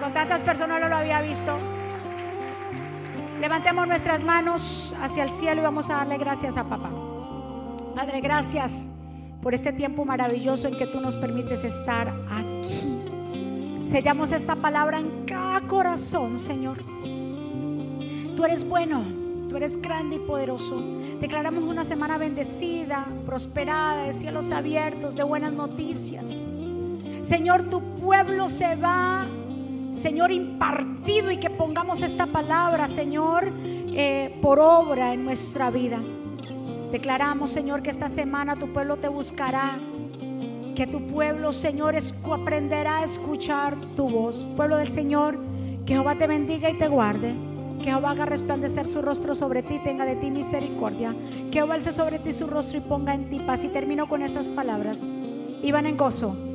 con 0.00 0.12
tantas 0.12 0.42
personas 0.42 0.80
no 0.80 0.88
lo 0.88 0.96
había 0.96 1.20
visto. 1.20 1.58
Levantemos 3.40 3.86
nuestras 3.86 4.24
manos 4.24 4.94
hacia 5.00 5.22
el 5.22 5.30
cielo 5.30 5.60
y 5.60 5.64
vamos 5.64 5.90
a 5.90 5.96
darle 5.96 6.18
gracias 6.18 6.56
a 6.56 6.64
papá. 6.64 6.90
Padre, 7.94 8.20
gracias 8.20 8.88
por 9.42 9.54
este 9.54 9.72
tiempo 9.72 10.04
maravilloso 10.04 10.68
en 10.68 10.76
que 10.76 10.86
tú 10.86 11.00
nos 11.00 11.16
permites 11.16 11.64
estar 11.64 12.08
aquí. 12.30 13.00
Sellamos 13.84 14.32
esta 14.32 14.56
palabra 14.56 14.98
en 14.98 15.24
cada 15.24 15.60
corazón, 15.62 16.38
Señor. 16.38 16.78
Tú 18.36 18.44
eres 18.44 18.66
bueno, 18.66 19.04
tú 19.48 19.56
eres 19.56 19.80
grande 19.80 20.16
y 20.16 20.18
poderoso. 20.20 20.80
Declaramos 21.20 21.64
una 21.64 21.84
semana 21.84 22.16
bendecida, 22.16 23.06
prosperada, 23.26 24.04
de 24.04 24.12
cielos 24.12 24.50
abiertos, 24.52 25.14
de 25.14 25.24
buenas 25.24 25.52
noticias. 25.52 26.46
Señor, 27.22 27.64
tu 27.64 27.80
pueblo 27.96 28.48
se 28.48 28.76
va, 28.76 29.26
Señor, 29.92 30.30
impartido 30.30 31.30
y 31.30 31.38
que 31.38 31.50
pongamos 31.50 32.00
esta 32.02 32.26
palabra, 32.26 32.86
Señor, 32.86 33.52
eh, 33.92 34.38
por 34.40 34.60
obra 34.60 35.12
en 35.12 35.24
nuestra 35.24 35.70
vida. 35.70 36.00
Declaramos, 36.92 37.50
Señor, 37.50 37.82
que 37.82 37.90
esta 37.90 38.08
semana 38.08 38.56
tu 38.56 38.72
pueblo 38.72 38.96
te 38.96 39.08
buscará. 39.08 39.78
Que 40.74 40.86
tu 40.86 41.06
pueblo, 41.08 41.52
Señor, 41.52 41.96
aprenderá 42.32 42.98
a 42.98 43.04
escuchar 43.04 43.76
tu 43.96 44.08
voz. 44.08 44.44
Pueblo 44.56 44.76
del 44.76 44.88
Señor, 44.88 45.38
que 45.84 45.94
Jehová 45.94 46.14
te 46.14 46.26
bendiga 46.26 46.70
y 46.70 46.78
te 46.78 46.88
guarde. 46.88 47.34
Que 47.78 47.86
Jehová 47.86 48.10
haga 48.10 48.26
resplandecer 48.26 48.86
su 48.86 49.02
rostro 49.02 49.34
sobre 49.34 49.62
ti, 49.62 49.80
tenga 49.82 50.04
de 50.04 50.16
ti 50.16 50.30
misericordia. 50.30 51.14
Que 51.50 51.58
Jehová 51.58 51.74
alce 51.74 51.92
sobre 51.92 52.18
ti 52.18 52.32
su 52.32 52.46
rostro 52.46 52.78
y 52.78 52.82
ponga 52.82 53.14
en 53.14 53.28
ti 53.28 53.40
paz. 53.40 53.64
Y 53.64 53.68
termino 53.68 54.08
con 54.08 54.22
estas 54.22 54.48
palabras. 54.48 55.04
Vivan 55.62 55.86
en 55.86 55.96
gozo, 55.96 56.36